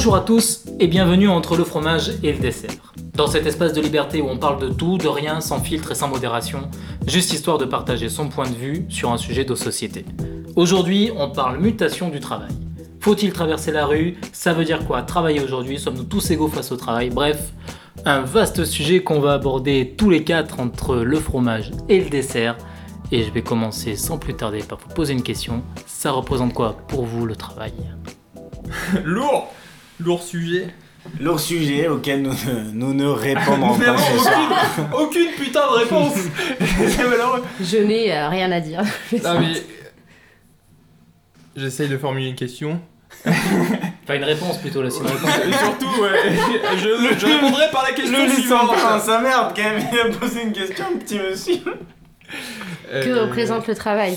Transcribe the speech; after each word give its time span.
Bonjour 0.00 0.16
à 0.16 0.22
tous 0.22 0.64
et 0.78 0.86
bienvenue 0.86 1.28
entre 1.28 1.58
le 1.58 1.62
fromage 1.62 2.12
et 2.22 2.32
le 2.32 2.38
dessert. 2.38 2.94
Dans 3.12 3.26
cet 3.26 3.44
espace 3.44 3.74
de 3.74 3.82
liberté 3.82 4.22
où 4.22 4.28
on 4.30 4.38
parle 4.38 4.58
de 4.58 4.72
tout, 4.72 4.96
de 4.96 5.06
rien, 5.06 5.42
sans 5.42 5.60
filtre 5.60 5.92
et 5.92 5.94
sans 5.94 6.08
modération, 6.08 6.70
juste 7.06 7.34
histoire 7.34 7.58
de 7.58 7.66
partager 7.66 8.08
son 8.08 8.30
point 8.30 8.48
de 8.48 8.54
vue 8.54 8.86
sur 8.88 9.12
un 9.12 9.18
sujet 9.18 9.44
de 9.44 9.54
société. 9.54 10.06
Aujourd'hui, 10.56 11.10
on 11.18 11.28
parle 11.28 11.58
mutation 11.58 12.08
du 12.08 12.18
travail. 12.18 12.48
Faut-il 13.00 13.34
traverser 13.34 13.72
la 13.72 13.84
rue? 13.84 14.16
Ça 14.32 14.54
veut 14.54 14.64
dire 14.64 14.86
quoi? 14.86 15.02
Travailler 15.02 15.42
aujourd'hui? 15.42 15.78
Sommes-nous 15.78 16.04
tous 16.04 16.30
égaux 16.30 16.48
face 16.48 16.72
au 16.72 16.76
travail? 16.76 17.10
Bref, 17.10 17.52
un 18.06 18.22
vaste 18.22 18.64
sujet 18.64 19.02
qu'on 19.02 19.20
va 19.20 19.34
aborder 19.34 19.96
tous 19.98 20.08
les 20.08 20.24
quatre 20.24 20.60
entre 20.60 20.96
le 20.96 21.20
fromage 21.20 21.72
et 21.90 22.00
le 22.00 22.08
dessert. 22.08 22.56
Et 23.12 23.22
je 23.22 23.30
vais 23.30 23.42
commencer 23.42 23.96
sans 23.96 24.16
plus 24.16 24.32
tarder 24.32 24.62
par 24.62 24.78
vous 24.78 24.94
poser 24.94 25.12
une 25.12 25.22
question. 25.22 25.62
Ça 25.84 26.10
représente 26.10 26.54
quoi 26.54 26.78
pour 26.88 27.04
vous 27.04 27.26
le 27.26 27.36
travail? 27.36 27.74
Lourd 29.04 29.52
Lourd 30.04 30.22
sujet. 30.22 30.68
Lourd 31.18 31.40
sujet 31.40 31.88
auquel 31.88 32.22
nous 32.22 32.32
ne, 32.32 32.70
nous 32.72 32.94
ne 32.94 33.06
répondrons 33.06 33.78
pas 33.78 33.92
aucune, 33.94 34.86
aucune 34.94 35.30
putain 35.32 35.60
de 35.72 35.78
réponse 35.78 36.14
C'est 36.88 37.08
malheureux. 37.08 37.42
Je 37.60 37.78
n'ai 37.78 38.12
euh, 38.12 38.28
rien 38.28 38.50
à 38.52 38.60
dire. 38.60 38.82
Non 39.24 39.40
mais... 39.40 39.52
J'essaye 41.56 41.88
de 41.88 41.96
formuler 41.98 42.28
une 42.28 42.34
question. 42.36 42.80
Enfin 43.26 44.14
une 44.14 44.24
réponse 44.24 44.58
plutôt 44.58 44.82
là, 44.82 44.88
c'est 44.90 45.00
une 45.00 45.06
réponse. 45.06 45.30
Et 45.48 45.52
surtout, 45.52 46.00
ouais, 46.02 46.36
je, 46.76 47.18
je 47.18 47.26
répondrai 47.26 47.64
par 47.72 47.82
la 47.82 47.92
question 47.92 48.24
Le 48.24 48.30
suivante. 48.30 48.68
dans 48.70 49.00
sa 49.00 49.20
merde 49.20 49.52
quand 49.56 49.62
même, 49.62 49.82
il 49.92 49.98
a 50.00 50.16
posé 50.16 50.42
une 50.42 50.52
question, 50.52 50.84
petit 50.98 51.18
monsieur. 51.18 51.56
Que 52.90 53.08
Euh, 53.08 53.22
représente 53.24 53.66
le 53.66 53.74
travail? 53.74 54.16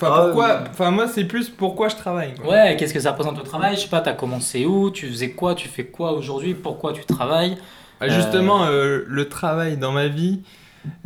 Enfin, 0.00 0.12
Ah, 0.14 0.22
pourquoi... 0.24 0.60
Enfin, 0.70 0.90
moi, 0.92 1.08
c'est 1.08 1.24
plus 1.24 1.48
pourquoi 1.50 1.88
je 1.88 1.96
travaille. 1.96 2.34
quoi. 2.34 2.50
Ouais, 2.50 2.76
qu'est-ce 2.78 2.94
que 2.94 3.00
ça 3.00 3.10
représente 3.10 3.36
le 3.36 3.42
travail? 3.44 3.74
Je 3.76 3.80
sais 3.80 3.88
pas, 3.88 4.00
t'as 4.00 4.12
commencé 4.12 4.64
où? 4.64 4.90
Tu 4.90 5.08
faisais 5.08 5.30
quoi? 5.32 5.54
Tu 5.54 5.68
fais 5.68 5.84
quoi 5.86 6.12
aujourd'hui? 6.12 6.54
Pourquoi 6.54 6.92
tu 6.92 7.04
travailles? 7.04 7.58
Ah, 8.00 8.08
Justement, 8.08 8.64
euh, 8.66 9.02
le 9.08 9.28
travail 9.28 9.76
dans 9.76 9.90
ma 9.92 10.06
vie. 10.06 10.40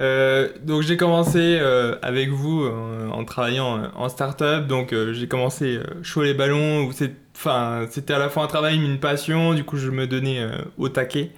euh, 0.01 0.49
donc 0.63 0.83
j'ai 0.83 0.99
commencé 0.99 1.39
euh, 1.61 1.97
avec 2.03 2.29
vous 2.29 2.63
euh, 2.65 3.09
en 3.11 3.25
travaillant 3.25 3.79
euh, 3.79 3.87
en 3.97 4.09
start-up. 4.11 4.67
Donc 4.67 4.93
euh, 4.93 5.15
j'ai 5.15 5.27
commencé 5.27 5.77
euh, 5.79 5.85
chaud 6.03 6.23
les 6.23 6.35
ballons 6.35 6.85
où 6.85 6.93
c'est, 6.93 7.13
enfin 7.35 7.87
c'était 7.91 8.13
à 8.13 8.19
la 8.19 8.29
fois 8.29 8.45
un 8.45 8.47
travail 8.47 8.79
mais 8.79 8.85
une 8.87 8.99
passion. 9.01 9.55
Du 9.55 9.65
coup 9.65 9.79
je 9.79 9.91
me 9.91 10.07
donnais 10.07 10.41
euh, 10.41 10.51
au 10.77 10.91
taquet. 10.91 11.31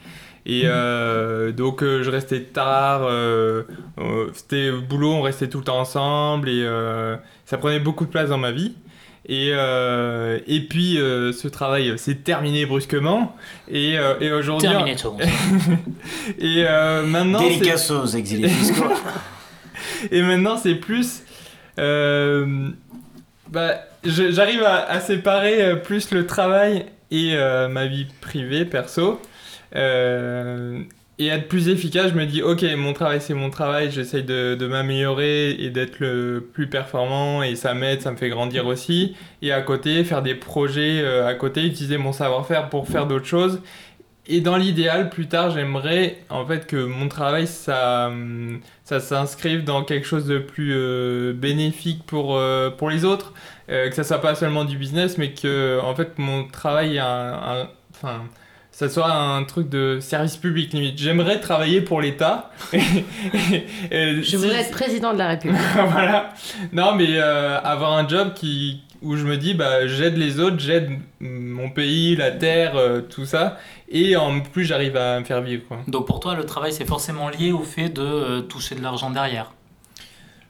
Et 0.47 0.63
euh, 0.67 1.53
donc 1.53 1.83
euh, 1.83 2.03
je 2.03 2.11
restais 2.11 2.41
tard. 2.41 3.05
euh, 3.05 3.63
euh, 3.99 4.27
c'était 4.35 4.71
au 4.71 4.83
boulot, 4.83 5.13
on 5.13 5.23
restait 5.23 5.49
tout 5.49 5.59
le 5.59 5.65
temps 5.65 5.79
ensemble 5.81 6.49
et 6.51 6.63
euh, 6.65 7.17
ça 7.47 7.57
prenait 7.57 7.81
beaucoup 7.81 8.05
de 8.05 8.11
place 8.11 8.29
dans 8.29 8.39
ma 8.39 8.53
vie. 8.53 8.75
Et, 9.27 9.53
euh, 9.55 10.39
et 10.47 10.61
puis 10.61 10.99
euh, 10.99 11.33
ce 11.33 11.49
travail 11.49 11.99
s'est 11.99 12.17
terminé 12.17 12.67
brusquement 12.67 13.35
et, 13.71 13.99
euh, 13.99 14.17
et 14.21 14.31
aujourd'hui 14.31 14.69
Terminé, 14.69 14.99
seconde. 14.99 15.23
et 16.39 16.67
euh, 16.69 17.07
maintenant, 17.07 17.41
aux 17.41 18.07
exilés 18.07 18.51
fiscaux. 18.51 18.85
et 20.11 20.21
maintenant 20.21 20.59
c'est 20.59 20.75
plus. 20.75 21.23
euh, 21.79 22.69
bah, 23.49 23.77
j'arrive 24.05 24.63
à, 24.63 24.85
à 24.91 25.01
séparer 25.01 25.81
plus 25.83 26.11
le 26.11 26.27
travail 26.27 26.85
et 27.11 27.33
euh, 27.35 27.69
ma 27.69 27.87
vie 27.87 28.07
privée, 28.21 28.67
perso. 28.67 29.23
Euh, 29.77 30.83
et 31.19 31.29
être 31.29 31.47
plus 31.47 31.69
efficace, 31.69 32.11
je 32.11 32.17
me 32.17 32.27
dis, 32.27 32.43
ok, 32.43 32.65
mon 32.77 32.93
travail 32.93 33.21
c'est 33.21 33.35
mon 33.35 33.49
travail, 33.49 33.91
j'essaye 33.93 34.25
de, 34.25 34.67
m'améliorer 34.67 35.53
et 35.53 35.71
d'être 35.71 36.01
le 36.01 36.41
plus 36.53 36.69
performant 36.69 37.43
et 37.45 37.55
ça 37.55 37.73
m'aide, 37.73 38.03
ça 38.03 38.11
me 38.11 38.17
fait 38.17 38.31
grandir 38.31 38.67
aussi. 38.67 39.15
Et 39.41 39.53
à 39.53 39.63
côté, 39.63 40.03
faire 40.05 40.23
des 40.23 40.35
projets 40.35 41.01
euh, 41.03 41.27
à 41.27 41.35
côté, 41.35 41.65
utiliser 41.65 41.99
mon 41.99 42.13
savoir-faire 42.13 42.69
pour 42.69 42.89
faire 42.89 43.07
d'autres 43.07 43.27
choses. 43.27 43.61
Et 44.27 44.41
dans 44.41 44.57
l'idéal, 44.57 45.11
plus 45.11 45.29
tard, 45.29 45.51
j'aimerais 45.51 46.19
en 46.31 46.47
fait 46.47 46.67
que 46.67 46.77
mon 46.77 47.09
travail, 47.09 47.47
ça, 47.47 48.07
hum, 48.09 48.61
ça 48.85 48.99
s'inscrive 48.99 49.65
dans 49.65 49.85
quelque 49.85 50.07
chose 50.07 50.27
de 50.27 50.39
plus 50.39 50.73
euh, 50.75 51.35
bénéfique 51.35 52.05
pour, 52.07 52.37
euh, 52.37 52.71
pour 52.71 52.89
les 52.89 53.05
autres. 53.05 53.35
Euh, 53.71 53.89
que 53.89 53.95
ça 53.95 54.05
soit 54.05 54.21
pas 54.21 54.35
seulement 54.35 54.65
du 54.65 54.79
business, 54.79 55.19
mais 55.19 55.33
que 55.33 55.79
en 55.83 55.95
fait 55.95 56.19
mon 56.19 56.47
travail, 56.49 56.99
a 56.99 57.69
un, 58.03 58.23
ça 58.77 58.89
soit 58.89 59.13
un 59.13 59.45
truc 59.45 59.69
de 59.69 59.99
service 60.01 60.37
public 60.37 60.73
limite. 60.73 60.99
J'aimerais 60.99 61.39
travailler 61.39 61.81
pour 61.81 62.01
l'État. 62.01 62.51
Je 62.73 64.23
si- 64.23 64.37
voudrais 64.37 64.63
être 64.63 64.71
président 64.73 65.13
de 65.13 65.19
la 65.19 65.29
République. 65.29 65.61
voilà. 65.91 66.31
Non, 66.73 66.95
mais 66.95 67.07
euh, 67.11 67.61
avoir 67.61 67.93
un 67.93 68.09
job 68.09 68.33
qui, 68.35 68.83
où 69.03 69.17
je 69.17 69.25
me 69.25 69.37
dis, 69.37 69.55
bah, 69.55 69.87
j'aide 69.87 70.17
les 70.17 70.41
autres, 70.41 70.59
j'aide 70.59 70.91
mon 71.21 71.71
pays, 71.71 72.17
la 72.17 72.31
terre, 72.33 72.77
euh, 72.77 73.01
tout 73.01 73.25
ça. 73.27 73.59
Et 73.89 74.17
en 74.17 74.41
plus, 74.41 74.65
j'arrive 74.65 74.97
à 74.97 75.21
me 75.21 75.25
faire 75.25 75.41
vivre. 75.41 75.63
Quoi. 75.69 75.79
Donc 75.87 76.07
pour 76.07 76.21
toi, 76.21 76.35
le 76.35 76.45
travail, 76.45 76.73
c'est 76.73 76.87
forcément 76.87 77.29
lié 77.29 77.53
au 77.53 77.63
fait 77.63 77.91
de 77.91 78.03
euh, 78.03 78.41
toucher 78.41 78.75
de 78.75 78.83
l'argent 78.83 79.11
derrière. 79.11 79.53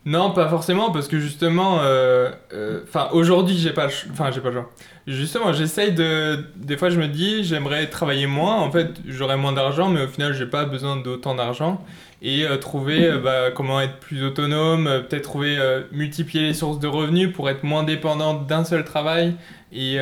Non, 0.06 0.32
pas 0.32 0.48
forcément, 0.50 0.90
parce 0.90 1.08
que 1.08 1.18
justement, 1.18 1.78
euh, 1.80 2.30
euh, 2.52 2.82
enfin, 2.84 3.08
aujourd'hui, 3.12 3.56
j'ai 3.56 3.72
pas, 3.72 3.86
enfin, 4.10 4.30
j'ai 4.30 4.42
pas 4.42 4.50
le 4.50 4.56
choix. 4.56 4.70
Justement, 5.06 5.54
j'essaye 5.54 5.92
de, 5.92 6.44
des 6.56 6.76
fois, 6.76 6.90
je 6.90 7.00
me 7.00 7.08
dis, 7.08 7.42
j'aimerais 7.42 7.86
travailler 7.88 8.26
moins. 8.26 8.56
En 8.56 8.70
fait, 8.70 8.90
j'aurais 9.06 9.38
moins 9.38 9.52
d'argent, 9.52 9.88
mais 9.88 10.02
au 10.02 10.08
final, 10.08 10.34
j'ai 10.34 10.44
pas 10.44 10.66
besoin 10.66 10.96
d'autant 10.96 11.34
d'argent. 11.34 11.82
Et 12.20 12.44
euh, 12.44 12.58
trouver 12.58 13.12
bah, 13.22 13.50
comment 13.54 13.80
être 13.80 13.98
plus 13.98 14.24
autonome, 14.24 14.84
peut-être 15.08 15.22
trouver, 15.22 15.58
multiplier 15.90 16.48
les 16.48 16.54
sources 16.54 16.80
de 16.80 16.86
revenus 16.86 17.32
pour 17.32 17.48
être 17.48 17.64
moins 17.64 17.82
dépendant 17.82 18.34
d'un 18.34 18.64
seul 18.64 18.84
travail. 18.84 19.36
Et, 19.72 19.98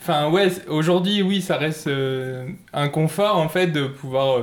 enfin, 0.00 0.28
ouais, 0.28 0.48
aujourd'hui, 0.66 1.22
oui, 1.22 1.40
ça 1.40 1.56
reste 1.56 1.88
un 2.72 2.88
confort, 2.88 3.36
en 3.36 3.48
fait, 3.48 3.68
de 3.68 3.86
pouvoir. 3.86 4.40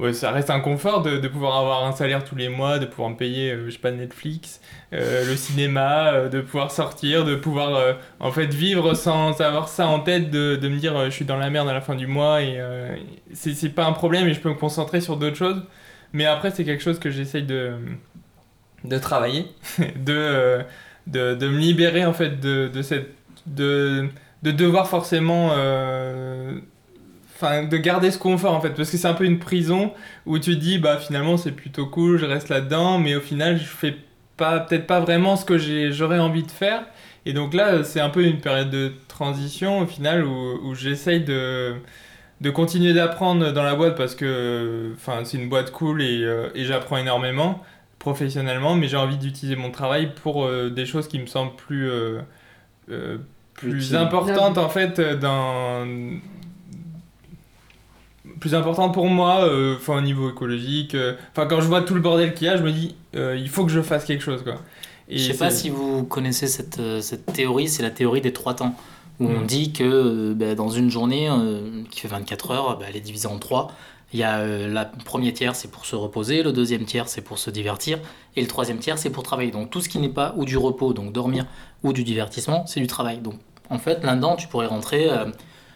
Ouais, 0.00 0.14
ça 0.14 0.30
reste 0.32 0.48
un 0.48 0.60
confort 0.60 1.02
de, 1.02 1.18
de 1.18 1.28
pouvoir 1.28 1.58
avoir 1.58 1.84
un 1.84 1.92
salaire 1.92 2.24
tous 2.24 2.34
les 2.34 2.48
mois, 2.48 2.78
de 2.78 2.86
pouvoir 2.86 3.10
me 3.10 3.16
payer, 3.16 3.52
euh, 3.52 3.66
je 3.66 3.72
sais 3.72 3.78
pas, 3.78 3.90
Netflix, 3.90 4.62
euh, 4.94 5.26
le 5.26 5.36
cinéma, 5.36 6.12
euh, 6.14 6.28
de 6.30 6.40
pouvoir 6.40 6.70
sortir, 6.72 7.26
de 7.26 7.34
pouvoir 7.36 7.74
euh, 7.76 7.92
en 8.18 8.32
fait 8.32 8.46
vivre 8.54 8.94
sans 8.94 9.38
avoir 9.42 9.68
ça 9.68 9.88
en 9.88 10.00
tête, 10.00 10.30
de, 10.30 10.56
de 10.56 10.68
me 10.70 10.78
dire 10.78 11.04
je 11.04 11.10
suis 11.10 11.26
dans 11.26 11.36
la 11.36 11.50
merde 11.50 11.68
à 11.68 11.74
la 11.74 11.82
fin 11.82 11.96
du 11.96 12.06
mois 12.06 12.40
et 12.42 12.58
c'est 13.34 13.68
pas 13.74 13.84
un 13.84 13.92
problème 13.92 14.26
et 14.28 14.32
je 14.34 14.40
peux 14.40 14.48
me 14.48 14.54
concentrer 14.54 15.02
sur 15.02 15.18
d'autres 15.18 15.36
choses. 15.36 15.62
Mais 16.14 16.24
après, 16.26 16.50
c'est 16.50 16.64
quelque 16.64 16.82
chose 16.82 16.98
que 16.98 17.10
j'essaye 17.10 17.44
de, 17.44 17.74
de 18.84 18.98
travailler, 18.98 19.46
de, 19.96 20.60
de, 21.06 21.34
de 21.34 21.48
me 21.48 21.58
libérer 21.58 22.04
en 22.04 22.12
fait 22.12 22.40
de, 22.40 22.68
de 22.72 22.82
cette. 22.82 23.14
De, 23.46 24.08
de 24.42 24.50
devoir 24.52 24.88
forcément. 24.88 25.50
Enfin, 27.40 27.64
de 27.64 27.76
garder 27.78 28.10
ce 28.10 28.18
confort 28.18 28.52
en 28.54 28.60
fait, 28.60 28.70
parce 28.70 28.90
que 28.90 28.96
c'est 28.98 29.08
un 29.08 29.14
peu 29.14 29.24
une 29.24 29.38
prison 29.38 29.92
où 30.26 30.38
tu 30.38 30.54
te 30.56 30.60
dis, 30.60 30.78
bah 30.78 30.98
finalement 30.98 31.36
c'est 31.38 31.52
plutôt 31.52 31.86
cool, 31.86 32.18
je 32.18 32.26
reste 32.26 32.48
là-dedans, 32.50 32.98
mais 32.98 33.14
au 33.16 33.20
final 33.20 33.58
je 33.58 33.64
fais 33.64 33.96
pas, 34.36 34.60
peut-être 34.60 34.86
pas 34.86 35.00
vraiment 35.00 35.36
ce 35.36 35.44
que 35.44 35.56
j'aurais 35.90 36.18
envie 36.18 36.42
de 36.42 36.50
faire. 36.50 36.82
Et 37.26 37.32
donc 37.32 37.54
là, 37.54 37.84
c'est 37.84 38.00
un 38.00 38.10
peu 38.10 38.24
une 38.24 38.40
période 38.40 38.70
de 38.70 38.92
transition 39.08 39.80
au 39.80 39.86
final 39.86 40.24
où, 40.24 40.60
où 40.64 40.74
j'essaye 40.74 41.20
de, 41.24 41.74
de 42.40 42.50
continuer 42.50 42.92
d'apprendre 42.94 43.52
dans 43.52 43.62
la 43.62 43.74
boîte 43.74 43.96
parce 43.96 44.14
que 44.14 44.92
enfin, 44.96 45.20
c'est 45.24 45.38
une 45.38 45.48
boîte 45.48 45.70
cool 45.72 46.02
et, 46.02 46.22
euh, 46.24 46.48
et 46.54 46.64
j'apprends 46.64 46.96
énormément 46.98 47.62
professionnellement, 47.98 48.74
mais 48.74 48.88
j'ai 48.88 48.96
envie 48.96 49.18
d'utiliser 49.18 49.56
mon 49.56 49.70
travail 49.70 50.14
pour 50.14 50.44
euh, 50.46 50.70
des 50.70 50.86
choses 50.86 51.06
qui 51.08 51.18
me 51.18 51.26
semblent 51.26 51.54
plus, 51.56 51.88
euh, 51.90 52.20
euh, 52.90 53.18
plus 53.54 53.92
Utile. 53.92 53.96
importantes 53.96 54.58
en 54.58 54.68
fait 54.70 55.00
dans 55.00 55.86
plus 58.38 58.54
importante 58.54 58.94
pour 58.94 59.06
moi 59.06 59.44
euh, 59.44 59.76
enfin 59.76 59.98
au 59.98 60.00
niveau 60.00 60.30
écologique 60.30 60.94
euh, 60.94 61.14
enfin 61.32 61.46
quand 61.46 61.60
je 61.60 61.66
vois 61.66 61.82
tout 61.82 61.94
le 61.94 62.00
bordel 62.00 62.34
qu'il 62.34 62.46
y 62.46 62.50
a 62.50 62.56
je 62.56 62.62
me 62.62 62.72
dis 62.72 62.94
euh, 63.16 63.36
il 63.38 63.48
faut 63.48 63.64
que 63.64 63.72
je 63.72 63.80
fasse 63.82 64.04
quelque 64.04 64.22
chose 64.22 64.42
quoi 64.42 64.56
et 65.08 65.18
Je 65.18 65.32
sais 65.32 65.38
pas 65.38 65.50
si 65.50 65.70
vous 65.70 66.04
connaissez 66.04 66.46
cette, 66.46 66.80
cette 67.00 67.26
théorie, 67.26 67.66
c'est 67.66 67.82
la 67.82 67.90
théorie 67.90 68.20
des 68.20 68.32
trois 68.32 68.54
temps. 68.54 68.76
Où 69.18 69.26
on 69.26 69.40
Mm. 69.40 69.46
dit 69.46 69.72
que 69.72 70.32
bah, 70.34 70.54
dans 70.54 70.68
une 70.68 70.88
journée 70.88 71.28
qui 71.90 71.98
fait 71.98 72.06
24 72.06 72.50
heures, 72.52 72.78
bah, 72.78 72.86
elle 72.88 72.94
est 72.96 73.00
divisée 73.00 73.26
en 73.26 73.38
trois. 73.40 73.72
Il 74.12 74.18
y 74.18 74.22
a 74.24 74.38
euh, 74.38 74.68
la 74.72 74.84
premier 74.84 75.32
tiers, 75.32 75.54
c'est 75.54 75.70
pour 75.70 75.86
se 75.86 75.94
reposer, 75.94 76.42
le 76.42 76.52
deuxième 76.52 76.84
tiers, 76.84 77.08
c'est 77.08 77.20
pour 77.20 77.38
se 77.38 77.50
divertir, 77.50 77.98
et 78.36 78.40
le 78.40 78.48
troisième 78.48 78.78
tiers, 78.78 78.98
c'est 78.98 79.10
pour 79.10 79.22
travailler. 79.22 79.50
Donc 79.52 79.70
tout 79.70 79.80
ce 79.80 79.88
qui 79.88 79.98
n'est 79.98 80.08
pas 80.08 80.34
ou 80.36 80.44
du 80.44 80.56
repos, 80.56 80.92
donc 80.92 81.12
dormir, 81.12 81.46
ou 81.84 81.92
du 81.92 82.02
divertissement, 82.02 82.64
c'est 82.66 82.80
du 82.80 82.86
travail. 82.88 83.18
Donc 83.18 83.34
en 83.68 83.78
fait, 83.78 84.02
là-dedans, 84.04 84.34
tu 84.36 84.48
pourrais 84.48 84.66
rentrer, 84.66 85.08
euh, 85.10 85.26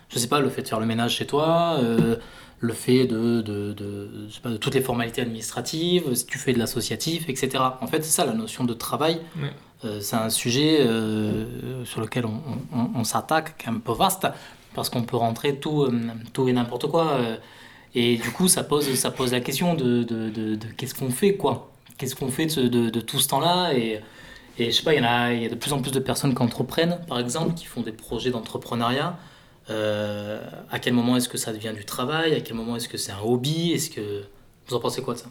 je 0.09 0.19
sais 0.19 0.27
pas, 0.29 0.41
le 0.41 0.49
fait 0.49 0.63
de 0.63 0.69
faire 0.69 0.81
le 0.81 0.87
ménage 0.87 1.15
chez 1.17 1.27
toi, 1.27 1.77
euh, 1.81 2.17
le 2.61 2.73
fait 2.73 3.07
de, 3.07 3.43
de, 3.43 3.73
de, 3.73 4.27
je 4.29 4.35
sais 4.35 4.41
pas, 4.41 4.49
de 4.51 4.57
toutes 4.57 4.75
les 4.75 4.81
formalités 4.81 5.21
administratives, 5.23 6.15
si 6.15 6.27
tu 6.27 6.39
fais 6.39 6.53
de 6.53 6.59
l'associatif, 6.59 7.29
etc. 7.29 7.63
En 7.81 7.87
fait, 7.87 8.03
c'est 8.05 8.11
ça 8.11 8.25
la 8.25 8.33
notion 8.33 8.65
de 8.65 8.73
travail. 8.75 9.21
Euh, 9.85 10.01
c'est 10.01 10.17
un 10.17 10.31
sujet 10.31 10.79
euh, 10.81 11.85
sur 11.85 12.01
lequel 12.01 12.25
on, 12.27 12.41
on- 12.75 12.91
on 12.95 13.05
s'attaque, 13.05 13.59
qui 13.59 13.67
est 13.67 13.71
un 13.71 13.79
peu 13.79 13.93
vaste, 13.93 14.27
parce 14.75 14.89
qu'on 14.89 15.03
peut 15.03 15.17
rentrer 15.17 15.57
tout, 15.57 15.83
euh, 15.83 15.93
tout 16.33 16.49
et 16.49 16.53
n'importe 16.53 16.87
quoi. 16.89 17.19
et 17.95 18.17
du 18.17 18.31
coup, 18.31 18.49
ça 18.49 18.65
pose, 18.65 18.93
ça 18.95 19.11
pose 19.11 19.33
la 19.33 19.41
question 19.41 19.75
de, 19.75 20.03
de, 20.03 20.31
de- 20.31 20.55
de 20.57 20.67
qu'est-ce 20.77 20.95
qu'on 20.95 21.11
fait, 21.11 21.35
quoi. 21.37 21.71
Qu'est-ce 21.99 22.17
qu'on 22.17 22.29
fait 22.31 22.47
de, 22.47 23.01
tout 23.01 23.21
ce 23.21 23.29
temps-là? 23.29 23.73
Et, 23.75 24.01
Et 24.59 24.67
je 24.71 24.77
sais 24.77 24.83
pas, 24.85 24.95
il 24.95 24.99
y, 24.99 25.01
en 25.01 25.09
a, 25.09 25.33
il 25.33 25.43
y 25.43 25.47
a 25.47 25.49
de 25.49 25.55
plus 25.57 25.73
en 25.73 25.81
plus 25.83 25.91
de 25.93 25.99
personnes 26.01 26.35
qui 26.35 26.43
entreprennent, 26.43 26.99
par 27.09 27.19
exemple, 27.21 27.55
qui 27.55 27.67
font 27.67 27.83
des 27.83 27.93
projets 27.93 28.31
d'entrepreneuriat. 28.31 29.17
Euh, 29.71 30.41
à 30.71 30.79
quel 30.79 30.93
moment 30.93 31.17
est-ce 31.17 31.29
que 31.29 31.39
ça 31.39 31.53
devient 31.53 31.73
du 31.75 31.85
travail? 31.85 32.35
À 32.35 32.41
quel 32.41 32.55
moment 32.57 32.77
est-ce 32.77 32.89
que 32.89 32.99
c'est 32.99 33.13
un 33.13 33.21
hobby? 33.25 33.73
Est-ce 33.73 33.91
que 33.91 34.25
vous 34.67 34.75
en 34.75 34.81
pensez 34.81 35.03
quoi 35.03 35.15
de 35.15 35.21
ça? 35.21 35.29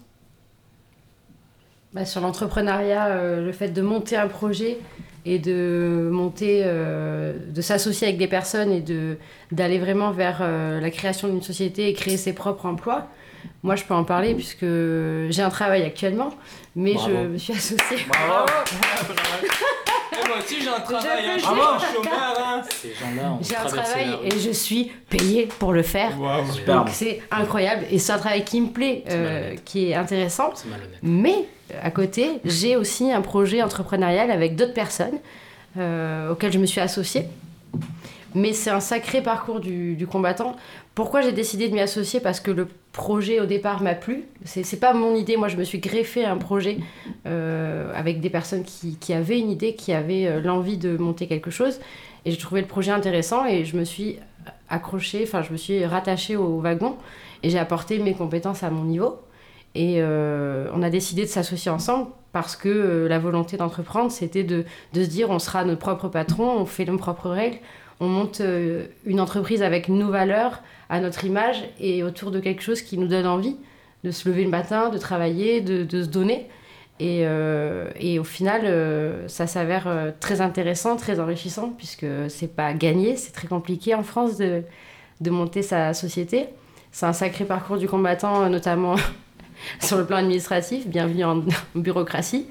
Bah, 1.94 2.06
sur 2.06 2.22
l'entrepreneuriat, 2.22 3.06
euh, 3.08 3.46
le 3.46 3.52
fait 3.52 3.70
de 3.70 3.82
monter 3.84 4.16
un 4.18 4.28
projet 4.28 4.80
et 5.26 5.38
de 5.38 6.10
monter, 6.12 6.64
euh, 6.66 7.34
de 7.50 7.62
s'associer 7.62 8.08
avec 8.08 8.18
des 8.18 8.28
personnes 8.28 8.72
et 8.72 8.82
de 8.82 9.18
d'aller 9.52 9.78
vraiment 9.78 10.12
vers 10.12 10.40
euh, 10.42 10.82
la 10.82 10.90
création 10.90 11.28
d'une 11.28 11.44
société 11.44 11.88
et 11.90 11.94
créer 11.94 12.18
ses 12.18 12.34
propres 12.34 12.66
emplois. 12.66 13.08
Moi, 13.62 13.76
je 13.76 13.84
peux 13.84 13.94
en 13.94 14.04
parler 14.06 14.34
puisque 14.34 14.66
j'ai 14.66 15.42
un 15.42 15.50
travail 15.50 15.84
actuellement, 15.84 16.34
mais 16.76 16.94
Bravo. 16.94 17.12
je 17.14 17.28
me 17.28 17.38
suis 17.38 17.54
associée. 17.54 17.98
Bravo. 18.08 18.46
Eh, 19.44 19.48
moi 20.28 20.38
aussi 20.44 20.62
j'ai 20.62 20.70
un 20.70 20.80
travail, 20.80 21.24
hein, 21.26 21.34
je 21.38 21.42
Je 21.42 21.46
suis. 21.46 22.10
Hein. 22.10 22.62
Ces 22.70 22.90
gens-là 22.94 23.32
ont 23.32 23.40
J'ai 23.42 23.56
un 23.56 23.60
traversé 23.66 23.92
travail 23.92 24.10
la 24.12 24.18
rue. 24.18 24.28
et 24.28 24.40
je 24.40 24.52
suis 24.52 24.92
payée 25.10 25.48
pour 25.60 25.74
le 25.74 25.84
faire. 25.84 26.20
Waouh. 26.20 26.52
Super. 26.52 26.76
Donc 26.78 26.90
c'est 26.92 27.22
incroyable 27.32 27.86
et 27.92 28.00
c'est 28.00 28.12
un 28.14 28.18
travail 28.18 28.44
qui 28.44 28.62
me 28.62 28.68
plaît, 28.68 29.04
C'est 29.08 29.14
euh, 29.16 29.24
malhonnête. 29.34 29.64
qui 29.64 29.90
est 29.92 29.96
intéressant. 29.96 30.52
C'est 30.56 30.70
malhonnête. 30.70 31.00
Mais 31.02 31.46
euh, 31.74 31.80
à 31.84 31.92
côté, 31.92 32.40
j'ai 32.46 32.76
aussi 32.76 33.12
un 33.12 33.22
projet 33.22 33.62
entrepreneurial 33.62 34.32
avec 34.32 34.56
d'autres 34.56 34.74
personnes 34.74 35.20
euh, 35.78 36.32
auxquelles 36.32 36.54
je 36.54 36.60
me 36.60 36.66
suis 36.66 36.82
associée. 36.82 37.26
Mais 38.36 38.54
c'est 38.54 38.70
un 38.70 38.80
sacré 38.80 39.22
parcours 39.22 39.60
du, 39.60 40.08
combattant. 40.10 40.56
Pourquoi 40.96 41.22
j'ai 41.22 41.32
décidé 41.32 41.70
de 41.70 41.74
m'y 41.74 41.82
associer? 41.82 42.20
Parce 42.20 42.40
que 42.40 42.52
le 42.52 42.68
projet 42.92 43.40
au 43.40 43.46
départ 43.46 43.82
m'a 43.82 43.96
plu. 43.96 44.26
C'est 44.46 44.80
pas 44.80 44.94
mon 44.94 45.16
idée. 45.16 45.38
Moi, 45.38 45.48
je 45.48 45.58
me 45.58 45.64
suis 45.64 45.80
greffé 45.80 46.26
un 46.26 46.38
projet 46.38 46.78
euh, 47.26 47.92
avec 47.96 48.22
des 48.22 48.30
personnes 48.30 48.64
qui, 48.64 49.14
avaient 49.14 49.40
une 49.40 49.52
idée, 49.52 49.76
qui 49.76 49.94
avaient 49.94 50.28
euh, 50.28 50.42
l'envie 50.42 50.78
de 50.78 50.98
monter 50.98 51.28
quelque 51.28 51.52
chose. 51.52 51.80
Et 52.26 52.32
j'ai 52.32 52.38
trouvé 52.38 52.62
le 52.62 52.68
projet 52.68 52.92
intéressant 52.92 53.46
et 53.46 53.66
je 53.66 53.76
me 53.76 53.84
suis 53.84 54.18
accrochée, 54.70 55.24
enfin, 55.24 55.42
je 55.42 55.52
me 55.52 55.58
suis 55.58 55.86
rattachée 55.86 56.36
au 56.36 56.60
wagon 56.60 56.96
et 57.44 57.50
j'ai 57.50 57.60
apporté 57.60 58.00
mes 58.00 58.14
compétences 58.14 58.64
à 58.64 58.70
mon 58.70 58.84
niveau. 58.84 59.20
Et 59.76 59.96
euh, 59.98 60.68
on 60.74 60.84
a 60.84 60.90
décidé 60.90 61.24
de 61.24 61.28
s'associer 61.28 61.72
ensemble 61.72 62.08
parce 62.32 62.56
que 62.56 63.08
la 63.08 63.20
volonté 63.20 63.58
d'entreprendre, 63.58 64.12
c'était 64.12 64.44
de, 64.44 64.66
de 64.94 65.04
se 65.04 65.10
dire 65.10 65.30
on 65.30 65.40
sera 65.40 65.66
notre 65.66 65.80
propre 65.80 66.08
patron, 66.08 66.58
on 66.58 66.66
fait 66.66 66.86
nos 66.86 66.98
propres 66.98 67.30
règles, 67.30 67.58
on 68.04 68.10
monte 68.10 68.42
euh, 68.42 68.88
une 69.06 69.22
entreprise 69.22 69.64
avec 69.64 69.88
nos 69.88 70.10
valeurs, 70.10 70.62
à 70.90 71.00
notre 71.00 71.24
image 71.24 71.64
et 71.80 72.04
autour 72.04 72.32
de 72.32 72.42
quelque 72.42 72.62
chose 72.62 72.82
qui 72.82 72.98
nous 72.98 73.08
donne 73.08 73.26
envie 73.26 73.56
de 74.04 74.12
se 74.12 74.28
lever 74.28 74.44
le 74.44 74.50
matin, 74.50 74.90
de 74.90 74.98
travailler, 74.98 75.62
de, 75.62 76.04
se 76.04 76.10
donner. 76.10 76.50
Et, 77.00 77.22
euh, 77.24 77.90
au 78.20 78.24
final, 78.26 78.64
euh, 78.66 79.28
ça 79.30 79.48
s'avère 79.48 79.88
très 80.20 80.42
intéressant, 80.42 80.98
très 80.98 81.22
enrichissant, 81.22 81.70
puisque 81.70 82.06
c'est 82.28 82.54
pas 82.54 82.74
gagné, 82.74 83.16
c'est 83.16 83.32
très 83.32 83.48
compliqué 83.48 83.96
en 83.96 84.04
France 84.04 84.38
de, 84.38 84.64
de 85.22 85.30
monter 85.30 85.62
sa 85.62 85.94
société. 85.94 86.48
C'est 86.92 87.06
un 87.06 87.14
sacré 87.14 87.46
parcours 87.46 87.78
du 87.78 87.88
combattant, 87.88 88.50
notamment 88.50 88.96
sur 89.80 89.98
le 89.98 90.06
plan 90.06 90.18
administratif. 90.18 90.88
Bienvenue 90.88 91.24
en 91.24 91.44
bureaucratie. 91.74 92.48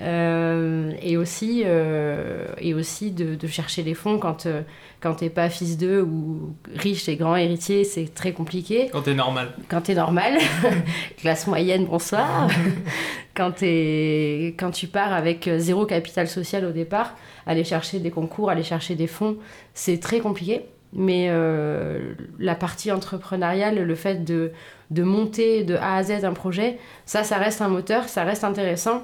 Euh, 0.00 0.92
et 1.02 1.16
aussi, 1.16 1.62
euh, 1.64 2.46
et 2.58 2.74
aussi 2.74 3.10
de, 3.10 3.34
de 3.34 3.46
chercher 3.46 3.82
les 3.82 3.94
fonds 3.94 4.18
quand, 4.18 4.46
euh, 4.46 4.62
quand 5.00 5.14
t'es 5.16 5.30
pas 5.30 5.48
fils 5.50 5.76
d'eux 5.78 6.00
ou 6.02 6.54
riche 6.74 7.08
et 7.08 7.16
grand 7.16 7.36
héritier, 7.36 7.84
c'est 7.84 8.12
très 8.12 8.32
compliqué. 8.32 8.88
Quand 8.92 9.02
t'es 9.02 9.14
normal. 9.14 9.52
Quand 9.68 9.82
t'es 9.82 9.94
normal, 9.94 10.38
classe 11.18 11.46
moyenne, 11.46 11.84
bonsoir. 11.86 12.48
quand, 13.34 13.52
t'es- 13.52 14.54
quand 14.58 14.70
tu 14.70 14.86
pars 14.86 15.12
avec 15.12 15.48
zéro 15.58 15.86
capital 15.86 16.26
social 16.28 16.64
au 16.64 16.72
départ, 16.72 17.14
aller 17.46 17.64
chercher 17.64 17.98
des 17.98 18.10
concours, 18.10 18.50
aller 18.50 18.62
chercher 18.64 18.94
des 18.94 19.06
fonds, 19.06 19.36
c'est 19.74 20.00
très 20.00 20.20
compliqué. 20.20 20.62
Mais 20.94 21.28
euh, 21.30 22.12
la 22.38 22.54
partie 22.54 22.92
entrepreneuriale, 22.92 23.82
le 23.82 23.94
fait 23.94 24.24
de, 24.24 24.52
de 24.90 25.02
monter 25.02 25.64
de 25.64 25.76
A 25.76 25.96
à 25.96 26.02
Z 26.02 26.24
un 26.24 26.34
projet, 26.34 26.76
ça, 27.06 27.24
ça 27.24 27.38
reste 27.38 27.62
un 27.62 27.68
moteur, 27.68 28.08
ça 28.10 28.24
reste 28.24 28.44
intéressant. 28.44 29.02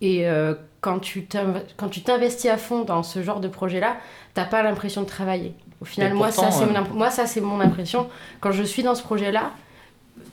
Et 0.00 0.28
euh, 0.28 0.54
quand 0.80 0.98
tu 0.98 1.22
t'inv- 1.22 1.62
quand 1.76 1.88
tu 1.88 2.02
t'investis 2.02 2.50
à 2.50 2.56
fond 2.56 2.84
dans 2.84 3.02
ce 3.02 3.22
genre 3.22 3.40
de 3.40 3.48
projet-là, 3.48 3.96
t'as 4.34 4.44
pas 4.44 4.62
l'impression 4.62 5.02
de 5.02 5.06
travailler. 5.06 5.54
Au 5.80 5.84
final, 5.84 6.12
Et 6.12 6.14
moi, 6.14 6.28
pourtant, 6.28 6.50
ça, 6.50 6.58
c'est 6.58 6.64
euh, 6.64 6.82
mon 6.82 6.94
moi, 6.94 7.10
ça, 7.10 7.26
c'est 7.26 7.40
mon 7.40 7.60
impression. 7.60 8.08
Quand 8.40 8.52
je 8.52 8.62
suis 8.62 8.82
dans 8.82 8.94
ce 8.94 9.02
projet-là, 9.02 9.52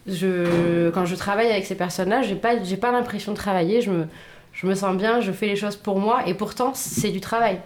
je, 0.06 0.90
quand 0.90 1.06
je 1.06 1.16
travaille 1.16 1.50
avec 1.50 1.66
ces 1.66 1.76
personnes-là, 1.76 2.22
j'ai 2.22 2.36
pas, 2.36 2.56
pas 2.82 2.92
l'impression 2.92 3.32
de 3.32 3.38
travailler. 3.38 3.82
Je 3.82 3.92
me, 3.92 4.08
je 4.54 4.68
me 4.68 4.76
sens 4.76 4.96
bien, 4.98 5.22
je 5.22 5.32
fais 5.32 5.48
les 5.48 5.56
choses 5.56 5.76
pour 5.76 6.00
moi, 6.00 6.28
et 6.28 6.34
pourtant, 6.34 6.74
c'est 6.74 7.12
du 7.12 7.22
travail. 7.22 7.62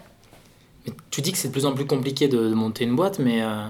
Mais 0.86 0.92
tu 1.10 1.20
dis 1.22 1.32
que 1.32 1.38
c'est 1.38 1.48
de 1.48 1.52
plus 1.52 1.66
en 1.66 1.72
plus 1.72 1.86
compliqué 1.86 2.28
de, 2.28 2.48
de 2.48 2.54
monter 2.54 2.84
une 2.84 2.96
boîte, 2.96 3.18
mais 3.18 3.42
euh, 3.42 3.66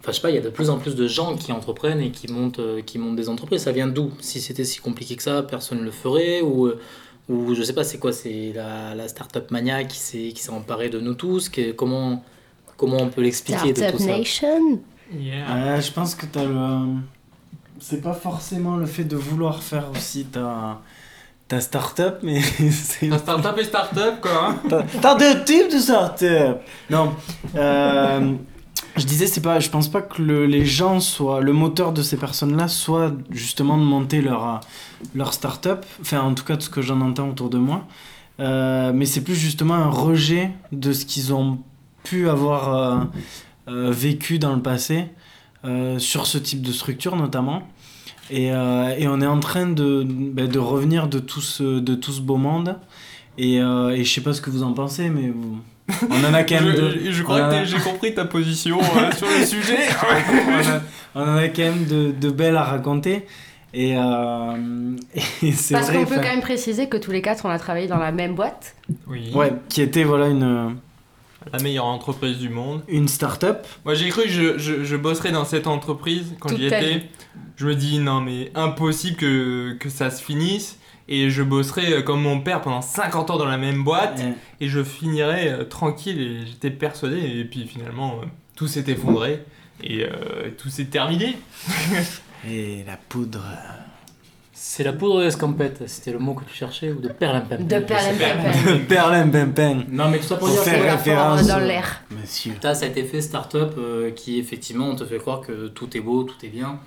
enfin, 0.00 0.08
je 0.08 0.12
sais 0.12 0.20
pas, 0.22 0.30
il 0.30 0.36
y 0.36 0.38
a 0.38 0.42
de 0.42 0.48
plus 0.48 0.70
en 0.70 0.78
plus 0.78 0.94
de 0.94 1.06
gens 1.06 1.36
qui 1.36 1.52
entreprennent 1.52 2.00
et 2.00 2.10
qui 2.10 2.32
montent, 2.32 2.58
euh, 2.58 2.82
qui 2.82 2.98
montent 2.98 3.16
des 3.16 3.28
entreprises. 3.28 3.62
Ça 3.62 3.72
vient 3.72 3.86
d'où? 3.86 4.12
Si 4.20 4.40
c'était 4.40 4.64
si 4.64 4.80
compliqué 4.80 5.16
que 5.16 5.22
ça, 5.22 5.42
personne 5.42 5.78
ne 5.80 5.84
le 5.84 5.90
ferait 5.90 6.40
ou, 6.40 6.66
euh, 6.66 6.80
ou 7.28 7.54
je 7.54 7.62
sais 7.62 7.72
pas, 7.72 7.84
c'est 7.84 7.98
quoi 7.98 8.12
C'est 8.12 8.52
la, 8.54 8.94
la 8.94 9.08
start-up 9.08 9.50
mania 9.50 9.84
qui 9.84 9.98
s'est 9.98 10.32
qui 10.34 10.42
s'est 10.42 10.50
emparée 10.50 10.88
de 10.90 11.00
nous 11.00 11.14
tous 11.14 11.48
que, 11.48 11.72
comment, 11.72 12.22
comment 12.76 12.98
on 13.00 13.08
peut 13.08 13.22
l'expliquer 13.22 13.72
de 13.72 13.78
Startup 13.78 13.98
tout 13.98 14.04
ça 14.04 14.18
Nation. 14.18 14.80
Yeah. 15.12 15.50
Euh, 15.76 15.80
je 15.80 15.90
pense 15.92 16.14
que 16.14 16.26
t'as 16.26 16.44
le. 16.44 16.94
C'est 17.80 18.00
pas 18.00 18.14
forcément 18.14 18.76
le 18.76 18.86
fait 18.86 19.04
de 19.04 19.16
vouloir 19.16 19.62
faire 19.62 19.90
aussi 19.94 20.24
ta, 20.26 20.80
ta 21.48 21.60
start-up, 21.60 22.20
mais 22.22 22.40
c'est. 22.70 23.10
Un 23.10 23.18
start-up 23.18 23.56
et 23.58 23.64
start-up 23.64 24.20
quoi. 24.20 24.48
Hein. 24.48 24.58
T'as 24.68 24.82
t'as 24.82 25.14
deux 25.16 25.44
types 25.44 25.70
de 25.72 25.78
start-up 25.78 26.60
Non. 26.90 27.12
euh, 27.56 28.32
je 28.96 29.04
disais, 29.04 29.26
c'est 29.26 29.40
pas, 29.40 29.58
je 29.60 29.70
pense 29.70 29.88
pas 29.88 30.02
que 30.02 30.22
le- 30.22 30.46
les 30.46 30.64
gens 30.64 31.00
soient. 31.00 31.40
Le 31.40 31.52
moteur 31.52 31.92
de 31.92 32.02
ces 32.02 32.16
personnes-là 32.16 32.68
soit 32.68 33.12
justement 33.30 33.76
de 33.76 33.82
monter 33.82 34.20
leur, 34.22 34.60
leur 35.14 35.32
start-up. 35.34 35.84
Enfin, 36.00 36.20
en 36.20 36.34
tout 36.34 36.44
cas, 36.44 36.56
de 36.56 36.62
ce 36.62 36.70
que 36.70 36.80
j'en 36.82 37.00
entends 37.00 37.28
autour 37.28 37.50
de 37.50 37.58
moi. 37.58 37.86
Euh, 38.40 38.92
mais 38.94 39.06
c'est 39.06 39.22
plus 39.22 39.36
justement 39.36 39.74
un 39.74 39.90
rejet 39.90 40.50
de 40.72 40.92
ce 40.92 41.04
qu'ils 41.06 41.32
ont 41.32 41.58
pu 42.02 42.28
avoir 42.28 42.74
euh, 42.74 43.04
euh, 43.68 43.90
vécu 43.90 44.38
dans 44.38 44.54
le 44.54 44.62
passé, 44.62 45.06
sur 45.98 46.26
ce 46.26 46.36
type 46.36 46.60
de 46.60 46.72
structure 46.72 47.16
notamment. 47.16 47.62
Et, 48.30 48.52
on 48.52 49.20
est 49.22 49.26
en 49.26 49.40
train 49.40 49.66
de, 49.66 50.04
ben, 50.06 50.46
de 50.46 50.58
revenir 50.58 51.08
de 51.08 51.18
tout 51.18 51.40
ce, 51.40 51.80
de 51.80 51.94
tout 51.94 52.12
ce 52.12 52.20
beau 52.20 52.36
monde. 52.36 52.76
Et, 53.38 53.54
et 53.56 54.04
je 54.04 54.12
sais 54.12 54.20
pas 54.20 54.34
ce 54.34 54.42
que 54.42 54.50
vous 54.50 54.62
en 54.62 54.74
pensez, 54.74 55.08
mais 55.08 55.30
vous- 55.30 55.58
on 56.10 56.24
en 56.24 56.34
a 56.34 56.44
quand 56.44 56.54
même 56.60 56.72
Je, 56.74 56.80
de, 56.80 56.98
je- 57.06 57.10
je 57.12 57.20
on 57.22 57.24
crois 57.24 57.36
en 57.36 57.38
que 57.50 57.54
a- 57.54 57.58
t'as- 57.58 57.64
j'ai 57.64 57.78
compris 57.78 58.14
ta 58.14 58.24
position 58.24 58.78
euh, 58.80 59.12
sur 59.16 59.26
le 59.28 59.44
sujet. 59.44 59.78
on, 60.02 61.20
a, 61.20 61.22
on 61.26 61.28
en 61.32 61.36
a 61.36 61.48
quand 61.48 61.62
même 61.62 61.84
de, 61.86 62.12
de 62.12 62.30
belles 62.30 62.56
à 62.56 62.64
raconter. 62.64 63.26
Et, 63.74 63.96
euh, 63.96 64.96
et 65.42 65.52
c'est 65.52 65.74
Parce 65.74 65.88
vrai. 65.88 65.98
qu'on 65.98 66.06
peut 66.06 66.16
quand 66.16 66.22
même 66.22 66.40
préciser 66.40 66.88
que 66.88 66.96
tous 66.96 67.10
les 67.10 67.22
quatre, 67.22 67.44
on 67.44 67.50
a 67.50 67.58
travaillé 67.58 67.86
dans 67.88 67.98
la 67.98 68.12
même 68.12 68.34
boîte. 68.34 68.76
Oui. 69.06 69.30
Ouais, 69.34 69.52
qui 69.68 69.82
était 69.82 70.04
voilà 70.04 70.28
une, 70.28 70.76
La 71.52 71.58
meilleure 71.62 71.86
entreprise 71.86 72.38
du 72.38 72.48
monde. 72.48 72.82
une 72.88 73.08
start-up. 73.08 73.66
Moi 73.84 73.94
j'ai 73.94 74.08
cru 74.08 74.22
que 74.22 74.28
je, 74.28 74.58
je, 74.58 74.84
je 74.84 74.96
bosserais 74.96 75.32
dans 75.32 75.44
cette 75.44 75.66
entreprise 75.66 76.34
quand 76.40 76.50
j'y 76.56 76.68
ta 76.70 76.80
étais. 76.80 77.02
Je 77.56 77.66
me 77.66 77.74
dis 77.74 77.98
non 77.98 78.20
mais 78.20 78.50
impossible 78.54 79.16
que, 79.16 79.72
que 79.78 79.88
ça 79.90 80.10
se 80.10 80.22
finisse. 80.22 80.78
Et 81.08 81.28
je 81.30 81.42
bosserais 81.42 81.92
euh, 81.92 82.02
comme 82.02 82.22
mon 82.22 82.40
père 82.40 82.60
pendant 82.62 82.80
50 82.80 83.30
ans 83.30 83.36
dans 83.36 83.44
la 83.46 83.58
même 83.58 83.84
boîte. 83.84 84.20
Et- 84.60 84.64
Et 84.66 84.68
je 84.68 84.82
finirais 84.82 85.48
euh, 85.48 85.64
tranquille 85.64 86.20
et 86.20 86.46
j'étais 86.46 86.70
persuadé. 86.70 87.18
Et 87.18 87.44
puis 87.44 87.66
finalement 87.66 88.20
euh, 88.22 88.26
tout 88.56 88.66
s'est 88.66 88.84
effondré. 88.88 89.44
Et 89.82 90.04
euh, 90.04 90.50
tout 90.56 90.68
s'est 90.70 90.86
terminé. 90.86 91.36
Et 92.48 92.84
la 92.86 92.96
poudre. 92.96 93.42
C'est 94.52 94.84
la 94.84 94.92
poudre 94.92 95.20
d'escampette, 95.22 95.82
c'était 95.88 96.12
le 96.12 96.18
mot 96.18 96.32
que 96.34 96.44
tu 96.44 96.54
cherchais, 96.54 96.90
ou 96.92 97.00
de 97.00 97.08
perlimpinpin 97.08 97.64
De 97.64 97.78
perlimpinpin. 97.80 98.78
Perlimpinpin. 98.88 99.82
Non, 99.90 100.08
mais 100.08 100.18
tout 100.18 100.24
ça 100.24 100.36
pour 100.36 100.46
Pour 100.48 100.56
dire 100.56 100.64
faire 100.64 100.92
référence 100.96 101.46
dans 101.46 101.58
l'air. 101.58 102.02
Monsieur. 102.10 102.52
T'as 102.60 102.74
cet 102.74 102.96
effet 102.96 103.20
start-up 103.20 103.74
euh, 103.78 104.10
qui 104.12 104.38
effectivement 104.38 104.88
on 104.88 104.96
te 104.96 105.04
fait 105.04 105.18
croire 105.18 105.40
que 105.40 105.68
tout 105.68 105.94
est 105.96 106.00
beau, 106.00 106.22
tout 106.22 106.36
est 106.44 106.48
bien. 106.48 106.78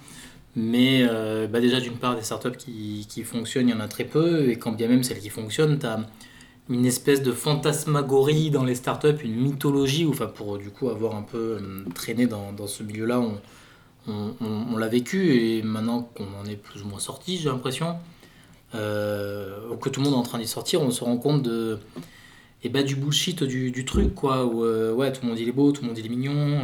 Mais 0.57 1.05
euh, 1.07 1.45
bah 1.45 1.61
déjà 1.61 1.79
d'une 1.79 1.97
part 1.97 2.15
des 2.15 2.23
startups 2.23 2.57
qui, 2.57 3.05
qui 3.07 3.23
fonctionnent, 3.23 3.69
il 3.69 3.71
y 3.71 3.77
en 3.77 3.79
a 3.79 3.87
très 3.87 4.05
peu. 4.05 4.49
Et 4.49 4.57
quand 4.57 4.71
bien 4.71 4.87
même 4.87 5.03
celles 5.03 5.19
qui 5.19 5.29
fonctionnent, 5.29 5.77
t'as 5.77 5.99
une 6.67 6.83
espèce 6.83 7.21
de 7.21 7.31
fantasmagorie 7.31 8.49
dans 8.49 8.63
les 8.63 8.73
startups, 8.73 9.23
une 9.23 9.35
mythologie. 9.35 10.05
ou, 10.05 10.09
Enfin 10.09 10.25
pour 10.25 10.57
du 10.57 10.71
coup 10.71 10.89
avoir 10.89 11.15
un 11.15 11.21
peu 11.21 11.59
euh, 11.61 11.85
traîné 11.93 12.25
dans, 12.25 12.53
dans 12.53 12.65
ce 12.65 12.81
milieu-là, 12.81 13.21
on, 14.07 14.33
on, 14.41 14.77
l'a 14.77 14.87
vécu. 14.87 15.35
Et 15.35 15.61
maintenant 15.61 16.01
qu'on 16.15 16.25
en 16.41 16.45
est 16.49 16.55
plus 16.55 16.81
ou 16.81 16.87
moins 16.87 16.99
sorti, 16.99 17.37
j'ai 17.37 17.49
l'impression, 17.49 17.95
euh, 18.73 19.75
que 19.79 19.89
tout 19.89 19.99
le 19.99 20.05
monde 20.05 20.15
est 20.15 20.19
en 20.19 20.23
train 20.23 20.39
d'y 20.39 20.47
sortir, 20.47 20.81
on 20.81 20.89
se 20.89 21.03
rend 21.03 21.17
compte 21.17 21.43
de 21.43 21.77
et 22.63 22.69
bah, 22.69 22.81
du 22.81 22.95
bullshit 22.95 23.43
du, 23.43 23.69
du 23.69 23.85
truc 23.85 24.15
quoi 24.15 24.43
où 24.43 24.61
ouais 24.95 25.13
tout 25.13 25.21
le 25.21 25.29
monde 25.29 25.39
il 25.39 25.47
est 25.47 25.51
beau 25.51 25.71
tout 25.71 25.83
le 25.83 25.89
monde 25.89 25.97
il 25.99 26.05
est 26.07 26.09
mignon 26.09 26.59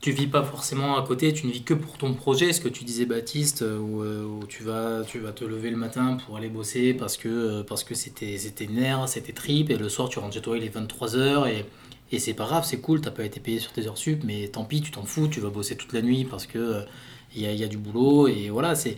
tu 0.00 0.12
vis 0.12 0.26
pas 0.26 0.42
forcément 0.42 0.96
à 0.96 1.06
côté, 1.06 1.32
tu 1.32 1.46
ne 1.46 1.52
vis 1.52 1.62
que 1.62 1.74
pour 1.74 1.98
ton 1.98 2.14
projet, 2.14 2.52
ce 2.52 2.60
que 2.60 2.68
tu 2.68 2.84
disais 2.84 3.04
Baptiste, 3.04 3.62
euh, 3.62 3.78
où, 3.78 4.02
euh, 4.02 4.24
où 4.24 4.46
tu, 4.46 4.62
vas, 4.62 5.02
tu 5.06 5.18
vas 5.18 5.32
te 5.32 5.44
lever 5.44 5.70
le 5.70 5.76
matin 5.76 6.16
pour 6.24 6.38
aller 6.38 6.48
bosser 6.48 6.94
parce 6.94 7.18
que 7.18 7.28
euh, 7.28 7.62
parce 7.62 7.84
que 7.84 7.94
c'était 7.94 8.38
c'était 8.38 8.66
nerf, 8.66 9.06
c'était 9.08 9.32
trip, 9.32 9.70
et 9.70 9.76
le 9.76 9.88
soir 9.90 10.08
tu 10.08 10.18
rentres 10.18 10.34
chez 10.34 10.40
toi, 10.40 10.56
il 10.56 10.64
est 10.64 10.74
23h, 10.74 11.48
et, 11.50 11.66
et 12.12 12.18
c'est 12.18 12.32
pas 12.32 12.46
grave, 12.46 12.64
c'est 12.64 12.80
cool, 12.80 13.02
t'as 13.02 13.10
pas 13.10 13.24
été 13.24 13.40
payé 13.40 13.58
sur 13.58 13.72
tes 13.72 13.86
heures 13.86 13.98
sup, 13.98 14.22
mais 14.24 14.48
tant 14.48 14.64
pis, 14.64 14.80
tu 14.80 14.90
t'en 14.90 15.04
fous, 15.04 15.28
tu 15.28 15.40
vas 15.40 15.50
bosser 15.50 15.76
toute 15.76 15.92
la 15.92 16.00
nuit 16.00 16.24
parce 16.24 16.46
que 16.46 16.82
il 17.36 17.42
y, 17.42 17.62
a, 17.62 17.68
du 17.68 17.76
boulot, 17.76 18.26
et 18.26 18.48
voilà, 18.50 18.74
c'est... 18.74 18.96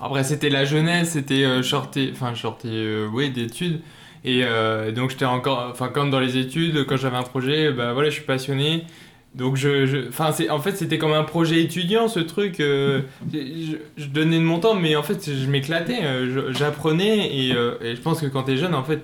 Après, 0.00 0.24
c'était 0.24 0.48
la 0.48 0.64
jeunesse, 0.64 1.10
c'était 1.10 1.62
shorté, 1.62 2.08
enfin 2.10 2.34
shorté, 2.34 3.04
oui, 3.12 3.28
d'études. 3.28 3.82
Et 4.24 4.42
donc, 4.96 5.10
j'étais 5.10 5.26
encore, 5.26 5.68
enfin, 5.70 5.88
comme 5.88 6.10
dans 6.10 6.20
les 6.20 6.38
études, 6.38 6.86
quand 6.86 6.96
j'avais 6.96 7.18
un 7.18 7.22
projet, 7.22 7.70
bah 7.70 7.92
voilà, 7.92 8.08
je 8.08 8.14
suis 8.14 8.24
passionné. 8.24 8.86
Donc, 9.34 9.56
je, 9.56 9.86
je- 9.86 10.10
c'est, 10.32 10.50
en 10.50 10.58
fait, 10.58 10.76
c'était 10.76 10.98
comme 10.98 11.12
un 11.12 11.22
projet 11.24 11.62
étudiant, 11.62 12.08
ce 12.08 12.20
truc. 12.20 12.60
euh, 12.60 13.02
je, 13.32 14.06
donnais 14.06 14.38
de 14.38 14.44
mon 14.44 14.58
temps, 14.58 14.74
mais 14.74 14.96
en 14.96 15.02
fait, 15.02 15.30
je 15.32 15.46
m'éclatais, 15.46 16.02
euh, 16.02 16.52
j'apprenais. 16.52 17.36
Et, 17.36 17.52
euh, 17.54 17.74
et 17.82 17.94
je 17.94 18.00
pense 18.00 18.20
que 18.20 18.26
quand 18.26 18.44
t'es 18.44 18.56
jeune, 18.56 18.74
en 18.74 18.82
fait, 18.84 19.02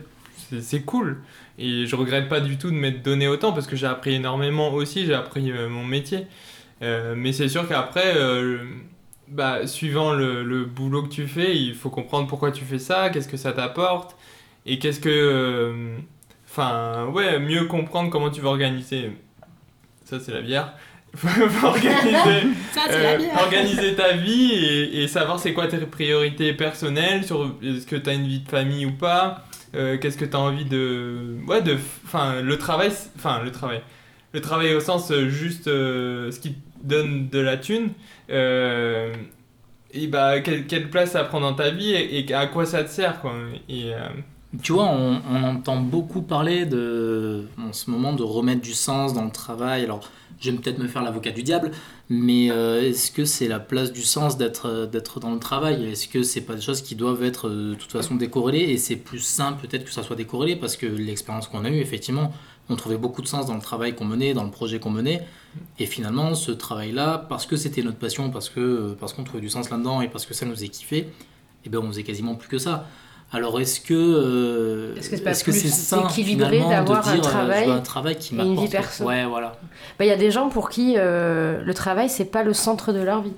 c'est, 0.61 0.81
cool. 0.83 1.19
Et 1.59 1.87
je 1.87 1.95
regrette 1.97 2.29
pas 2.29 2.41
du 2.41 2.59
tout 2.59 2.71
de 2.71 2.77
m'être 2.77 3.03
donné 3.03 3.29
autant 3.29 3.53
parce 3.53 3.67
que 3.67 3.77
j'ai 3.77 3.87
appris 3.87 4.15
énormément 4.15 4.73
aussi, 4.75 5.07
j'ai 5.07 5.15
appris 5.15 5.53
mon 5.71 5.85
métier. 5.85 6.27
Mais 6.81 7.33
c'est 7.33 7.49
sûr 7.49 7.67
qu'après, 7.69 8.15
bah, 9.29 9.67
suivant 9.67 10.13
le, 10.13 10.43
le 10.43 10.65
boulot 10.65 11.03
que 11.05 11.09
tu 11.09 11.27
fais, 11.27 11.57
il 11.57 11.75
faut 11.75 11.91
comprendre 11.91 12.27
pourquoi 12.29 12.51
tu 12.53 12.65
fais 12.65 12.79
ça, 12.79 13.09
qu'est-ce 13.11 13.29
que 13.29 13.37
ça 13.37 13.53
t'apporte, 13.53 14.17
et 14.67 14.79
qu'est-ce 14.79 15.01
que... 15.01 15.97
Enfin, 16.49 17.07
ouais, 17.13 17.39
mieux 17.41 17.65
comprendre 17.67 18.11
comment 18.11 18.31
tu 18.31 18.41
vas 18.41 18.51
organiser. 18.51 19.13
Ça, 20.05 20.21
c'est 20.21 20.33
la 20.33 20.43
bière. 20.43 20.75
Faut 21.15 21.29
faut 21.29 21.67
organiser, 21.69 22.49
Ça, 22.73 22.87
euh, 22.91 23.19
organiser 23.39 23.95
ta 23.95 24.15
vie 24.15 24.51
et, 24.51 25.05
et 25.05 25.07
savoir 25.07 25.39
c'est 25.39 25.53
quoi 25.53 25.69
tes 25.69 25.79
priorités 25.79 26.53
personnelles, 26.55 27.23
sur 27.25 27.55
est-ce 27.63 27.87
que 27.87 27.95
tu 27.95 28.11
as 28.11 28.15
une 28.15 28.27
vie 28.27 28.41
de 28.41 28.49
famille 28.49 28.85
ou 28.85 28.91
pas, 28.91 29.45
euh, 29.77 29.97
qu'est-ce 29.99 30.19
que 30.19 30.25
tu 30.25 30.37
as 30.37 30.41
envie 30.41 30.65
de... 30.65 31.37
Ouais, 31.47 31.63
de... 31.63 31.77
Enfin, 32.05 32.41
le 32.41 32.59
travail... 32.59 32.91
Enfin, 33.17 33.43
le 33.45 33.53
travail. 33.53 33.81
Le 34.33 34.41
travail 34.41 34.75
au 34.75 34.81
sens 34.81 35.11
euh, 35.13 35.29
juste 35.29 35.69
euh, 35.69 36.33
ce 36.33 36.41
qui 36.41 36.55
te 36.55 36.59
donne 36.83 37.29
de 37.29 37.39
la 37.39 37.57
thune. 37.57 37.91
et 38.29 40.07
bah, 40.09 40.41
quelle, 40.41 40.67
quelle 40.67 40.91
place 40.91 41.13
ça 41.13 41.25
prend 41.25 41.41
dans 41.41 41.55
ta 41.55 41.71
vie 41.71 41.93
et, 41.93 42.29
et 42.29 42.35
à 42.35 42.47
quoi 42.47 42.67
ça 42.67 42.83
te 42.83 42.91
sert, 42.91 43.21
quoi. 43.21 43.35
Et... 43.69 43.93
Tu 44.63 44.73
vois, 44.73 44.85
on, 44.85 45.21
entend 45.45 45.81
beaucoup 45.81 46.23
parler 46.23 46.65
de, 46.67 47.47
en 47.59 47.73
ce 47.73 47.91
moment 47.91 48.13
de 48.13 48.23
remettre 48.23 48.61
du 48.61 48.73
sens 48.73 49.13
dans 49.13 49.25
le 49.25 49.31
travail. 49.31 49.85
Alors, 49.85 50.09
je 50.41 50.51
vais 50.51 50.57
peut-être 50.59 50.79
me 50.79 50.89
faire 50.89 51.03
l'avocat 51.03 51.31
du 51.31 51.43
diable, 51.43 51.71
mais 52.09 52.51
euh, 52.51 52.83
est-ce 52.83 53.11
que 53.11 53.25
c'est 53.25 53.49
la 53.49 53.61
place 53.61 53.93
du 53.93 54.03
sens 54.03 54.37
d'être 54.37 54.69
euh, 54.69 54.87
d'être 54.87 55.21
dans 55.21 55.33
le 55.33 55.39
travail? 55.39 55.85
Est-ce 55.91 56.09
que 56.09 56.23
c'est 56.23 56.43
pas 56.43 56.55
des 56.55 56.61
choses 56.61 56.83
qui 56.83 56.95
doivent 56.95 57.23
être 57.23 57.49
euh, 57.49 57.71
de 57.71 57.75
toute 57.75 57.91
façon 57.91 58.15
décorrélées? 58.15 58.71
Et 58.71 58.77
c'est 58.77 58.97
plus 58.97 59.21
simple 59.21 59.67
peut-être 59.67 59.85
que 59.85 59.93
ça 59.93 60.03
soit 60.03 60.17
décorrélé 60.17 60.57
parce 60.57 60.77
que 60.77 60.87
l'expérience 60.87 61.49
qu'on 61.49 61.65
a 61.65 61.71
eue, 61.71 61.81
effectivement, 61.81 62.33
on 62.69 62.77
trouvait 62.77 62.97
beaucoup 62.97 63.23
de 63.23 63.27
sens 63.27 63.47
dans 63.47 63.55
le 63.55 63.63
travail 63.63 63.95
qu'on 63.95 64.05
menait, 64.05 64.35
dans 64.35 64.45
le 64.45 64.51
projet 64.51 64.79
qu'on 64.79 64.91
menait. 64.91 65.27
Et 65.79 65.87
finalement, 65.87 66.35
ce 66.35 66.53
travail-là, 66.53 67.27
parce 67.29 67.47
que 67.47 67.57
c'était 67.57 67.83
notre 67.83 67.99
passion, 67.99 68.31
parce 68.31 68.51
que 68.51 68.97
parce 69.01 69.13
qu'on 69.13 69.25
trouvait 69.25 69.43
du 69.43 69.51
sens 69.51 69.71
là-dedans 69.71 70.01
et 70.01 70.09
parce 70.09 70.27
que 70.27 70.35
ça 70.35 70.47
nous 70.47 70.55
faisait 70.55 70.69
kiffé, 70.69 71.09
eh 71.65 71.69
ben 71.69 71.79
on 71.79 71.89
faisait 71.89 72.03
quasiment 72.03 72.35
plus 72.35 72.49
que 72.49 72.59
ça. 72.59 72.87
Alors 73.35 73.61
est-ce 73.61 73.81
que 73.81 73.95
euh, 73.95 74.95
Est-ce 74.97 75.43
que 75.45 75.51
c'est 75.51 75.69
ça 75.69 76.05
équilibré 76.09 76.61
d'avoir 76.61 77.09
un 77.09 77.19
euh, 77.19 77.21
travail 77.21 77.67
veux 77.67 77.73
un 77.73 77.81
travail 77.81 78.17
qui 78.17 78.37
une 78.37 78.55
vie 78.55 78.69
perso 78.69 79.05
Ouais, 79.05 79.25
voilà. 79.25 79.57
Bah, 79.99 80.05
Il 80.05 80.09
y 80.09 80.13
a 80.13 80.17
des 80.17 80.31
gens 80.31 80.49
pour 80.49 80.71
qui 80.71 80.95
euh, 80.97 81.61
le 81.65 81.75
travail, 81.75 82.09
c'est 82.09 82.27
pas 82.27 82.45
le 82.45 82.53
centre 82.53 82.93
de 82.93 83.01
leur 83.01 83.23
vie. 83.23 83.33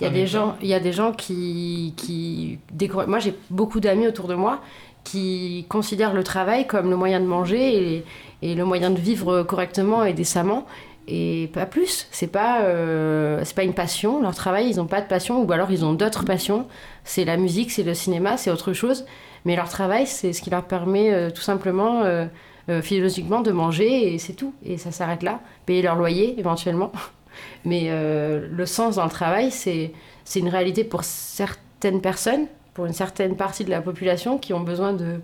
Il 0.00 0.04
y 0.04 0.06
a 0.06 0.10
Ah, 0.10 0.12
des 0.12 0.26
gens, 0.26 0.56
il 0.60 0.68
y 0.68 0.74
a 0.74 0.80
des 0.80 0.92
gens 0.92 1.12
qui, 1.12 1.94
qui 1.96 2.58
Moi, 3.06 3.20
j'ai 3.20 3.34
beaucoup 3.50 3.80
d'amis 3.80 4.08
autour 4.08 4.26
de 4.26 4.34
moi 4.34 4.60
qui 5.04 5.64
considèrent 5.68 6.14
le 6.14 6.24
travail 6.24 6.66
comme 6.66 6.90
le 6.90 6.96
moyen 6.96 7.20
de 7.20 7.24
manger 7.24 7.94
et, 7.94 8.04
et 8.42 8.54
le 8.54 8.64
moyen 8.64 8.90
de 8.90 8.98
vivre 8.98 9.44
correctement 9.44 10.04
et 10.04 10.12
décemment. 10.12 10.66
Et 11.10 11.48
pas 11.54 11.64
plus. 11.64 12.06
C'est 12.10 12.26
pas, 12.26 12.60
euh, 12.62 13.40
c'est 13.44 13.54
pas 13.56 13.62
une 13.62 13.72
passion. 13.72 14.20
Leur 14.20 14.34
travail, 14.34 14.68
ils 14.68 14.76
n'ont 14.76 14.86
pas 14.86 15.00
de 15.00 15.06
passion 15.06 15.42
ou 15.42 15.50
alors 15.52 15.70
ils 15.70 15.84
ont 15.84 15.94
d'autres 15.94 16.24
passions. 16.24 16.66
C'est 17.04 17.24
la 17.24 17.38
musique, 17.38 17.70
c'est 17.70 17.82
le 17.82 17.94
cinéma, 17.94 18.36
c'est 18.36 18.50
autre 18.50 18.74
chose. 18.74 19.06
Mais 19.44 19.56
leur 19.56 19.68
travail, 19.68 20.06
c'est 20.06 20.32
ce 20.32 20.42
qui 20.42 20.50
leur 20.50 20.64
permet 20.64 21.12
euh, 21.12 21.30
tout 21.30 21.42
simplement, 21.42 22.02
euh, 22.02 22.26
euh, 22.68 22.82
philosophiquement, 22.82 23.40
de 23.40 23.50
manger 23.50 24.12
et 24.12 24.18
c'est 24.18 24.34
tout. 24.34 24.52
Et 24.64 24.76
ça 24.76 24.92
s'arrête 24.92 25.22
là. 25.22 25.40
Payer 25.66 25.82
leur 25.82 25.96
loyer 25.96 26.38
éventuellement. 26.38 26.92
Mais 27.64 27.86
euh, 27.86 28.46
le 28.50 28.66
sens 28.66 28.96
dans 28.96 29.04
le 29.04 29.10
travail, 29.10 29.50
c'est 29.50 29.92
une 30.36 30.48
réalité 30.48 30.84
pour 30.84 31.04
certaines 31.04 32.00
personnes, 32.00 32.46
pour 32.74 32.86
une 32.86 32.92
certaine 32.92 33.36
partie 33.36 33.64
de 33.64 33.70
la 33.70 33.80
population 33.80 34.38
qui 34.38 34.52
ont 34.52 34.60
besoin 34.60 34.92
de. 34.92 35.20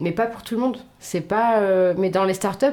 Mais 0.00 0.12
pas 0.12 0.26
pour 0.26 0.42
tout 0.42 0.56
le 0.56 0.60
monde. 0.60 0.78
C'est 0.98 1.22
pas. 1.22 1.60
Mais 1.96 2.10
dans 2.10 2.24
les 2.24 2.34
startups, 2.34 2.66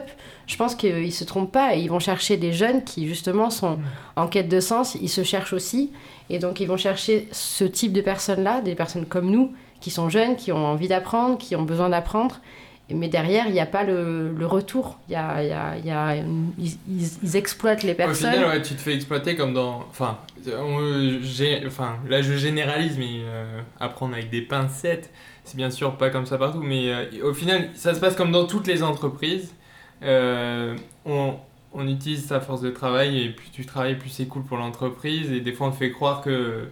je 0.47 0.57
pense 0.57 0.75
qu'ils 0.75 1.13
se 1.13 1.23
trompent 1.23 1.51
pas. 1.51 1.75
Ils 1.75 1.89
vont 1.89 1.99
chercher 1.99 2.35
des 2.35 2.51
jeunes 2.51 2.83
qui, 2.83 3.07
justement, 3.07 3.49
sont 3.49 3.79
en 4.15 4.27
quête 4.27 4.49
de 4.49 4.59
sens. 4.59 4.95
Ils 4.95 5.09
se 5.09 5.23
cherchent 5.23 5.53
aussi. 5.53 5.93
Et 6.29 6.39
donc, 6.39 6.59
ils 6.59 6.67
vont 6.67 6.77
chercher 6.77 7.29
ce 7.31 7.63
type 7.63 7.93
de 7.93 8.01
personnes-là, 8.01 8.61
des 8.61 8.75
personnes 8.75 9.05
comme 9.05 9.29
nous, 9.29 9.53
qui 9.83 9.91
sont 9.91 10.09
jeunes, 10.09 10.35
qui 10.37 10.51
ont 10.53 10.65
envie 10.65 10.87
d'apprendre, 10.87 11.37
qui 11.37 11.55
ont 11.55 11.63
besoin 11.63 11.89
d'apprendre. 11.89 12.39
Mais 12.89 13.07
derrière, 13.07 13.47
il 13.47 13.53
n'y 13.53 13.59
a 13.59 13.65
pas 13.65 13.83
le, 13.83 14.31
le 14.33 14.45
retour. 14.45 14.97
Y 15.09 15.15
a, 15.15 15.43
y 15.43 15.51
a- 15.51 15.77
il 15.77 15.85
y 15.85 15.91
a 15.91 16.15
une- 16.17 16.51
ils, 16.59 17.35
exploitent 17.35 17.83
les 17.83 17.93
Au 17.93 17.95
personnes. 17.95 18.31
final, 18.33 18.49
ouais, 18.49 18.61
tu 18.61 18.75
te 18.75 18.81
fais 18.81 18.93
exploiter 18.93 19.35
comme 19.35 19.53
dans. 19.53 19.79
Enfin, 19.89 20.17
on- 20.47 21.17
j'ai- 21.21 21.63
enfin 21.65 21.97
là 22.09 22.21
je 22.21 22.33
généralise, 22.33 22.97
mais 22.97 23.21
euh, 23.25 23.61
apprendre 23.79 24.13
avec 24.13 24.29
des 24.29 24.41
pincettes, 24.41 25.09
c'est 25.43 25.55
bien 25.57 25.69
sûr 25.71 25.97
pas 25.97 26.09
comme 26.09 26.25
ça 26.25 26.37
partout, 26.37 26.61
mais 26.61 26.89
euh, 26.91 27.05
au 27.29 27.33
final, 27.33 27.69
ça 27.73 27.93
se 27.93 27.99
passe 27.99 28.15
comme 28.15 28.31
dans 28.31 28.45
toutes 28.47 28.67
les 28.67 28.83
entreprises. 28.83 29.53
Euh, 30.03 30.75
on, 31.05 31.35
on 31.73 31.87
utilise 31.87 32.25
sa 32.27 32.41
force 32.41 32.61
de 32.61 32.69
travail 32.69 33.21
et 33.23 33.29
plus 33.29 33.49
tu 33.49 33.65
travailles, 33.65 33.95
plus 33.97 34.09
c'est 34.09 34.27
cool 34.27 34.43
pour 34.43 34.57
l'entreprise. 34.57 35.31
Et 35.31 35.39
des 35.39 35.53
fois, 35.53 35.67
on 35.67 35.71
te 35.71 35.77
fait 35.77 35.91
croire 35.91 36.21
que 36.21 36.67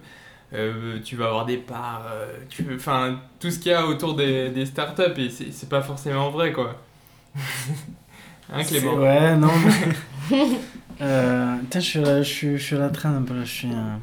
euh, 0.54 0.98
tu 1.04 1.16
vas 1.16 1.26
avoir 1.26 1.46
des 1.46 1.56
parts, 1.58 2.04
euh, 2.12 2.26
tu 2.48 2.62
veux- 2.62 2.76
enfin, 2.76 3.18
tout 3.40 3.50
ce 3.50 3.58
qu'il 3.58 3.72
y 3.72 3.74
a 3.74 3.86
autour 3.86 4.14
des, 4.14 4.50
des 4.50 4.66
startups, 4.66 5.18
et 5.18 5.30
c'est 5.30 5.52
c'est 5.52 5.68
pas 5.68 5.82
forcément 5.82 6.30
vrai, 6.30 6.52
quoi. 6.52 6.76
hein, 8.52 8.64
Clément 8.64 8.92
C'est- 8.92 8.98
Ouais, 8.98 9.36
non. 9.36 9.50
mais- 10.30 10.38
euh, 11.00 11.56
je 11.74 11.78
suis, 11.80 11.98
à 11.98 12.02
la- 12.02 12.22
je, 12.22 12.28
suis, 12.28 12.58
je 12.58 12.62
suis 12.62 12.76
à 12.76 12.80
la 12.80 12.88
traîne 12.90 13.14
un 13.16 13.22
peu 13.22 13.34
là, 13.34 13.44
je 13.44 13.50
suis, 13.50 13.68
euh, 13.68 13.96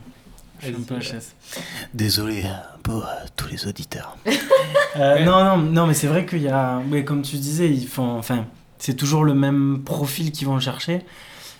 je 0.60 0.66
suis 0.68 0.76
un 0.76 0.82
peu 0.82 0.96
HS. 1.00 1.36
Désolé 1.94 2.44
pour 2.84 3.06
euh, 3.06 3.12
tous 3.36 3.48
les 3.50 3.68
auditeurs. 3.68 4.18
Euh, 4.26 5.16
Ouais. 5.16 5.24
Non, 5.24 5.44
non, 5.44 5.58
non, 5.58 5.88
mais 5.88 5.94
c'est 5.94 6.08
vrai 6.08 6.26
qu'il 6.26 6.42
y 6.42 6.48
a. 6.50 6.80
Ouais, 6.92 7.04
comme 7.06 7.22
tu 7.22 7.36
disais, 7.38 7.70
ils 7.70 7.88
font. 7.88 8.18
Enfin, 8.18 8.46
c'est 8.80 8.96
toujours 8.96 9.24
le 9.24 9.36
même 9.36 9.84
profil 9.86 10.32
qu'ils 10.32 10.48
vont 10.48 10.60
chercher. 10.60 11.02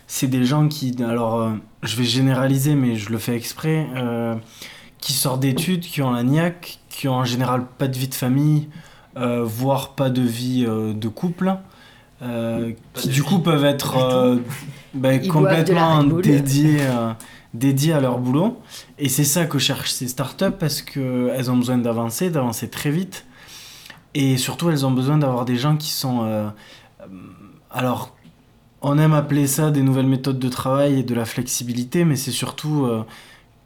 C'est 0.08 0.26
des 0.26 0.44
gens 0.44 0.66
qui. 0.66 0.96
Alors, 1.02 1.40
euh, 1.40 1.50
je 1.84 1.94
vais 1.96 2.04
généraliser, 2.04 2.74
mais 2.74 2.96
je 2.96 3.10
le 3.10 3.18
fais 3.18 3.36
exprès. 3.36 3.86
Qui 5.00 5.12
sortent 5.12 5.40
d'études, 5.40 5.80
qui 5.80 6.02
ont 6.02 6.12
la 6.12 6.22
niaque, 6.22 6.78
qui 6.88 7.08
ont 7.08 7.14
en 7.14 7.24
général 7.24 7.64
pas 7.78 7.88
de 7.88 7.96
vie 7.96 8.08
de 8.08 8.14
famille, 8.14 8.68
euh, 9.16 9.42
voire 9.44 9.94
pas 9.94 10.10
de 10.10 10.22
vie 10.22 10.64
euh, 10.66 10.92
de 10.92 11.08
couple. 11.08 11.56
euh, 12.22 12.72
qui 12.94 13.08
du 13.08 13.22
coup 13.22 13.38
peuvent 13.38 13.64
être 13.64 13.96
euh, 13.96 14.36
ben, 14.94 15.20
la 15.20 15.28
complètement 15.28 16.02
dédiés, 16.04 16.80
euh, 16.82 17.12
dédiés 17.54 17.92
à 17.92 18.00
leur 18.00 18.18
boulot. 18.18 18.60
Et 18.98 19.08
c'est 19.08 19.24
ça 19.24 19.46
que 19.46 19.58
cherchent 19.58 19.92
ces 19.92 20.08
startups 20.08 20.56
parce 20.58 20.82
qu'elles 20.82 21.50
ont 21.50 21.56
besoin 21.56 21.78
d'avancer, 21.78 22.30
d'avancer 22.30 22.68
très 22.68 22.90
vite. 22.90 23.24
Et 24.14 24.36
surtout, 24.36 24.70
elles 24.70 24.84
ont 24.84 24.90
besoin 24.90 25.18
d'avoir 25.18 25.44
des 25.44 25.56
gens 25.56 25.76
qui 25.76 25.90
sont... 25.90 26.50
alors, 27.70 28.16
on 28.82 28.98
aime 28.98 29.12
appeler 29.14 29.46
ça 29.46 29.70
des 29.70 29.82
nouvelles 29.82 30.08
méthodes 30.08 30.40
de 30.40 30.48
travail 30.48 30.98
et 30.98 31.02
de 31.04 31.14
la 31.14 31.24
flexibilité, 31.24 32.04
mais 32.04 32.16
c'est 32.16 32.32
surtout 32.32 32.88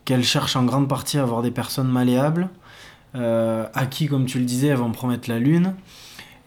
qu'elles 0.04 0.24
cherchent 0.24 0.56
en 0.56 0.64
grande 0.64 0.88
partie 0.88 1.18
à 1.18 1.22
avoir 1.22 1.42
des 1.42 1.50
personnes 1.50 1.88
malléables, 1.88 2.48
euh, 3.14 3.66
à 3.74 3.86
qui, 3.86 4.06
comme 4.06 4.26
tu 4.26 4.38
le 4.38 4.44
disais, 4.44 4.68
elles 4.68 4.76
vont 4.76 4.92
promettre 4.92 5.30
la 5.30 5.38
lune. 5.38 5.74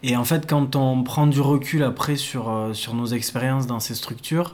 Et 0.04 0.16
en 0.16 0.24
fait, 0.24 0.48
quand 0.48 0.76
on 0.76 1.04
prend 1.04 1.28
du 1.28 1.42
recul 1.42 1.84
après 1.84 2.18
sur, 2.18 2.50
euh, 2.50 2.74
sur 2.74 2.94
nos 2.94 3.08
expériences 3.08 3.68
dans 3.68 3.80
ces 3.80 3.96
structures, 3.96 4.54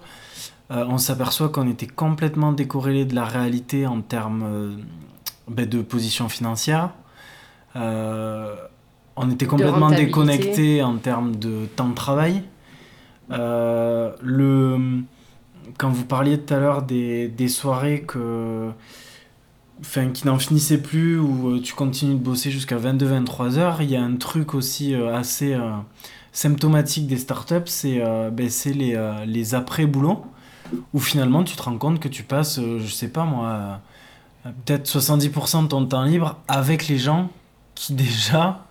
euh, 0.71 0.85
on 0.87 0.97
s'aperçoit 0.97 1.49
qu'on 1.49 1.69
était 1.69 1.87
complètement 1.87 2.53
décorrélé 2.53 3.05
de 3.05 3.13
la 3.13 3.25
réalité 3.25 3.85
en 3.85 4.01
termes 4.01 4.77
ben, 5.49 5.67
de 5.67 5.81
position 5.81 6.29
financière. 6.29 6.91
On 7.75 9.29
était 9.29 9.45
complètement 9.45 9.91
déconnecté 9.91 10.81
en 10.81 10.97
termes 10.97 11.35
de 11.35 11.65
temps 11.75 11.89
de 11.89 11.95
travail. 11.95 12.43
Le, 13.29 14.77
quand 15.77 15.89
vous 15.89 16.05
parliez 16.05 16.39
tout 16.39 16.53
à 16.53 16.59
l'heure 16.59 16.83
des, 16.83 17.27
des 17.27 17.47
soirées 17.47 18.01
que, 18.01 18.71
qui 19.81 20.27
n'en 20.27 20.39
finissaient 20.39 20.81
plus, 20.81 21.19
où 21.19 21.55
euh, 21.55 21.61
tu 21.61 21.73
continues 21.73 22.15
de 22.15 22.19
bosser 22.19 22.51
jusqu'à 22.51 22.77
22-23 22.77 23.57
heures, 23.57 23.81
il 23.81 23.89
y 23.89 23.95
a 23.95 24.03
un 24.03 24.15
truc 24.15 24.53
aussi 24.53 24.93
euh, 24.93 25.15
assez 25.15 25.53
euh, 25.53 25.71
symptomatique 26.31 27.07
des 27.07 27.17
startups, 27.17 27.55
c'est 27.65 28.01
euh, 28.01 28.29
ben, 28.29 28.49
les, 28.65 29.23
les 29.25 29.55
après-boulots, 29.55 30.25
où 30.93 30.99
finalement 30.99 31.43
tu 31.43 31.55
te 31.55 31.63
rends 31.63 31.77
compte 31.77 31.99
que 31.99 32.07
tu 32.07 32.23
passes, 32.23 32.59
je 32.59 32.87
sais 32.87 33.09
pas 33.09 33.25
moi, 33.25 33.79
peut-être 34.43 34.87
70% 34.87 35.63
de 35.63 35.67
ton 35.67 35.85
temps 35.85 36.03
libre 36.03 36.37
avec 36.47 36.87
les 36.87 36.97
gens 36.97 37.29
qui 37.75 37.93
déjà 37.93 38.65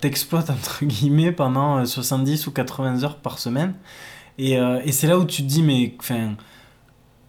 t'exploitent 0.00 0.50
entre 0.50 0.84
guillemets 0.84 1.32
pendant 1.32 1.78
euh, 1.78 1.84
70 1.84 2.46
ou 2.46 2.52
80 2.52 3.04
heures 3.04 3.16
par 3.16 3.38
semaine. 3.38 3.74
Et, 4.38 4.58
euh, 4.58 4.80
et 4.84 4.92
c'est 4.92 5.06
là 5.06 5.18
où 5.18 5.24
tu 5.24 5.42
te 5.42 5.48
dis, 5.48 5.62
mais 5.62 5.94
enfin, 6.00 6.34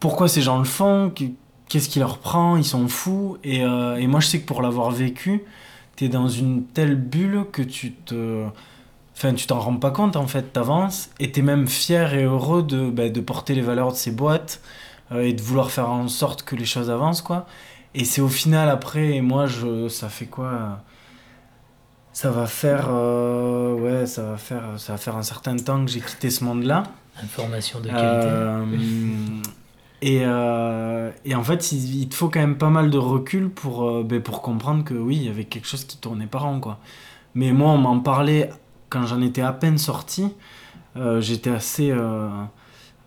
pourquoi 0.00 0.28
ces 0.28 0.42
gens 0.42 0.58
le 0.58 0.64
font? 0.64 1.10
Qu- 1.10 1.34
Qu'est-ce 1.68 1.88
qui 1.88 1.98
leur 2.00 2.18
prend? 2.18 2.56
Ils 2.56 2.64
sont 2.64 2.88
fous. 2.88 3.38
Et, 3.44 3.64
euh, 3.64 3.96
et 3.96 4.06
moi, 4.06 4.20
je 4.20 4.28
sais 4.28 4.40
que 4.40 4.46
pour 4.46 4.62
l'avoir 4.62 4.90
vécu, 4.92 5.44
t'es 5.96 6.08
dans 6.08 6.28
une 6.28 6.64
telle 6.66 6.96
bulle 6.96 7.46
que 7.52 7.62
tu 7.62 7.92
te. 7.92 8.44
Enfin, 9.16 9.34
tu 9.34 9.46
t'en 9.46 9.60
rends 9.60 9.76
pas 9.76 9.90
compte 9.92 10.16
en 10.16 10.26
fait, 10.26 10.52
t'avances 10.52 11.10
et 11.20 11.32
t'es 11.32 11.42
même 11.42 11.68
fier 11.68 12.14
et 12.14 12.24
heureux 12.24 12.62
de, 12.62 12.90
bah, 12.90 13.04
porter 13.26 13.54
les 13.54 13.62
valeurs 13.62 13.92
de 13.92 13.96
ces 13.96 14.10
boîtes 14.12 14.60
euh, 15.12 15.22
et 15.22 15.32
de 15.34 15.42
vouloir 15.42 15.70
faire 15.70 15.90
en 15.90 16.08
sorte 16.08 16.42
que 16.42 16.56
les 16.56 16.66
choses 16.66 16.90
avancent 16.90 17.22
quoi. 17.22 17.46
Et 17.94 18.04
c'est 18.04 18.20
au 18.22 18.28
final 18.28 18.68
après, 18.70 19.14
et 19.16 19.20
moi 19.22 19.46
je, 19.46 19.88
ça 19.88 20.08
fait 20.10 20.26
quoi 20.26 20.82
Ça 22.16 22.30
va 22.30 22.46
faire, 22.46 22.86
euh, 22.88 23.74
ouais, 23.74 24.06
ça 24.06 24.22
va 24.22 24.36
faire, 24.38 24.62
ça 24.78 24.94
va 24.94 24.96
faire 24.96 25.16
un 25.16 25.22
certain 25.22 25.54
temps 25.54 25.84
que 25.84 25.90
j'ai 25.90 26.00
quitté 26.00 26.30
ce 26.30 26.44
monde-là. 26.44 26.84
Information 27.22 27.78
de 27.78 27.88
qualité. 27.88 28.00
Euh, 28.02 28.64
et, 30.00 30.20
euh, 30.24 31.10
et 31.26 31.34
en 31.34 31.44
fait, 31.44 31.72
il, 31.72 32.00
il 32.00 32.08
te 32.08 32.14
faut 32.14 32.30
quand 32.30 32.40
même 32.40 32.56
pas 32.56 32.70
mal 32.70 32.88
de 32.88 32.96
recul 32.96 33.50
pour, 33.50 34.02
ben, 34.02 34.22
pour 34.22 34.40
comprendre 34.40 34.82
que 34.82 34.94
oui, 34.94 35.16
il 35.16 35.24
y 35.24 35.28
avait 35.28 35.44
quelque 35.44 35.68
chose 35.68 35.84
qui 35.84 35.98
tournait 35.98 36.26
pas 36.26 36.38
rond, 36.38 36.58
quoi. 36.58 36.78
Mais 37.34 37.52
moi, 37.52 37.72
on 37.72 37.76
m'en 37.76 38.00
parlait 38.00 38.48
quand 38.88 39.04
j'en 39.04 39.20
étais 39.20 39.42
à 39.42 39.52
peine 39.52 39.76
sorti. 39.76 40.32
J'étais 41.18 41.50
assez, 41.50 41.94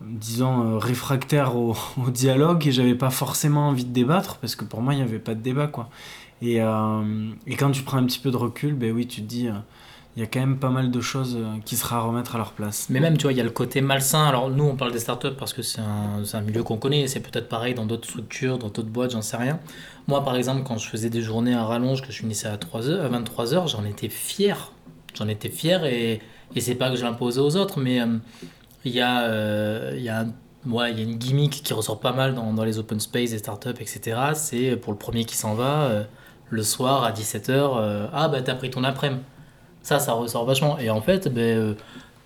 disons, 0.00 0.78
réfractaire 0.78 1.56
au, 1.56 1.74
au 2.06 2.10
dialogue 2.10 2.64
et 2.68 2.70
j'avais 2.70 2.94
pas 2.94 3.10
forcément 3.10 3.70
envie 3.70 3.84
de 3.84 3.92
débattre 3.92 4.36
parce 4.36 4.54
que 4.54 4.64
pour 4.64 4.82
moi, 4.82 4.94
il 4.94 4.98
n'y 4.98 5.02
avait 5.02 5.18
pas 5.18 5.34
de 5.34 5.40
débat, 5.40 5.66
quoi. 5.66 5.88
Et, 6.42 6.60
euh, 6.60 7.30
et 7.46 7.56
quand 7.56 7.70
tu 7.70 7.82
prends 7.82 7.98
un 7.98 8.04
petit 8.04 8.18
peu 8.18 8.30
de 8.30 8.36
recul, 8.36 8.74
ben 8.74 8.92
oui, 8.92 9.06
tu 9.06 9.20
te 9.22 9.26
dis, 9.26 9.48
euh, 9.48 9.52
il 10.16 10.20
y 10.20 10.22
a 10.24 10.26
quand 10.26 10.40
même 10.40 10.58
pas 10.58 10.70
mal 10.70 10.90
de 10.90 11.00
choses 11.00 11.36
euh, 11.38 11.58
qui 11.64 11.76
sera 11.76 11.98
à 11.98 12.00
remettre 12.00 12.34
à 12.34 12.38
leur 12.38 12.52
place. 12.52 12.88
Mais 12.90 12.98
même, 12.98 13.16
tu 13.16 13.22
vois, 13.22 13.32
il 13.32 13.38
y 13.38 13.40
a 13.40 13.44
le 13.44 13.50
côté 13.50 13.80
malsain. 13.80 14.26
Alors, 14.26 14.50
nous, 14.50 14.64
on 14.64 14.74
parle 14.74 14.92
des 14.92 14.98
startups 14.98 15.36
parce 15.38 15.52
que 15.52 15.62
c'est 15.62 15.80
un, 15.80 16.22
un 16.32 16.40
milieu 16.40 16.62
qu'on 16.62 16.78
connaît. 16.78 17.06
C'est 17.06 17.20
peut-être 17.20 17.48
pareil 17.48 17.74
dans 17.74 17.86
d'autres 17.86 18.08
structures, 18.08 18.58
dans 18.58 18.68
d'autres 18.68 18.88
boîtes, 18.88 19.12
j'en 19.12 19.22
sais 19.22 19.36
rien. 19.36 19.60
Moi, 20.08 20.24
par 20.24 20.34
exemple, 20.36 20.62
quand 20.64 20.78
je 20.78 20.88
faisais 20.88 21.10
des 21.10 21.22
journées 21.22 21.54
à 21.54 21.64
rallonge, 21.64 22.02
que 22.02 22.10
je 22.10 22.18
finissais 22.18 22.48
à, 22.48 22.56
3 22.56 22.88
heures, 22.88 23.04
à 23.04 23.08
23 23.08 23.54
heures, 23.54 23.68
j'en 23.68 23.84
étais 23.84 24.08
fier. 24.08 24.72
J'en 25.14 25.28
étais 25.28 25.48
fier 25.48 25.84
et, 25.84 26.20
et 26.56 26.60
c'est 26.60 26.74
pas 26.74 26.90
que 26.90 26.96
je 26.96 27.04
l'imposais 27.04 27.40
aux 27.40 27.56
autres, 27.56 27.78
mais 27.80 28.00
il 28.84 28.92
y, 28.92 29.00
a, 29.00 29.22
euh, 29.22 29.94
y, 29.96 30.04
y 30.04 30.08
a 30.08 30.24
une 30.88 31.14
gimmick 31.16 31.62
qui 31.62 31.72
ressort 31.72 32.00
pas 32.00 32.12
mal 32.12 32.34
dans, 32.34 32.52
dans 32.52 32.64
les 32.64 32.78
open 32.78 32.98
space, 32.98 33.30
les 33.30 33.38
startups, 33.38 33.80
etc. 33.80 34.16
C'est 34.34 34.76
pour 34.76 34.92
le 34.92 34.98
premier 34.98 35.24
qui 35.24 35.36
s'en 35.36 35.54
va, 35.54 36.04
le 36.50 36.62
soir 36.62 37.04
à 37.04 37.12
17h, 37.12 38.08
ah 38.12 38.28
bah 38.28 38.42
t'as 38.42 38.54
pris 38.54 38.70
ton 38.70 38.84
après-midi. 38.84 39.22
Ça, 39.82 39.98
ça 39.98 40.12
ressort 40.12 40.44
vachement. 40.44 40.78
Et 40.78 40.90
en 40.90 41.00
fait, 41.00 41.28
ben, 41.28 41.40
euh, 41.40 41.74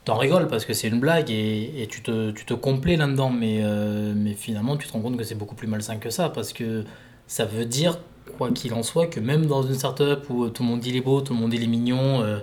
t'en 0.05 0.17
rigoles 0.17 0.49
parce 0.49 0.65
que 0.65 0.73
c'est 0.73 0.89
une 0.89 1.01
blague 1.01 1.31
et, 1.31 1.83
et 1.83 1.87
tu, 1.87 2.03
te, 2.03 2.31
tu 2.33 2.45
te 2.45 2.55
complais 2.55 2.97
là-dedans. 2.97 3.31
Mais, 3.31 3.61
euh, 3.63 4.13
mais 4.17 4.35
finalement, 4.35 4.77
tu 4.77 4.89
te 4.89 4.93
rends 4.93 5.01
compte 5.01 5.17
que 5.17 5.25
c'est 5.25 5.37
beaucoup 5.37 5.55
plus 5.55 5.69
malsain 5.69 5.97
que 5.97 6.11
ça 6.11 6.29
parce 6.29 6.53
que 6.53 6.85
ça 7.27 7.45
veut 7.45 7.65
dire, 7.65 7.99
quoi 8.37 8.51
qu'il 8.51 8.75
en 8.75 8.83
soit, 8.83 9.07
que 9.07 9.21
même 9.21 9.47
dans 9.47 9.63
une 9.63 9.75
startup 9.75 10.29
où 10.31 10.49
tout 10.49 10.63
le 10.63 10.69
monde 10.69 10.81
dit 10.81 10.91
il 10.91 10.97
est 10.97 11.01
beau, 11.01 11.21
tout 11.21 11.33
le 11.33 11.39
monde 11.39 11.51
dit 11.51 11.57
il 11.57 11.65
est 11.65 11.69
mignon, 11.69 12.23
euh, 12.23 12.41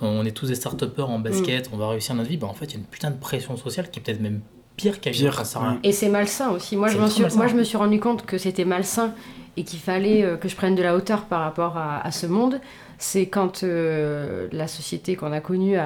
on 0.00 0.24
est 0.24 0.32
tous 0.32 0.48
des 0.48 0.54
start-upers 0.54 1.08
en 1.08 1.18
basket, 1.18 1.70
on 1.72 1.76
va 1.76 1.88
réussir 1.88 2.14
notre 2.14 2.28
vie, 2.28 2.36
ben, 2.36 2.48
en 2.48 2.54
fait, 2.54 2.66
il 2.66 2.72
y 2.72 2.76
a 2.76 2.78
une 2.78 2.86
putain 2.86 3.10
de 3.10 3.16
pression 3.16 3.56
sociale 3.56 3.90
qui 3.90 4.00
est 4.00 4.02
peut-être 4.02 4.20
même 4.20 4.40
pire 4.76 4.96
ouais. 5.04 5.78
Et 5.84 5.92
c'est 5.92 6.08
malsain 6.10 6.50
aussi. 6.50 6.76
Moi, 6.76 6.88
je, 6.88 6.92
suis, 7.08 7.22
malsain. 7.22 7.36
moi, 7.36 7.46
je 7.46 7.54
me 7.54 7.62
suis 7.62 7.78
rendu 7.78 7.98
compte 7.98 8.26
que 8.26 8.36
c'était 8.36 8.66
malsain 8.66 9.14
et 9.56 9.64
qu'il 9.64 9.78
fallait 9.78 10.22
euh, 10.22 10.36
que 10.36 10.48
je 10.48 10.56
prenne 10.56 10.74
de 10.74 10.82
la 10.82 10.94
hauteur 10.94 11.24
par 11.24 11.40
rapport 11.40 11.76
à, 11.76 12.10
ce 12.10 12.26
monde. 12.26 12.60
C'est 12.98 13.26
quand 13.26 13.62
euh, 13.62 14.48
la 14.52 14.68
société 14.68 15.16
qu'on 15.16 15.32
a 15.32 15.40
connue 15.40 15.76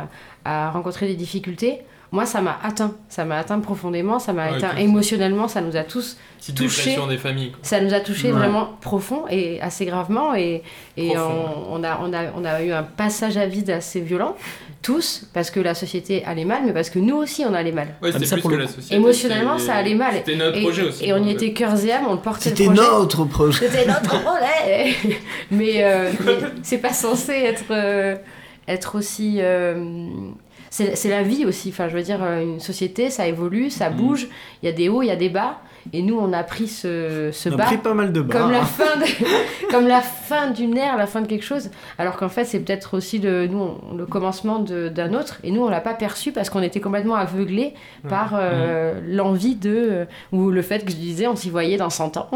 a 0.44 0.70
rencontré 0.70 1.06
des 1.06 1.16
difficultés. 1.16 1.80
Moi, 2.12 2.26
ça 2.26 2.40
m'a 2.40 2.58
atteint. 2.64 2.92
Ça 3.08 3.24
m'a 3.24 3.38
atteint 3.38 3.60
profondément. 3.60 4.18
Ça 4.18 4.32
m'a 4.32 4.50
Ouais, 4.50 4.56
atteint 4.56 4.76
émotionnellement. 4.76 5.46
Ça 5.46 5.60
nous 5.60 5.76
a 5.76 5.84
tous 5.84 6.16
Petite 6.38 6.56
touché. 6.56 6.96
des 7.08 7.18
familles. 7.18 7.50
Quoi. 7.52 7.60
ça 7.62 7.80
nous 7.80 7.94
a 7.94 8.00
touché 8.00 8.28
Ouais. 8.32 8.38
vraiment 8.38 8.70
profond 8.80 9.24
et 9.30 9.60
assez 9.60 9.84
gravement 9.84 10.34
et, 10.34 10.62
et 10.96 11.08
Profond, 11.12 11.64
on, 11.70 11.80
on 11.80 11.84
a, 11.84 12.00
on, 12.02 12.12
a, 12.12 12.18
on 12.36 12.44
a 12.44 12.62
eu 12.62 12.72
un 12.72 12.82
passage 12.82 13.36
à 13.36 13.46
vide 13.46 13.70
assez 13.70 14.00
violent, 14.00 14.34
tous, 14.82 15.28
parce 15.34 15.50
que 15.50 15.60
la 15.60 15.74
société 15.74 16.24
allait 16.24 16.46
mal, 16.46 16.62
mais 16.64 16.72
parce 16.72 16.88
que 16.90 16.98
nous 16.98 17.14
aussi 17.16 17.44
on 17.46 17.52
allait 17.54 17.70
mal. 17.72 17.88
Ouais, 18.02 18.08
mais 18.08 18.12
c'était 18.12 18.24
ça, 18.26 18.36
plus 18.36 18.42
pour 18.42 18.50
que 18.52 18.56
la 18.56 18.66
société. 18.66 18.96
émotionnellement, 18.96 19.58
ça 19.58 19.74
allait 19.74 19.94
mal. 19.94 20.14
C'était 20.14 20.36
notre 20.36 20.56
Et, 20.58 20.62
projet 20.62 20.82
aussi. 20.88 21.04
et 21.04 21.12
on 21.12 21.18
y 21.18 21.20
donc, 21.20 21.30
était 21.42 21.52
cœurs 21.52 21.84
et 21.84 21.92
âme, 21.92 22.06
on 22.08 22.14
le 22.14 22.20
portait 22.20 22.48
C'était 22.48 22.68
notre 22.68 23.24
projet. 23.26 23.68
C'était 23.68 23.86
notre 23.86 24.20
projet 24.22 24.94
Mais, 25.52 25.84
euh, 25.84 26.10
mais 26.24 26.38
c'est 26.62 26.78
pas 26.78 26.92
censé 26.94 27.32
être, 27.34 27.64
euh, 27.70 28.16
être 28.66 28.96
aussi. 28.98 29.36
euh, 29.40 29.76
c'est 30.70 31.08
la 31.10 31.22
vie 31.22 31.44
aussi. 31.44 31.70
Enfin, 31.70 31.88
je 31.88 31.96
veux 31.96 32.02
dire, 32.02 32.20
euh, 32.22 32.42
une 32.42 32.60
société, 32.60 33.10
ça 33.10 33.26
évolue, 33.26 33.70
ça 33.70 33.90
Mm. 33.90 33.96
bouge. 33.96 34.28
Il 34.62 34.66
y 34.66 34.68
a 34.68 34.72
des 34.72 34.88
hauts, 34.88 35.02
il 35.02 35.06
y 35.06 35.10
a 35.10 35.16
des 35.16 35.28
bas. 35.28 35.58
Et 35.94 36.02
nous, 36.02 36.18
on 36.18 36.32
a 36.34 36.42
pris 36.42 36.68
ce, 36.68 37.30
ce 37.32 37.48
On 37.48 37.52
a 37.54 37.56
bas 37.56 37.64
pris 37.64 37.78
pas 37.78 37.94
mal 37.94 38.12
de 38.12 38.20
bas. 38.20 38.38
comme 38.38 38.50
la 38.52 38.64
fin 38.66 38.96
de- 38.98 39.66
comme 39.72 39.88
la 39.88 40.02
fin 40.02 40.50
d'une 40.50 40.76
ère, 40.76 40.98
la 40.98 41.06
fin 41.06 41.22
de 41.22 41.26
quelque 41.26 41.44
chose. 41.44 41.70
Alors 41.98 42.16
qu'en 42.18 42.28
fait, 42.28 42.44
c'est 42.44 42.60
peut-être 42.60 42.94
aussi 42.98 43.18
le, 43.18 43.46
nous, 43.46 43.58
on- 43.90 43.94
le 43.96 44.04
commencement 44.04 44.58
d'un 44.58 45.14
autre. 45.14 45.38
Et 45.42 45.50
nous, 45.50 45.62
on 45.64 45.70
l'a 45.70 45.80
pas 45.80 45.94
perçu 45.94 46.32
parce 46.32 46.50
qu'on 46.50 46.62
était 46.62 46.80
complètement 46.80 47.14
aveuglés 47.14 47.72
par 48.10 48.32
euh, 48.34 49.00
l'envie 49.08 49.54
de. 49.56 49.70
euh, 49.74 50.04
ou 50.32 50.50
le 50.50 50.60
fait 50.60 50.84
que 50.84 50.90
je 50.92 50.96
disais, 50.96 51.26
on 51.26 51.34
s'y 51.34 51.48
voyait 51.48 51.78
dans 51.78 51.88
100 51.90 52.18
ans. 52.18 52.28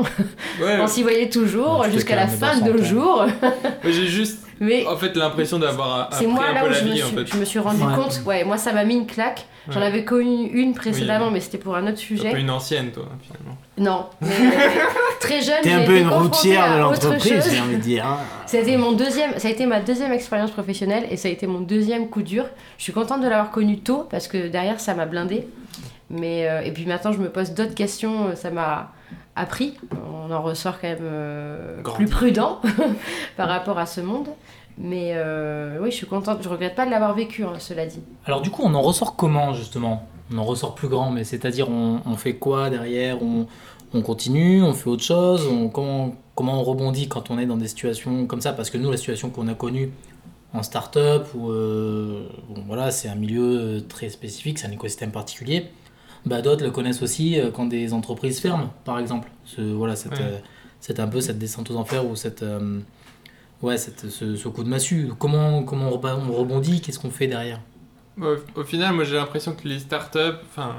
Ouais, 0.63 0.79
on 0.81 0.87
s'y 0.87 1.03
voyait 1.03 1.29
toujours 1.29 1.85
jusqu'à 1.93 2.17
la 2.17 2.27
fin 2.27 2.59
de 2.59 2.71
nos 2.71 2.79
100 2.79 2.83
ans. 2.83 2.87
jours. 2.89 3.27
j'ai 3.85 4.07
juste 4.07 4.39
Mais 4.61 4.87
en 4.87 4.97
fait 4.97 5.17
l'impression 5.17 5.59
d'avoir 5.59 6.09
c'est 6.13 6.27
moi 6.27 6.45
un 6.49 6.53
là 6.55 6.61
peu 6.63 6.67
où 6.67 6.71
la 6.71 6.79
je 6.79 6.85
me, 6.85 6.93
en 6.93 6.95
suis, 6.95 7.17
fait. 7.17 7.27
je 7.27 7.37
me 7.37 7.45
suis 7.45 7.59
rendu 7.59 7.83
Ouais. 7.83 7.95
compte. 7.95 8.21
Ouais, 8.27 8.45
moi, 8.45 8.57
ça 8.57 8.73
m'a 8.73 8.85
mis 8.85 8.95
une 8.95 9.07
claque. 9.07 9.47
J'en 9.71 9.81
Ouais. 9.81 9.87
avais 9.87 10.05
connu 10.05 10.47
une 10.53 10.75
précédemment, 10.75 11.27
Oui. 11.29 11.33
mais 11.35 11.41
c'était 11.41 11.57
pour 11.59 11.75
un 11.75 11.83
autre 11.85 11.93
Un 11.93 11.97
sujet. 11.97 12.31
peu 12.31 12.39
une 12.39 12.51
ancienne 12.51 12.91
toi 12.93 13.07
finalement. 13.23 13.57
Non. 13.79 14.07
Mais, 14.21 14.29
très 15.21 15.41
jeune. 15.41 15.63
T'es 15.63 15.73
un 15.73 15.85
peu 15.87 15.97
une 15.99 16.09
routière 16.09 16.75
de 16.77 16.81
l'entreprise, 16.81 17.49
j'ai 17.51 17.61
envie 17.61 17.77
de 17.77 17.81
dire. 17.81 18.07
hein. 18.07 18.19
Ça 18.47 18.59
a, 18.59 18.61
été 18.61 18.77
mon 18.77 18.93
deuxième, 18.93 19.39
ça 19.39 19.49
a 19.49 19.51
été 19.51 19.65
ma 19.67 19.81
deuxième 19.81 20.13
expérience 20.13 20.51
professionnelle 20.51 21.07
et 21.11 21.17
ça 21.17 21.29
a 21.29 21.31
été 21.31 21.47
mon 21.47 21.61
deuxième 21.61 22.09
coup 22.09 22.23
dur. 22.23 22.45
Je 22.79 22.83
suis 22.85 22.93
contente 22.93 23.21
de 23.23 23.27
l'avoir 23.29 23.51
connu 23.51 23.79
tôt 23.81 24.07
parce 24.11 24.29
que 24.29 24.49
derrière 24.49 24.79
ça 24.81 24.95
m'a 24.95 25.07
blindé. 25.07 25.49
Mais, 26.11 26.49
euh, 26.49 26.61
et 26.63 26.71
puis 26.73 26.87
maintenant 26.87 27.13
je 27.13 27.19
me 27.19 27.31
pose 27.31 27.53
d'autres 27.53 27.75
questions, 27.75 28.29
euh, 28.29 28.35
ça 28.35 28.51
m'a 28.51 28.93
appris. 29.37 29.75
On 30.13 30.31
en 30.31 30.43
ressort 30.43 30.81
quand 30.81 30.89
même 30.89 30.99
euh, 31.03 31.83
plus 31.83 32.07
prudent 32.07 32.61
par 33.37 33.49
rapport 33.49 33.79
à 33.79 33.87
ce 33.87 34.01
monde. 34.01 34.29
Mais 34.77 35.13
euh, 35.15 35.79
oui, 35.81 35.91
je 35.91 35.97
suis 35.97 36.07
contente, 36.07 36.39
je 36.43 36.49
regrette 36.49 36.75
pas 36.75 36.85
de 36.85 36.91
l'avoir 36.91 37.15
vécu, 37.15 37.45
hein, 37.45 37.55
cela 37.59 37.87
dit. 37.87 38.01
Alors 38.27 38.43
du 38.43 38.51
coup, 38.51 38.63
on 38.65 38.75
en 38.75 38.83
ressort 38.83 39.17
comment 39.17 39.55
justement? 39.55 40.09
On 40.33 40.39
en 40.39 40.45
ressort 40.45 40.75
plus 40.75 40.89
grand, 40.89 41.11
mais 41.11 41.23
c'est-à-dire 41.23 41.69
on, 41.69 42.01
on 42.05 42.17
fait 42.17 42.35
quoi 42.35 42.71
derrière? 42.71 43.23
On, 43.23 43.47
on 43.93 44.03
continue, 44.03 44.63
on 44.63 44.73
fait 44.73 44.89
autre 44.89 45.05
chose? 45.05 45.47
On, 45.47 45.69
comment, 45.69 46.15
comment 46.35 46.61
on 46.61 46.65
rebondit 46.65 47.09
quand 47.09 47.31
on 47.31 47.39
est 47.39 47.47
dans 47.47 47.57
des 47.57 47.69
situations 47.69 48.27
comme 48.27 48.41
ça? 48.41 48.53
Parce 48.53 48.71
que 48.71 48.79
nous, 48.79 48.91
la 48.91 48.97
situation 48.97 49.31
qu'on 49.31 49.47
a 49.49 49.55
connue 49.55 49.91
en 50.53 50.63
start-up, 50.63 51.27
où, 51.35 51.51
euh, 51.51 52.29
bon, 52.49 52.63
voilà, 52.67 52.91
c'est 52.91 53.09
un 53.09 53.17
milieu 53.17 53.85
très 53.89 54.09
spécifique, 54.09 54.59
c'est 54.59 54.67
un 54.67 54.73
écosystème 54.73 55.11
particulier. 55.11 55.67
Bah, 56.27 56.41
D'autres 56.43 56.65
le 56.65 56.71
connaissent 56.71 57.03
aussi 57.03 57.39
euh, 57.39 57.51
quand 57.51 57.67
des 57.67 57.93
entreprises 57.93 58.41
ferment, 58.41 58.73
par 58.85 58.99
exemple. 58.99 59.31
Ce, 59.45 59.61
voilà, 59.61 59.95
cette, 59.97 60.13
Ouais. 60.13 60.19
euh, 60.23 60.39
c'est 60.81 60.99
un 61.01 61.07
peu 61.09 61.21
cette 61.21 61.39
descente 61.39 61.71
aux 61.71 61.77
enfers 61.77 62.07
ou 62.07 62.17
cette, 62.17 62.43
euh, 62.43 62.81
ouais, 63.63 63.77
cette, 63.77 64.09
ce, 64.11 64.37
ce 64.37 64.49
coup 64.49 64.65
de 64.65 64.69
massue. 64.69 65.11
Comment, 65.19 65.63
comment 65.63 65.89
on 65.89 66.33
rebondit? 66.33 66.81
Qu'est-ce 66.81 66.99
qu'on 66.99 67.11
fait 67.11 67.27
derrière? 67.27 67.61
Ouais, 68.17 68.37
au 68.57 68.61
au 68.61 68.65
final, 68.65 68.95
moi 68.95 69.05
j'ai 69.05 69.17
l'impression 69.17 69.55
que 69.55 69.67
les 69.69 69.81
startups, 69.81 70.39
enfin, 70.49 70.77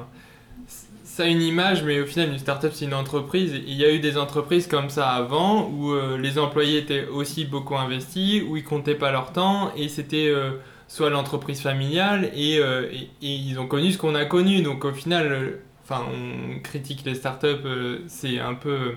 ça 1.04 1.24
a 1.24 1.28
une 1.28 1.42
image, 1.42 1.84
mais 1.84 2.00
au 2.02 2.06
final, 2.06 2.30
une 2.30 2.40
startup 2.40 2.72
c'est 2.74 2.86
une 2.86 2.94
entreprise. 2.94 3.54
Il 3.68 3.74
y 3.74 3.86
a 3.86 3.92
eu 3.92 4.00
des 4.00 4.18
entreprises 4.18 4.68
comme 4.68 4.90
ça 4.90 5.10
avant 5.10 5.70
où 5.70 5.92
euh, 5.94 6.18
les 6.18 6.40
employés 6.40 6.80
étaient 6.80 7.06
aussi 7.08 7.46
beaucoup 7.46 7.76
investis, 7.76 8.42
où 8.48 8.58
ils 8.58 8.64
comptaient 8.64 8.96
pas 8.96 9.12
leur 9.12 9.32
temps 9.32 9.72
et 9.76 9.90
c'était 9.90 10.28
euh, 10.30 10.52
soit 10.88 11.10
l'entreprise 11.10 11.62
familiale 11.62 12.32
et, 12.36 12.60
euh, 12.60 12.84
et, 12.92 13.10
et 13.26 13.34
ils 13.36 13.60
ont 13.60 13.68
connu 13.68 13.92
ce 13.92 13.98
qu'on 13.98 14.16
a 14.16 14.26
connu. 14.26 14.62
Donc 14.62 14.86
au 14.86 14.92
final, 14.92 15.28
euh, 15.32 15.50
enfin, 15.84 16.04
on 16.12 16.60
critique 16.62 17.02
les 17.06 17.16
startups, 17.16 17.48
euh, 17.66 18.00
c'est 18.08 18.40
un 18.40 18.54
peu. 18.54 18.94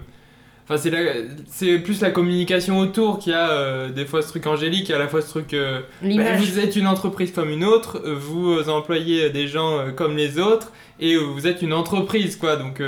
Enfin, 0.65 0.77
c'est 0.77 0.91
la- 0.91 1.23
c'est 1.47 1.79
plus 1.79 2.03
la 2.03 2.11
communication 2.11 2.79
autour 2.79 3.19
qui 3.19 3.33
a 3.33 3.51
euh, 3.53 3.89
des 3.89 4.05
fois 4.05 4.21
ce 4.21 4.29
truc 4.29 4.47
angélique 4.47 4.91
et 4.91 4.95
à 4.95 4.99
la 4.99 5.09
fois 5.09 5.23
ce 5.23 5.31
truc. 5.31 5.55
euh, 5.55 5.81
bah, 6.19 6.25
vous 6.37 6.59
êtes 6.59 6.77
une 6.77 6.87
entreprise 6.87 7.33
comme 7.33 7.49
une 7.49 7.65
autre, 7.65 8.03
vous 8.07 8.69
employez 8.69 9.31
des 9.31 9.49
gens 9.49 9.79
euh, 9.79 9.91
comme 9.93 10.15
les 10.15 10.39
autres, 10.39 10.73
et 11.01 11.17
vous 11.17 11.47
êtes 11.47 11.63
une 11.63 11.73
entreprise, 11.73 12.37
quoi. 12.37 12.57
Donc 12.57 12.83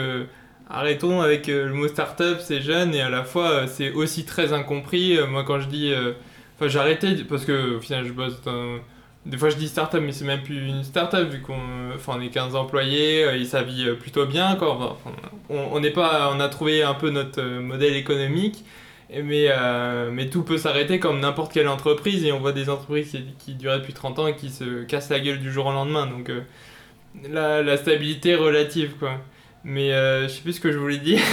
arrêtons 0.68 1.20
avec 1.22 1.46
le 1.46 1.72
mot 1.72 1.88
startup, 1.88 2.36
c'est 2.40 2.60
jeune, 2.60 2.94
et 2.94 3.00
à 3.00 3.08
la 3.10 3.24
fois 3.24 3.66
c'est 3.66 3.90
aussi 3.92 4.24
très 4.24 4.52
incompris. 4.52 5.18
Moi, 5.28 5.42
quand 5.44 5.58
je 5.60 5.68
dis. 5.68 5.92
Enfin, 6.56 6.68
j'ai 6.68 6.78
arrêté, 6.78 7.14
parce 7.26 7.46
que 7.46 7.76
au 7.76 7.80
final, 7.80 8.04
je 8.06 8.12
bosse 8.12 8.42
dans 8.42 8.76
des 9.26 9.36
fois 9.36 9.50
je 9.50 9.56
dis 9.56 9.68
start-up, 9.68 10.02
mais 10.04 10.12
c'est 10.12 10.24
même 10.24 10.42
plus 10.42 10.66
une 10.66 10.82
start-up 10.82 11.28
vu 11.28 11.40
qu'on 11.40 11.92
enfin, 11.94 12.14
on 12.16 12.20
est 12.20 12.30
15 12.30 12.54
employés 12.54 13.24
euh, 13.24 13.38
et 13.38 13.44
ça 13.44 13.62
vit 13.62 13.90
plutôt 13.98 14.26
bien. 14.26 14.56
Quoi. 14.56 14.72
Enfin, 14.72 15.12
on, 15.48 15.68
on, 15.72 15.82
est 15.82 15.90
pas, 15.90 16.30
on 16.34 16.40
a 16.40 16.48
trouvé 16.48 16.82
un 16.82 16.94
peu 16.94 17.10
notre 17.10 17.40
euh, 17.40 17.60
modèle 17.60 17.96
économique, 17.96 18.64
mais, 19.10 19.46
euh, 19.50 20.10
mais 20.12 20.28
tout 20.28 20.42
peut 20.42 20.58
s'arrêter 20.58 20.98
comme 21.00 21.20
n'importe 21.20 21.52
quelle 21.52 21.68
entreprise. 21.68 22.24
Et 22.24 22.32
on 22.32 22.40
voit 22.40 22.52
des 22.52 22.70
entreprises 22.70 23.10
qui, 23.10 23.24
qui 23.38 23.54
duraient 23.54 23.78
depuis 23.78 23.92
30 23.94 24.18
ans 24.18 24.26
et 24.26 24.36
qui 24.36 24.50
se 24.50 24.84
cassent 24.84 25.10
la 25.10 25.20
gueule 25.20 25.40
du 25.40 25.52
jour 25.52 25.66
au 25.66 25.72
lendemain. 25.72 26.06
Donc 26.06 26.30
euh, 26.30 26.40
la, 27.28 27.62
la 27.62 27.76
stabilité 27.76 28.30
est 28.30 28.36
relative. 28.36 28.94
Quoi. 28.98 29.18
Mais 29.64 29.92
euh, 29.92 30.24
je 30.24 30.34
sais 30.34 30.40
plus 30.40 30.54
ce 30.54 30.60
que 30.60 30.72
je 30.72 30.78
voulais 30.78 30.98
dire. 30.98 31.20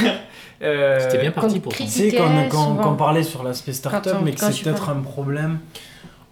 Euh, 0.63 0.97
C'était 1.00 1.19
bien 1.19 1.30
parti 1.30 1.60
pour 1.60 1.71
Tu 1.71 1.86
sais, 1.86 2.12
quand, 2.12 2.50
quand, 2.50 2.82
on 2.84 2.95
parlait 2.95 3.21
sur 3.21 3.43
l'aspect 3.43 3.73
startup, 3.73 4.15
mais 4.23 4.32
que 4.32 4.39
c'est 4.39 4.63
peut-être 4.63 4.89
un 4.89 5.02
problème. 5.02 5.60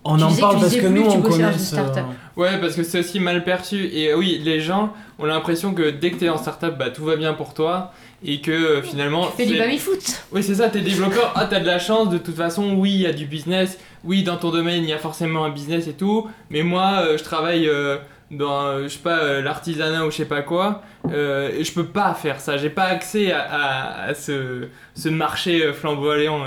On 0.07 0.17
Tu 0.17 0.23
en 0.23 0.35
parle 0.35 0.55
que 0.57 0.61
parce 0.61 0.75
que 0.75 0.79
plus 0.81 0.89
nous, 0.91 1.05
on 1.09 1.21
connaît 1.21 1.51
ce... 1.53 1.59
startup. 1.65 2.03
Ouais, 2.37 2.59
parce 2.61 2.75
que 2.75 2.83
c'est 2.83 2.99
aussi 2.99 3.19
mal 3.19 3.43
perçu. 3.43 3.85
Et 3.91 4.13
oui, 4.13 4.39
les 4.43 4.61
gens 4.61 4.93
ont 5.17 5.25
l'impression 5.25 5.73
que 5.73 5.89
dès 5.89 6.11
que 6.11 6.17
t'es 6.17 6.29
en 6.29 6.37
startup, 6.37 6.77
bah, 6.77 6.91
tout 6.91 7.03
va 7.05 7.15
bien 7.15 7.33
pour 7.33 7.53
toi. 7.55 7.91
Et 8.23 8.39
que 8.39 8.51
euh, 8.51 8.81
finalement. 8.83 9.25
Tu 9.27 9.37
fais 9.37 9.45
du 9.47 9.53
c'est- 9.53 9.59
baby-foot. 9.59 9.99
Oui, 10.31 10.43
c'est 10.43 10.55
ça, 10.55 10.69
t'es 10.69 10.81
développeur. 10.81 11.31
Ah, 11.35 11.47
t'as 11.49 11.59
de 11.59 11.65
la 11.65 11.79
chance, 11.79 12.09
de 12.09 12.17
toute 12.19 12.35
façon, 12.35 12.73
oui, 12.75 12.91
il 12.93 13.01
y 13.01 13.05
a 13.07 13.13
du 13.13 13.25
business. 13.25 13.77
Oui, 14.03 14.21
dans 14.23 14.37
ton 14.37 14.51
domaine, 14.51 14.83
il 14.83 14.89
y 14.89 14.93
a 14.93 14.97
forcément 14.99 15.43
un 15.43 15.49
business 15.49 15.87
et 15.87 15.93
tout. 15.93 16.27
Mais 16.51 16.61
moi, 16.63 17.01
euh, 17.01 17.17
je 17.17 17.23
travaille 17.23 17.67
euh, 17.67 17.97
dans, 18.31 18.63
euh, 18.65 18.83
je 18.83 18.89
sais 18.89 18.99
pas, 18.99 19.17
euh, 19.19 19.41
l'artisanat 19.41 20.05
ou 20.05 20.11
je 20.11 20.17
sais 20.17 20.25
pas 20.25 20.41
quoi. 20.43 20.81
Euh, 21.11 21.49
et 21.57 21.63
je 21.63 21.71
peux 21.73 21.85
pas 21.85 22.13
faire 22.13 22.39
ça. 22.39 22.57
J'ai 22.57 22.69
pas 22.69 22.85
accès 22.85 23.31
à, 23.31 23.41
à- 23.41 24.03
à 24.09 24.13
ce, 24.13 24.67
ce 24.95 25.09
marché 25.09 25.63
euh, 25.63 25.73
flamboyant. 25.73 26.45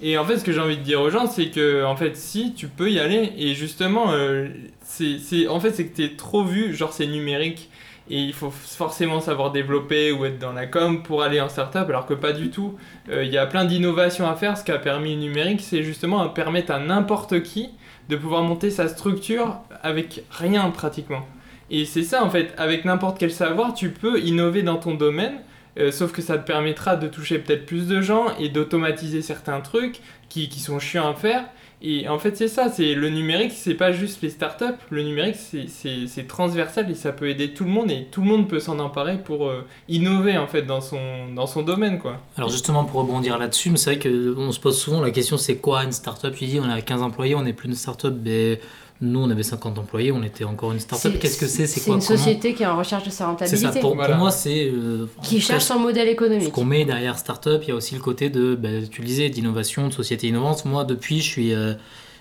Et, 0.00 0.16
en 0.18 0.24
fait, 0.24 0.38
ce 0.38 0.44
que 0.44 0.52
j'ai 0.52 0.60
envie 0.60 0.76
de 0.76 0.82
dire 0.82 1.00
aux 1.00 1.10
gens, 1.10 1.26
c'est 1.26 1.50
que, 1.50 1.84
en 1.84 1.96
fait, 1.96 2.16
si, 2.16 2.54
tu 2.54 2.68
peux 2.68 2.90
y 2.90 3.00
aller. 3.00 3.32
Et 3.36 3.54
justement, 3.54 4.12
euh, 4.12 4.48
c'est, 4.82 5.48
en 5.48 5.60
fait, 5.60 5.72
c'est 5.72 5.86
que 5.86 5.96
t'es 5.96 6.16
trop 6.16 6.44
vu, 6.44 6.74
genre, 6.74 6.92
c'est 6.92 7.06
numérique. 7.06 7.70
Et 8.10 8.20
il 8.20 8.32
faut 8.32 8.50
forcément 8.50 9.20
savoir 9.20 9.52
développer 9.52 10.12
ou 10.12 10.24
être 10.24 10.38
dans 10.38 10.52
la 10.52 10.66
com 10.66 11.02
pour 11.02 11.22
aller 11.22 11.40
en 11.42 11.48
startup, 11.50 11.88
alors 11.88 12.06
que 12.06 12.14
pas 12.14 12.32
du 12.32 12.50
tout. 12.50 12.76
Euh, 13.10 13.22
Il 13.24 13.30
y 13.30 13.36
a 13.36 13.46
plein 13.46 13.66
d'innovations 13.66 14.26
à 14.26 14.34
faire. 14.34 14.56
Ce 14.56 14.64
qu'a 14.64 14.78
permis 14.78 15.14
le 15.14 15.20
numérique, 15.20 15.60
c'est 15.60 15.82
justement 15.82 16.26
permettre 16.30 16.72
à 16.72 16.78
n'importe 16.78 17.42
qui 17.42 17.68
de 18.08 18.16
pouvoir 18.16 18.42
monter 18.42 18.70
sa 18.70 18.88
structure 18.88 19.58
avec 19.82 20.24
rien 20.30 20.70
pratiquement. 20.70 21.26
Et 21.70 21.84
c'est 21.84 22.02
ça 22.02 22.24
en 22.24 22.30
fait, 22.30 22.54
avec 22.56 22.84
n'importe 22.84 23.18
quel 23.18 23.30
savoir, 23.30 23.74
tu 23.74 23.90
peux 23.90 24.20
innover 24.20 24.62
dans 24.62 24.76
ton 24.76 24.94
domaine, 24.94 25.40
euh, 25.78 25.90
sauf 25.92 26.12
que 26.12 26.22
ça 26.22 26.38
te 26.38 26.46
permettra 26.46 26.96
de 26.96 27.08
toucher 27.08 27.38
peut-être 27.38 27.66
plus 27.66 27.86
de 27.88 28.00
gens 28.00 28.26
et 28.38 28.48
d'automatiser 28.48 29.22
certains 29.22 29.60
trucs 29.60 30.00
qui, 30.28 30.48
qui 30.48 30.60
sont 30.60 30.78
chiants 30.78 31.10
à 31.10 31.14
faire. 31.14 31.44
Et 31.80 32.08
en 32.08 32.18
fait, 32.18 32.36
c'est 32.36 32.48
ça, 32.48 32.68
c'est 32.70 32.92
le 32.94 33.08
numérique, 33.08 33.52
c'est 33.54 33.74
pas 33.74 33.92
juste 33.92 34.20
les 34.20 34.30
startups, 34.30 34.64
le 34.90 35.04
numérique 35.04 35.36
c'est- 35.36 36.26
transversal 36.26 36.90
et 36.90 36.94
ça 36.94 37.12
peut 37.12 37.28
aider 37.30 37.54
tout 37.54 37.62
le 37.64 37.70
monde 37.70 37.90
et 37.90 38.06
tout 38.10 38.20
le 38.20 38.26
monde 38.26 38.48
peut 38.48 38.58
s'en 38.58 38.78
emparer 38.80 39.18
pour 39.18 39.46
euh, 39.48 39.64
innover 39.88 40.36
en 40.38 40.46
fait 40.48 40.62
dans 40.62 40.80
son, 40.80 40.98
dans 41.34 41.46
son 41.46 41.62
domaine 41.62 41.98
quoi. 42.00 42.20
Alors 42.36 42.50
justement 42.50 42.84
pour 42.84 43.00
rebondir 43.02 43.38
là-dessus, 43.38 43.70
c'est 43.76 43.94
vrai 43.96 44.10
qu'on 44.10 44.50
se 44.52 44.58
pose 44.60 44.76
souvent 44.78 45.00
la 45.00 45.12
question 45.12 45.36
c'est 45.38 45.56
quoi 45.58 45.84
une 45.84 45.92
startup? 45.92 46.34
Tu 46.34 46.46
dis 46.46 46.58
on 46.60 46.68
a 46.68 46.80
15 46.80 47.02
employés, 47.02 47.34
on 47.36 47.42
n'est 47.42 47.52
plus 47.52 47.68
une 47.68 47.74
startup, 47.76 48.14
mais 48.24 48.60
nous 49.00 49.20
on 49.20 49.30
avait 49.30 49.42
50 49.42 49.78
employés, 49.78 50.10
on 50.12 50.22
était 50.22 50.44
encore 50.44 50.72
une 50.72 50.80
startup. 50.80 51.18
Qu'est-ce 51.18 51.38
que 51.38 51.46
c'est? 51.46 51.66
C'est 51.66 51.80
C'est 51.80 51.86
quoi? 51.86 51.96
une 51.96 52.02
Comment? 52.02 52.18
société 52.18 52.54
qui 52.54 52.62
est 52.62 52.66
en 52.66 52.76
recherche 52.76 53.04
de 53.04 53.10
sa 53.10 53.16
C'est 53.16 53.24
rentabilité. 53.24 53.72
ça. 53.72 53.80
Pour, 53.80 53.94
Voilà. 53.94 54.14
pour 54.14 54.18
moi 54.24 54.30
c'est 54.30 54.66
euh, 54.72 55.06
Qui 55.22 55.40
cherche 55.40 55.64
son 55.64 55.78
modèle 55.78 56.08
ce 56.08 56.12
économique. 56.12 56.52
qu'on 56.52 56.64
met 56.64 56.84
derrière 56.84 57.18
startup. 57.18 57.60
Il 57.62 57.68
y 57.68 57.72
a 57.72 57.74
aussi 57.76 57.94
le 57.94 58.00
côté 58.00 58.28
de, 58.30 58.54
ben, 58.54 58.88
tu 58.88 59.00
le 59.02 59.06
disais, 59.06 59.30
d'innovation, 59.30 59.88
de 59.88 59.92
société 59.92 60.26
innovante. 60.28 60.64
Moi 60.64 60.84
depuis 60.84 61.20
je 61.20 61.28
suis 61.28 61.52
euh, 61.54 61.74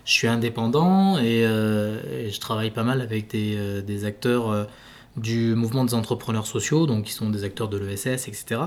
je 0.05 0.11
suis 0.13 0.27
indépendant 0.27 1.17
et, 1.17 1.43
euh, 1.45 1.99
et 2.25 2.29
je 2.31 2.39
travaille 2.39 2.71
pas 2.71 2.83
mal 2.83 3.01
avec 3.01 3.29
des, 3.29 3.55
euh, 3.57 3.81
des 3.81 4.05
acteurs 4.05 4.49
euh, 4.51 4.63
du 5.17 5.55
mouvement 5.55 5.83
des 5.83 5.95
entrepreneurs 5.95 6.45
sociaux, 6.47 6.85
donc 6.85 7.05
qui 7.05 7.11
sont 7.11 7.29
des 7.29 7.43
acteurs 7.43 7.67
de 7.69 7.77
l'ESS, 7.77 8.27
etc. 8.27 8.61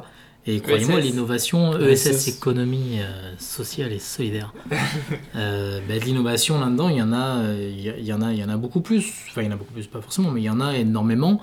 Et 0.46 0.60
croyez-moi, 0.60 1.00
ESS. 1.00 1.04
l'innovation, 1.04 1.78
ESS. 1.78 2.06
ESS, 2.06 2.28
économie 2.28 3.00
euh, 3.00 3.32
sociale 3.38 3.92
et 3.92 3.98
solidaire. 3.98 4.54
euh, 5.36 5.80
de 5.86 6.04
l'innovation 6.04 6.58
là-dedans, 6.58 6.88
il 6.88 6.96
y 6.96 7.02
en 7.02 7.12
a, 7.12 7.42
il 7.54 8.04
y, 8.04 8.12
en 8.12 8.22
a, 8.22 8.32
il 8.32 8.38
y 8.38 8.44
en 8.44 8.48
a 8.48 8.56
beaucoup 8.56 8.80
plus. 8.80 9.12
Enfin, 9.28 9.42
il 9.42 9.46
y 9.46 9.48
en 9.48 9.52
a 9.52 9.56
beaucoup 9.56 9.74
plus, 9.74 9.86
pas 9.86 10.00
forcément, 10.00 10.30
mais 10.30 10.40
il 10.40 10.44
y 10.44 10.50
en 10.50 10.60
a 10.60 10.76
énormément. 10.76 11.40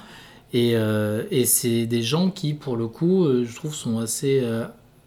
Et, 0.53 0.71
euh, 0.75 1.23
et 1.29 1.45
c'est 1.45 1.85
des 1.85 2.01
gens 2.01 2.31
qui, 2.31 2.53
pour 2.53 2.75
le 2.75 2.87
coup, 2.87 3.25
euh, 3.25 3.45
je 3.47 3.55
trouve, 3.55 3.75
sont 3.75 3.99
assez 3.99 4.43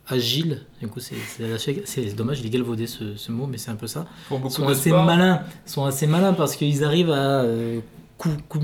agiles. 0.07 0.63
Du 0.81 0.87
coup, 0.87 1.01
c'est 1.01 2.15
dommage, 2.15 2.41
il 2.41 2.47
est 2.47 2.51
galvaudé 2.51 2.87
ce, 2.87 3.17
ce 3.17 3.33
mot, 3.33 3.47
mais 3.47 3.59
c'est 3.59 3.71
un 3.71 3.77
peu 3.77 3.87
ça 3.87 4.07
beaucoup 4.29 4.51
sont 4.51 4.69
assez 4.69 4.91
sport. 4.91 5.05
malins 5.05 5.43
sont 5.67 5.85
assez 5.85 6.07
malins 6.07 6.33
parce 6.33 6.57
qu'ils 6.57 6.85
arrivent 6.85 7.13
à 7.13 7.45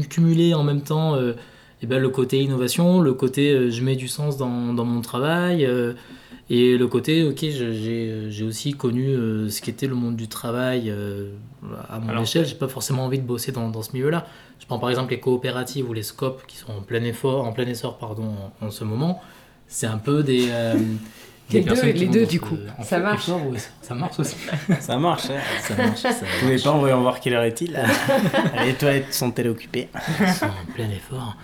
cumuler 0.08 0.54
en 0.54 0.64
même 0.64 0.82
temps 0.82 1.16
eh 1.82 1.86
ben, 1.86 2.00
le 2.00 2.08
côté 2.08 2.40
innovation 2.42 3.00
le 3.00 3.12
côté 3.14 3.52
euh, 3.52 3.70
je 3.70 3.82
mets 3.82 3.96
du 3.96 4.08
sens 4.08 4.36
dans, 4.36 4.72
dans 4.72 4.84
mon 4.84 5.00
travail 5.02 5.64
euh, 5.66 5.92
et 6.48 6.76
le 6.78 6.86
côté 6.86 7.24
ok 7.24 7.38
je- 7.50 8.28
j'ai 8.30 8.44
aussi 8.44 8.72
connu 8.72 9.08
euh, 9.08 9.48
ce 9.50 9.60
qu'était 9.60 9.86
le 9.86 9.94
monde 9.94 10.16
du 10.16 10.28
travail 10.28 10.90
euh, 10.90 11.30
à 11.88 11.98
mon 11.98 12.08
Alors- 12.10 12.22
échelle. 12.22 12.46
J'ai 12.46 12.54
pas 12.54 12.68
forcément 12.68 13.04
envie 13.04 13.18
de 13.18 13.26
bosser 13.26 13.52
dans, 13.52 13.68
dans 13.68 13.82
ce 13.82 13.92
milieu 13.92 14.10
là 14.10 14.26
je 14.60 14.66
prends 14.66 14.78
par 14.78 14.88
exemple 14.90 15.10
les 15.10 15.20
coopératives 15.20 15.88
ou 15.88 15.92
les 15.92 16.02
scopes 16.02 16.42
qui 16.46 16.56
sont 16.56 16.72
en 16.72 16.80
plein 16.82 17.02
effort 17.04 17.44
en 17.44 17.52
plein 17.52 17.66
essor 17.66 17.98
pardon 17.98 18.32
en, 18.60 18.66
en 18.66 18.70
ce 18.70 18.84
moment. 18.84 19.20
C'est 19.68 19.86
un 19.88 19.98
peu 19.98 20.18
euh, 20.18 20.22
des 20.22 20.48
Les 21.52 21.60
deux- 21.60 21.74
les 21.92 22.06
deux, 22.06 22.26
du 22.26 22.40
coup. 22.40 22.56
Ça 22.82 22.98
marche. 22.98 23.28
ouais, 23.28 23.58
ça- 23.80 23.94
marche 23.94 24.18
aussi 24.18 24.34
Ça 24.80 24.96
marche, 24.98 25.26
hein. 25.30 25.38
ça 25.60 25.76
marche 25.76 26.00
ça 26.00 26.10
Tous 26.40 26.46
les 26.46 26.50
marche. 26.52 26.62
temps, 26.64 26.78
voyons 26.78 27.00
voir 27.02 27.20
quelle 27.20 27.34
heure 27.34 27.44
est-il. 27.44 27.78
Les 28.66 28.74
toilettes 28.74 29.14
sont-elles 29.14 29.48
occupées 29.48 29.88
Ils 30.20 30.26
sont 30.32 30.46
en 30.46 30.72
plein 30.74 30.90
effort. 30.90 31.36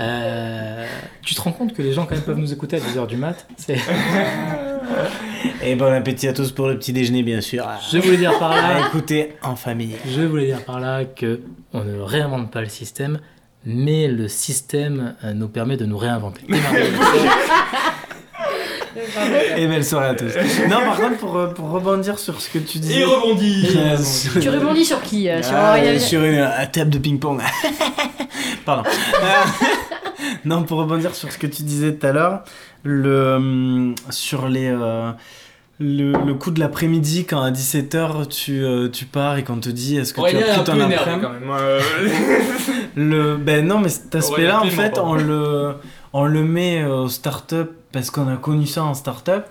Euh, 0.00 0.86
tu 1.20 1.34
te 1.34 1.40
rends 1.42 1.52
compte 1.52 1.74
que 1.74 1.82
les 1.82 1.92
gens 1.92 2.06
quand 2.06 2.14
même 2.14 2.24
peuvent 2.24 2.38
nous 2.38 2.50
écouter 2.50 2.76
à 2.76 2.80
10h 2.80 3.06
du 3.06 3.16
mat 3.18 3.46
C'est- 3.58 3.76
Et 5.62 5.74
bon 5.74 5.92
appétit 5.92 6.28
à 6.28 6.32
tous 6.32 6.50
pour 6.52 6.68
le 6.68 6.78
petit 6.78 6.92
déjeuner, 6.94 7.22
bien 7.22 7.40
sûr. 7.42 7.68
Je 7.92 7.98
voulais 7.98 8.16
dire 8.16 8.38
par 8.38 8.52
À 8.52 8.56
là, 8.80 8.86
écouter 8.86 9.34
en 9.42 9.54
famille. 9.56 9.96
je 10.06 10.22
voulais 10.22 10.46
dire 10.46 10.64
par 10.64 10.80
là 10.80 11.04
que 11.04 11.40
on 11.74 11.84
ne 11.84 12.00
réinvente 12.00 12.50
pas 12.50 12.62
le 12.62 12.68
système, 12.68 13.20
mais 13.66 14.08
le 14.08 14.28
système 14.28 15.14
euh, 15.24 15.34
nous 15.34 15.48
permet 15.48 15.76
de 15.76 15.84
nous 15.84 15.98
réinventer. 15.98 16.40
Et 19.56 19.66
belle 19.66 19.84
soirée 19.84 20.08
à 20.08 20.14
tous. 20.14 20.32
Non, 20.68 20.80
par 20.80 20.96
contre, 20.96 21.16
pour, 21.18 21.36
euh, 21.36 21.46
pour 21.48 21.70
rebondir 21.70 22.18
sur 22.18 22.40
ce 22.40 22.48
que 22.48 22.58
tu 22.58 22.78
disais. 22.78 23.00
Et 23.00 23.04
rebondit 23.04 23.68
Euh, 23.76 23.96
sur- 23.96 24.40
Tu 24.40 24.48
rebondis 24.48 24.84
sur 24.84 25.00
qui 25.02 25.28
euh, 25.28 25.42
Sur 25.42 25.54
Ah, 25.56 25.98
sur 25.98 26.22
une 26.24 26.38
euh, 26.38 26.48
table 26.72 26.90
de 26.90 26.98
ping-pong. 26.98 27.40
Pardon. 28.64 28.82
Euh, 28.88 29.26
non, 30.44 30.62
pour 30.64 30.78
rebondir 30.78 31.14
sur 31.14 31.30
ce 31.32 31.38
que 31.38 31.46
tu 31.46 31.62
disais 31.62 31.94
tout 31.94 32.06
à 32.06 32.12
l'heure, 32.12 32.44
le, 32.84 33.34
hum, 33.34 33.94
sur 34.10 34.48
les, 34.48 34.68
euh, 34.68 35.10
le, 35.80 36.12
le 36.12 36.34
coup 36.34 36.50
de 36.50 36.60
l'après-midi, 36.60 37.24
quand 37.24 37.42
à 37.42 37.50
17h 37.50 38.28
tu, 38.28 38.62
euh, 38.62 38.88
tu 38.88 39.04
pars 39.04 39.36
et 39.36 39.42
qu'on 39.44 39.58
te 39.58 39.68
dit 39.68 39.96
est-ce 39.98 40.12
que 40.14 40.20
tu 40.20 40.36
as 40.36 40.38
un 40.38 40.54
pris 40.54 40.64
ton 40.64 40.80
après 40.80 41.20
euh, 41.60 41.80
le, 42.96 43.36
Ben 43.36 43.66
non, 43.66 43.78
mais 43.80 43.88
cet 43.88 44.14
aspect-là, 44.14 44.58
en 44.58 44.60
Aurélien 44.66 44.76
fait, 44.76 44.98
on 44.98 45.14
le, 45.14 45.72
on 46.12 46.24
le 46.24 46.42
met 46.44 46.82
euh, 46.82 47.02
aux 47.04 47.08
start-up 47.08 47.72
parce 47.92 48.10
qu'on 48.10 48.28
a 48.28 48.36
connu 48.36 48.66
ça 48.66 48.84
en 48.84 48.94
start-up. 48.94 49.46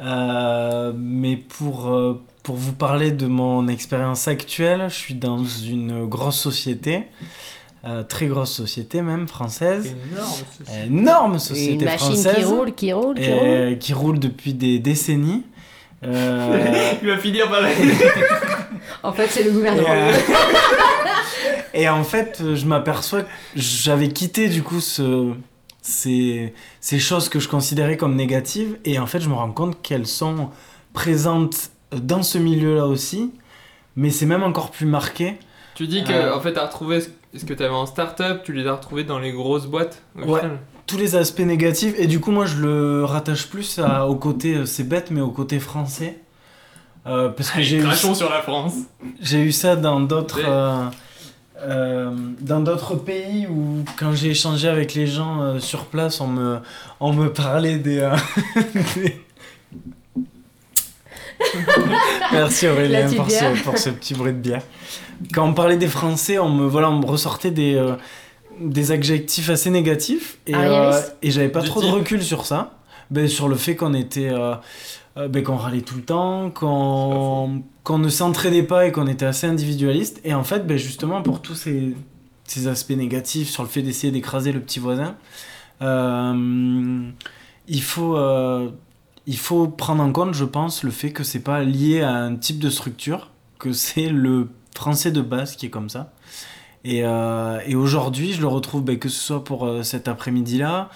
Euh, 0.00 0.92
mais 0.96 1.36
pour, 1.36 1.88
euh, 1.90 2.22
pour 2.42 2.56
vous 2.56 2.72
parler 2.72 3.10
de 3.10 3.26
mon 3.26 3.68
expérience 3.68 4.28
actuelle, 4.28 4.86
je 4.88 4.94
suis 4.94 5.14
dans 5.14 5.44
une 5.44 6.06
grosse 6.06 6.38
société, 6.38 7.04
euh, 7.84 8.02
très 8.02 8.26
grosse 8.26 8.52
société 8.52 9.02
même, 9.02 9.28
française. 9.28 9.94
Énorme 10.86 11.38
société 11.38 11.72
Une 11.72 11.84
machine 11.84 11.98
française. 12.14 12.34
qui 12.36 12.44
roule, 12.44 12.74
qui 12.74 12.92
roule, 12.92 13.14
qui 13.18 13.32
roule. 13.32 13.78
qui 13.78 13.92
roule 13.92 14.18
depuis 14.18 14.54
des 14.54 14.78
décennies. 14.78 15.44
Euh, 16.02 16.92
Il 17.02 17.08
va 17.08 17.18
finir 17.18 17.48
par 17.50 17.60
la... 17.60 17.68
En 19.02 19.12
fait, 19.12 19.26
c'est 19.28 19.42
le 19.42 19.50
et, 19.50 19.52
gouvernement. 19.52 19.88
euh, 19.90 20.12
et 21.74 21.88
en 21.88 22.04
fait, 22.04 22.42
je 22.54 22.66
m'aperçois 22.66 23.22
que 23.22 23.28
j'avais 23.54 24.08
quitté 24.08 24.48
du 24.48 24.62
coup 24.62 24.80
ce, 24.80 25.32
ces, 25.82 26.54
ces 26.80 26.98
choses 26.98 27.28
que 27.28 27.40
je 27.40 27.48
considérais 27.48 27.96
comme 27.96 28.14
négatives. 28.16 28.78
Et 28.84 28.98
en 28.98 29.06
fait, 29.06 29.20
je 29.20 29.28
me 29.28 29.34
rends 29.34 29.52
compte 29.52 29.80
qu'elles 29.82 30.06
sont 30.06 30.50
présentes 30.92 31.70
dans 31.92 32.22
ce 32.22 32.38
milieu-là 32.38 32.86
aussi. 32.86 33.32
Mais 33.96 34.10
c'est 34.10 34.26
même 34.26 34.42
encore 34.42 34.70
plus 34.70 34.86
marqué. 34.86 35.38
Tu 35.74 35.86
dis 35.86 36.04
que 36.04 36.12
Euh. 36.12 36.34
en 36.36 36.40
fait 36.40 36.52
t'as 36.52 36.66
retrouvé 36.66 37.00
ce 37.34 37.44
que 37.44 37.54
t'avais 37.54 37.70
en 37.74 37.86
start-up, 37.86 38.42
tu 38.44 38.52
les 38.52 38.66
as 38.66 38.74
retrouvés 38.74 39.04
dans 39.04 39.18
les 39.18 39.32
grosses 39.32 39.66
boîtes 39.66 40.02
au 40.16 40.32
Ouais. 40.32 40.40
final. 40.40 40.58
Tous 40.86 40.96
les 40.98 41.14
aspects 41.16 41.40
négatifs. 41.40 41.94
Et 41.98 42.06
du 42.08 42.18
coup, 42.20 42.32
moi, 42.32 42.46
je 42.46 42.56
le 42.56 43.04
rattache 43.04 43.46
plus 43.46 43.78
à- 43.78 44.06
au 44.08 44.16
côté, 44.16 44.56
euh, 44.56 44.66
c'est 44.66 44.82
bête, 44.82 45.10
mais 45.12 45.20
au 45.20 45.30
côté 45.30 45.60
français. 45.60 46.18
Euh, 47.06 47.28
parce 47.30 47.50
que 47.50 47.62
j'ai 47.62 47.76
eu, 47.78 47.86
sur 47.94 48.28
la 48.28 48.42
France. 48.42 48.74
j'ai 49.20 49.40
eu 49.42 49.52
ça 49.52 49.76
dans 49.76 50.00
d'autres. 50.00 50.40
Euh, 50.44 50.84
euh, 51.62 52.10
dans 52.40 52.60
d'autres 52.60 52.94
pays 52.96 53.46
où 53.46 53.84
quand 53.98 54.12
j'ai 54.12 54.30
échangé 54.30 54.68
avec 54.68 54.94
les 54.94 55.06
gens 55.06 55.42
euh, 55.42 55.58
sur 55.60 55.86
place, 55.86 56.20
on 56.20 56.26
me, 56.28 56.58
on 57.00 57.12
me 57.12 57.32
parlait 57.32 57.76
des, 57.78 57.98
euh, 57.98 58.16
des- 58.96 59.20
Merci 62.32 62.68
Aurélien 62.68 63.08
pour 63.12 63.30
ce, 63.30 63.62
pour 63.62 63.78
ce 63.78 63.90
petit 63.90 64.14
bruit 64.14 64.32
de 64.32 64.38
bière. 64.38 64.62
Quand 65.32 65.46
on 65.48 65.52
parlait 65.54 65.76
des 65.76 65.88
Français, 65.88 66.38
on 66.38 66.48
me, 66.50 66.66
voilà, 66.66 66.90
on 66.90 66.98
me 67.00 67.06
ressortait 67.06 67.50
des, 67.50 67.82
des 68.60 68.92
adjectifs 68.92 69.50
assez 69.50 69.70
négatifs. 69.70 70.38
Et, 70.46 70.54
Arriériste. 70.54 71.16
et 71.22 71.30
j'avais 71.30 71.48
pas 71.48 71.60
Du 71.60 71.68
trop 71.68 71.82
de 71.82 71.86
recul 71.86 72.22
sur 72.22 72.46
ça. 72.46 72.72
Ben, 73.10 73.26
sur 73.26 73.48
le 73.48 73.56
fait 73.56 73.74
qu'on 73.74 73.94
était. 73.94 74.30
Euh, 75.20 75.28
ben, 75.28 75.42
qu'on 75.42 75.56
râlait 75.56 75.82
tout 75.82 75.96
le 75.96 76.02
temps, 76.02 76.50
qu'on 76.50 77.62
qu'on 77.84 77.98
ne 77.98 78.08
s'entraidait 78.08 78.62
pas 78.62 78.86
et 78.86 78.92
qu'on 78.92 79.06
était 79.06 79.26
assez 79.26 79.46
individualiste. 79.46 80.20
Et 80.24 80.34
en 80.34 80.44
fait, 80.44 80.66
ben, 80.66 80.76
justement, 80.76 81.22
pour 81.22 81.40
tous 81.42 81.54
ces, 81.54 81.94
ces 82.44 82.66
aspects 82.68 82.90
négatifs, 82.96 83.50
sur 83.50 83.62
le 83.62 83.68
fait 83.68 83.82
d'essayer 83.82 84.12
d'écraser 84.12 84.52
le 84.52 84.60
petit 84.60 84.80
voisin, 84.80 85.16
euh, 85.82 87.10
il 87.68 87.82
faut. 87.82 88.16
euh, 88.16 88.70
il 89.26 89.36
faut 89.36 89.68
prendre 89.68 90.02
en 90.02 90.10
compte, 90.12 90.34
je 90.34 90.44
pense, 90.44 90.82
le 90.82 90.90
fait 90.90 91.12
que 91.12 91.22
c'est 91.22 91.40
pas 91.44 91.62
lié 91.62 92.00
à 92.00 92.14
un 92.14 92.34
type 92.36 92.58
de 92.58 92.70
structure, 92.70 93.30
que 93.58 93.72
c'est 93.72 94.08
le 94.08 94.48
français 94.74 95.12
de 95.12 95.20
base 95.20 95.56
qui 95.56 95.66
est 95.66 95.70
comme 95.70 95.90
ça. 95.90 96.12
Et, 96.84 97.04
euh, 97.04 97.60
et 97.66 97.76
aujourd'hui, 97.76 98.32
je 98.32 98.40
le 98.40 98.48
retrouve, 98.48 98.82
ben, 98.82 98.98
que 98.98 99.08
ce 99.08 99.20
soit 99.20 99.44
pour 99.44 99.66
euh, 99.66 99.82
cet 99.82 100.08
après-midi-là, 100.08 100.88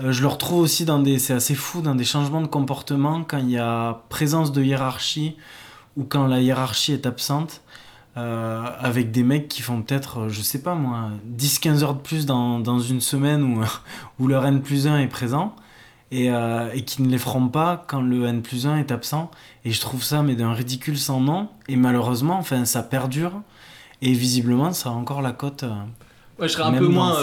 euh, 0.00 0.12
je 0.12 0.20
le 0.22 0.28
retrouve 0.28 0.60
aussi 0.60 0.84
dans 0.84 1.00
des, 1.00 1.18
c'est 1.18 1.32
assez 1.34 1.54
fou, 1.54 1.80
dans 1.82 1.94
des 1.94 2.04
changements 2.04 2.40
de 2.40 2.46
comportement 2.46 3.24
quand 3.24 3.38
il 3.38 3.50
y 3.50 3.58
a 3.58 4.02
présence 4.08 4.52
de 4.52 4.62
hiérarchie 4.62 5.36
ou 5.96 6.04
quand 6.04 6.26
la 6.26 6.40
hiérarchie 6.40 6.92
est 6.92 7.06
absente. 7.06 7.62
euh, 8.18 8.64
avec 8.80 9.12
des 9.12 9.22
mecs 9.24 9.48
qui 9.48 9.62
font 9.62 9.82
peut-être, 9.82 10.20
euh, 10.22 10.28
je 10.30 10.42
sais 10.42 10.62
pas 10.62 10.74
moi, 10.74 11.10
10-15 11.38 11.84
heures 11.84 11.94
de 11.94 12.00
plus 12.02 12.26
dans, 12.26 12.60
dans 12.60 12.80
une 12.80 13.00
semaine 13.00 13.42
où, 13.44 13.62
où 14.20 14.28
leur 14.28 14.46
N 14.46 14.62
plus 14.62 14.86
1 14.88 14.98
est 15.00 15.08
présent 15.08 15.54
et, 16.10 16.30
euh, 16.30 16.70
et 16.74 16.84
qui 16.84 17.02
ne 17.02 17.08
les 17.10 17.18
feront 17.18 17.48
pas 17.48 17.84
quand 17.88 18.00
le 18.02 18.26
N 18.26 18.42
plus 18.42 18.66
1 18.66 18.78
est 18.78 18.92
absent. 18.92 19.30
Et 19.64 19.72
je 19.72 19.80
trouve 19.80 20.02
ça 20.04 20.22
mais 20.22 20.34
d'un 20.36 20.52
ridicule 20.54 20.98
sans 20.98 21.20
nom. 21.20 21.48
Et 21.68 21.76
malheureusement, 21.76 22.38
enfin, 22.38 22.64
ça 22.66 22.82
perdure. 22.82 23.42
Et 24.02 24.12
visiblement, 24.14 24.72
ça 24.72 24.90
a 24.90 24.92
encore 24.92 25.22
la 25.22 25.32
cote. 25.32 25.64
euh, 25.64 25.68
Moi, 26.38 26.46
je 26.48 26.52
serais 26.54 26.64
un 26.64 26.72
peu 26.72 26.86
moins 26.88 27.14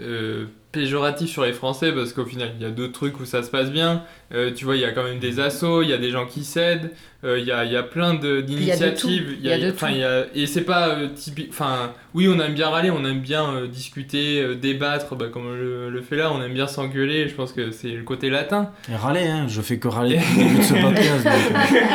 euh, 0.00 0.46
péjoratif 0.80 1.30
sur 1.30 1.44
les 1.44 1.52
Français 1.52 1.92
parce 1.92 2.12
qu'au 2.12 2.24
final, 2.24 2.50
il 2.58 2.62
y 2.62 2.68
a 2.68 2.70
d'autres 2.70 2.92
trucs 2.92 3.18
où 3.20 3.24
ça 3.24 3.42
se 3.42 3.50
passe 3.50 3.70
bien. 3.70 4.02
Euh, 4.34 4.52
tu 4.54 4.64
vois, 4.64 4.76
il 4.76 4.82
y 4.82 4.84
a 4.84 4.92
quand 4.92 5.04
même 5.04 5.18
des 5.18 5.40
assos, 5.40 5.82
il 5.82 5.88
y 5.88 5.92
a 5.92 5.98
des 5.98 6.10
gens 6.10 6.26
qui 6.26 6.44
s'aident, 6.44 6.90
euh, 7.24 7.38
il 7.38 7.46
y, 7.46 7.52
a, 7.52 7.64
il 7.64 7.72
y 7.72 7.76
a 7.76 7.82
plein 7.82 8.14
de- 8.14 8.26
y 8.26 8.30
a 8.30 8.34
de 8.34 8.40
d'initiatives. 8.42 9.24
tout. 9.26 9.34
Il 9.40 9.46
y 9.46 9.52
a 9.52 9.58
de 9.58 9.70
tout. 9.70 9.84
il 9.88 9.96
y 9.98 10.04
a- 10.04 10.26
Et 10.34 10.46
c'est 10.46 10.62
pas 10.64 10.88
euh, 10.90 11.08
typique. 11.14 11.48
Enfin, 11.50 11.92
oui, 12.14 12.28
on 12.28 12.38
aime 12.40 12.54
bien 12.54 12.68
râler, 12.68 12.90
on 12.90 13.04
aime 13.04 13.20
bien 13.20 13.44
euh, 13.54 13.66
discuter, 13.68 14.40
euh, 14.42 14.54
débattre, 14.54 15.14
bah, 15.16 15.26
comme 15.32 15.46
on 15.46 15.52
le, 15.54 15.90
le 15.90 16.02
fait 16.02 16.16
là, 16.16 16.30
on 16.32 16.42
aime 16.42 16.52
bien 16.54 16.66
s'engueuler. 16.66 17.28
Je 17.28 17.34
pense 17.34 17.52
que 17.52 17.70
c'est 17.70 17.88
le 17.90 18.02
côté 18.02 18.28
latin. 18.30 18.70
Et 18.90 18.96
râler, 18.96 19.26
hein. 19.26 19.46
Je 19.48 19.60
fais 19.62 19.78
que 19.78 19.88
râler 19.88 20.18
depuis 20.18 20.42
le 20.42 20.48
début 20.48 20.58
de 20.58 20.62
ce 20.62 20.74
podcast. 20.74 21.24
donc, 21.24 21.72
euh, 21.72 21.86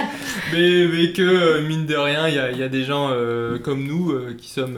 mais, 0.54 0.88
mais 0.88 1.12
que, 1.14 1.62
mine 1.68 1.86
de 1.86 1.96
rien, 1.96 2.28
il 2.28 2.36
y 2.36 2.40
a, 2.40 2.52
il 2.52 2.58
y 2.58 2.64
a 2.64 2.70
des 2.70 2.84
gens 2.86 3.10
euh, 3.12 3.58
comme 3.60 3.84
nous 3.86 4.12
euh, 4.12 4.36
qui 4.38 4.50
sommes. 4.50 4.78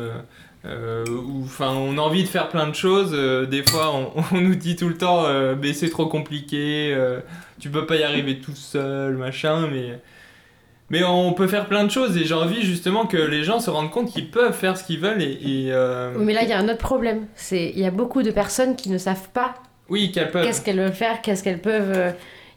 Euh, 0.66 1.04
enfin, 1.44 1.74
on 1.76 1.98
a 1.98 2.02
envie 2.02 2.24
de 2.24 2.28
faire 2.28 2.48
plein 2.50 2.68
de 2.68 2.76
choses. 2.76 3.12
euh, 3.14 3.46
des 3.46 3.64
fois, 3.64 3.94
on, 3.94 4.12
on 4.38 4.42
nous 4.42 4.56
dit 4.56 4.76
tout 4.76 4.88
le 4.90 4.98
temps, 4.98 5.26
euh, 5.26 5.56
mais 5.62 5.74
c'est 5.74 5.90
trop 5.90 6.06
compliqué, 6.08 6.94
euh, 6.96 7.20
tu 7.60 7.70
peux 7.70 7.86
pas 7.86 7.96
y 7.98 8.04
arriver 8.04 8.40
tout 8.40 8.56
seul, 8.56 9.18
machin. 9.18 9.68
Mais, 9.72 10.00
mais 10.90 11.04
on 11.04 11.34
peut 11.34 11.48
faire 11.48 11.66
plein 11.66 11.84
de 11.84 11.92
choses 11.92 12.16
et 12.18 12.24
j'ai 12.26 12.34
envie 12.34 12.62
justement 12.62 13.06
que 13.08 13.18
les 13.18 13.44
gens 13.44 13.60
se 13.60 13.70
rendent 13.70 13.92
compte 13.92 14.12
qu'ils 14.12 14.30
peuvent 14.32 14.54
faire 14.54 14.78
ce 14.78 14.84
qu'ils 14.86 15.00
veulent. 15.00 15.22
Et, 15.22 15.68
et, 15.68 15.74
Oui, 16.16 16.24
mais 16.26 16.34
là, 16.34 16.44
il 16.44 16.50
y 16.50 16.54
a 16.54 16.60
un 16.60 16.70
autre 16.70 16.78
problème. 16.78 17.26
C'est 17.36 17.70
il 17.76 17.80
y 17.80 17.86
a 17.86 17.92
beaucoup 17.92 18.24
de 18.24 18.32
personnes 18.32 18.76
qui 18.76 18.90
ne 18.90 18.98
savent 18.98 19.30
pas 19.34 19.56
oui, 19.90 20.12
qu'elles 20.12 20.32
peuvent. 20.32 20.46
qu'est-ce 20.46 20.62
qu'elles 20.62 20.80
veulent 20.80 20.94
faire, 20.94 21.22
qu'est-ce 21.22 21.44
qu'elles 21.44 21.62
peuvent. 21.62 22.14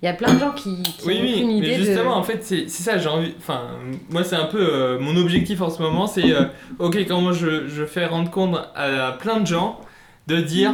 Il 0.06 0.10
y 0.10 0.12
a 0.12 0.14
plein 0.14 0.32
de 0.34 0.38
gens 0.38 0.52
qui, 0.52 0.84
qui 0.84 1.04
Oui, 1.04 1.18
ont 1.18 1.22
oui, 1.22 1.32
aucune 1.34 1.48
mais 1.48 1.56
idée 1.66 1.74
justement, 1.84 2.10
de. 2.14 2.20
en 2.20 2.22
fait, 2.22 2.44
c'est 2.44 2.68
ça, 2.68 2.96
j'ai 2.96 3.08
envie. 3.08 3.34
Enfin, 3.38 3.62
moi, 4.08 4.22
c'est 4.22 4.36
un 4.36 4.44
peu 4.44 4.60
euh, 4.60 5.00
mon 5.00 5.16
objectif 5.16 5.60
en 5.62 5.68
ce 5.68 5.82
moment, 5.82 6.06
c'est 6.06 6.30
euh, 6.30 6.44
ok, 6.78 6.96
comment 7.08 7.32
je, 7.32 7.66
je 7.66 7.84
fais 7.84 8.06
rendre 8.06 8.30
compte 8.30 8.56
à, 8.76 9.16
plein 9.18 9.40
de 9.40 9.46
gens 9.48 9.80
de 10.28 10.36
dire 10.36 10.70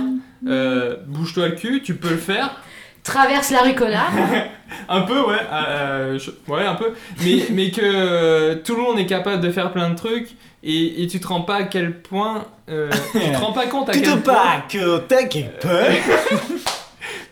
euh, 0.46 0.96
bouge-toi 1.06 1.48
le 1.48 1.54
cul, 1.54 1.80
tu 1.82 1.94
peux 1.94 2.10
le 2.10 2.18
faire. 2.18 2.56
Traverse 3.04 3.50
la 3.52 3.62
rue 3.62 3.74
connard. 3.74 4.12
Un 4.90 5.00
peu, 5.00 5.18
ouais, 5.22 5.40
euh, 5.50 6.18
je- 6.18 6.30
ouais, 6.52 6.66
un 6.66 6.74
peu, 6.74 6.92
mais, 7.24 7.46
mais 7.52 7.70
que 7.70 7.80
euh, 7.82 8.54
tout 8.62 8.74
le 8.76 8.82
monde 8.82 8.98
est 8.98 9.06
capable 9.06 9.42
de 9.42 9.50
faire 9.50 9.72
plein 9.72 9.88
de 9.90 9.96
trucs 9.96 10.28
et, 10.62 11.02
et 11.02 11.06
tu 11.06 11.20
te 11.20 11.26
rends 11.26 11.40
pas 11.42 11.56
à 11.56 11.62
quel 11.64 12.00
point. 12.02 12.44
euh, 12.68 12.90
tu 13.12 13.18
te 13.32 13.38
rends 13.38 13.52
pas 13.52 13.66
compte 13.66 13.88
à 13.88 13.92
Tu 13.92 14.02
quel 14.02 14.10
te 14.12 14.18
point. 14.24 14.34
pas 14.34 14.64
que 14.68 14.98
t'as 14.98 15.24
quelque 15.24 15.58
peur. 15.62 15.88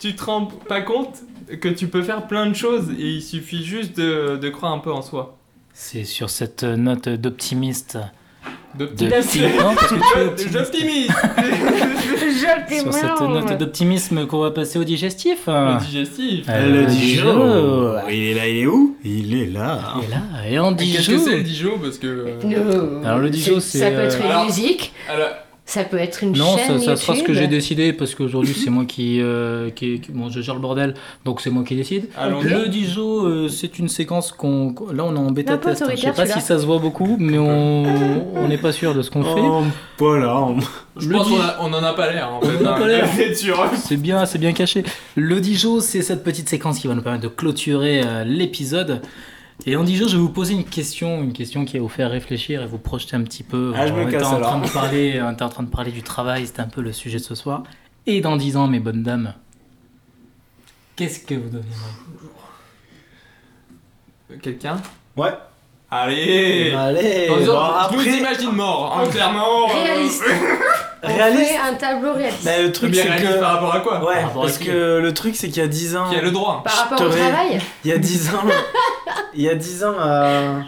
Tu 0.01 0.15
te 0.17 0.25
rends 0.25 0.47
pas 0.47 0.81
compte 0.81 1.19
que 1.61 1.69
tu 1.69 1.89
peux 1.89 2.03
faire 2.03 2.27
plein 2.27 2.47
de 2.47 2.55
choses 2.55 2.91
et 2.99 3.07
il 3.09 3.23
suffit 3.23 3.65
juste 3.65 3.97
de, 3.97 4.37
de 4.37 4.49
croire 4.51 4.73
un 4.73 4.79
peu 4.79 4.93
en 4.93 5.03
soi. 5.03 5.37
C'est 5.73 6.05
sur 6.05 6.31
cette 6.31 6.63
note 6.65 7.09
d'optimiste. 7.09 7.99
Optimiste. 8.81 9.37
J'optimise 12.41 12.83
Sur 12.83 12.93
cette 12.93 13.21
note 13.21 13.59
d'optimisme 13.59 14.27
qu'on 14.27 14.41
va 14.41 14.51
passer 14.51 14.79
au 14.79 14.85
digestif. 14.85 15.47
Le 15.47 15.79
digestif. 15.85 16.47
Euh, 16.49 16.83
le 16.83 16.87
Dijon. 16.87 17.33
Dijon. 17.35 18.09
Il 18.11 18.15
est 18.25 18.35
là, 18.35 18.49
il 18.49 18.57
est 18.59 18.67
où? 18.67 18.97
Il 19.05 19.35
est 19.35 19.47
là. 19.47 19.95
Et 20.07 20.11
là, 20.11 20.23
et 20.49 20.59
en 20.59 20.71
Mais 20.71 20.77
Qu'est-ce 20.79 21.11
Dijon. 21.11 21.13
que 21.13 21.19
c'est 21.31 21.37
le 21.37 21.43
Dijon? 21.43 21.73
Parce 21.83 21.99
que. 21.99 22.07
euh, 22.07 23.01
No. 23.01 23.05
Alors, 23.07 23.19
le 23.19 23.31
Dijon, 23.31 23.61
C'est- 23.61 23.79
Ça 23.79 23.91
peut 23.91 24.01
être 24.01 24.17
euh, 24.21 24.25
une 24.25 24.31
Alors- 24.31 24.45
musique, 24.47 24.93
alors, 25.09 25.29
ça 25.71 25.85
peut 25.85 25.99
être 25.99 26.23
une 26.25 26.37
Non, 26.37 26.57
chaîne 26.57 26.81
ça, 26.81 26.85
ça 26.85 26.97
sera 26.97 27.15
ce 27.17 27.23
que 27.23 27.33
j'ai 27.33 27.47
décidé 27.47 27.93
parce 27.93 28.15
qu'aujourd'hui 28.15 28.55
c'est 28.55 28.71
moi 28.71 28.85
qui, 28.85 29.21
euh, 29.23 29.71
qui, 29.71 30.01
qui- 30.01 30.11
bon, 30.13 30.29
je 30.29 30.41
gère 30.41 30.55
le 30.55 30.61
bordel, 30.61 30.95
donc 31.25 31.41
c'est 31.41 31.51
moi 31.51 31.63
qui 31.65 31.77
décide. 31.77 32.09
allons-y. 32.19 32.49
Le 32.49 32.69
Dijon, 32.69 33.25
euh, 33.27 33.49
c'est 33.49 33.79
une 33.79 33.89
séquence 33.89 34.33
qu'on, 34.33 34.75
là 34.93 35.05
on 35.05 35.15
est 35.15 35.19
en 35.19 35.31
bêta 35.31 35.53
Un 35.53 35.59
peu 35.59 35.71
test. 35.71 35.83
hein. 35.83 35.87
Je 35.95 36.01
sais 36.01 36.13
pas 36.13 36.27
si 36.27 36.41
ça 36.41 36.59
se 36.59 36.67
voit 36.67 36.79
beaucoup, 36.79 37.17
mais 37.19 37.39
on 37.39 37.85
on 38.37 38.49
n'est 38.49 38.59
pas 38.59 38.73
sûr 38.73 38.95
de 38.95 39.03
ce 39.03 39.11
qu'on 39.11 39.23
fait. 39.23 39.41
Oh, 39.43 39.63
voilà. 39.99 40.37
on- 40.37 40.57
Je 40.97 41.09
Le 41.09 41.17
pense 41.17 41.29
qu'on 41.29 41.41
a- 41.41 41.57
on 41.61 41.73
en 41.73 41.83
a 41.85 41.93
pas 41.95 42.11
l'air 42.13 42.31
en 42.33 42.41
On 42.43 42.47
fait. 42.47 42.65
en 42.65 42.67
a 42.69 42.75
hein. 42.75 42.79
pas 42.81 42.89
l'air. 42.89 43.09
C'est 43.17 43.35
sûr. 43.35 43.65
C'est 43.77 43.97
bien, 43.97 44.27
c'est 44.27 44.39
bien 44.39 44.53
caché. 44.53 44.83
Le 45.15 45.41
Dijon, 45.41 45.81
c'est 45.81 46.03
cette 46.03 46.25
petite 46.25 46.49
séquence 46.49 46.79
qui 46.81 46.89
va 46.89 46.95
nous 46.95 47.03
permettre 47.03 47.23
de 47.25 47.29
clôturer 47.29 48.03
euh, 48.05 48.25
l'épisode. 48.25 49.01
Et 49.67 49.77
en 49.77 49.85
Dijon, 49.85 50.09
je 50.09 50.17
vais 50.17 50.23
vous 50.23 50.31
poser 50.31 50.55
une 50.55 50.65
question, 50.65 51.23
une 51.23 51.33
question 51.33 51.65
qui 51.65 51.77
va 51.77 51.83
vous 51.83 51.89
faire 51.89 52.11
réfléchir 52.11 52.63
et 52.63 52.67
vous 52.67 52.79
projeter 52.79 53.17
un 53.17 53.23
petit 53.23 53.43
peu. 53.43 53.73
Ah, 53.77 53.87
je 53.87 53.93
me 53.93 54.05
on 54.05 54.09
était 54.09 54.19
casse 54.19 54.27
en 54.29 54.41
train 54.41 54.59
de 54.61 54.69
parler, 54.69 55.21
on 55.23 55.33
était 55.33 55.43
en 55.43 55.49
train 55.51 55.63
de 55.63 55.69
parler 55.69 55.91
du 55.93 56.03
travail, 56.03 56.47
c'était 56.47 56.61
un 56.61 56.69
peu 56.69 56.81
le 56.81 56.93
sujet 56.93 57.19
de 57.19 57.23
ce 57.23 57.35
soir. 57.35 57.63
Et 58.07 58.21
dans 58.21 58.37
10 58.37 58.57
ans, 58.57 58.67
mes 58.69 58.81
bonnes 58.81 59.03
dames, 59.03 59.35
qu'est-ce 60.97 61.21
que 61.21 61.35
vous 61.35 61.49
deviendrez? 61.49 61.69
Quelqu'un? 64.43 64.81
Ouais. 65.17 65.33
Allez 65.91 66.73
Allez. 66.73 67.27
Bon, 67.29 67.37
Je 67.39 67.97
nous 67.97 68.17
imagine 68.17 68.53
mort, 68.53 68.97
hein, 68.97 69.09
clairement. 69.11 69.69
euh, 69.69 69.83
Réaliste. 69.83 70.23
On 71.03 71.09
Réaliste. 71.09 71.51
fait 71.53 71.57
un 71.57 71.75
tableau 71.75 72.13
réaliste. 72.13 72.43
Mais 72.45 72.63
le 72.63 72.73
truc, 72.73 72.95
c'est 72.95 73.05
que. 73.05 73.41
par 73.41 73.53
rapport 73.55 73.75
à 73.75 73.81
quoi 73.81 74.05
Ouais, 74.05 74.15
Par 74.17 74.23
rapport 74.25 74.43
à 74.43 74.47
parce 74.47 74.59
qui 74.59 74.67
que 74.67 74.99
le 74.99 75.15
truc, 75.15 75.35
c'est 75.37 75.49
qu'il 75.49 75.63
y 75.63 75.65
a 75.65 75.69
10 75.69 75.97
ans. 75.97 76.11
Qui 76.11 76.17
a 76.17 76.23
le 76.23 76.31
droit 76.31 76.63
Par 76.63 76.75
rapport 76.77 77.01
au 77.07 77.11
travail 77.11 77.59
Il 77.85 77.91
y 77.91 77.95
a 77.95 77.99
10 77.99 78.35
ans. 78.35 78.45
il 79.35 79.43
y 79.43 79.49
a 79.49 79.55
10 79.55 79.85
ans, 79.85 79.95
euh, 79.99 80.61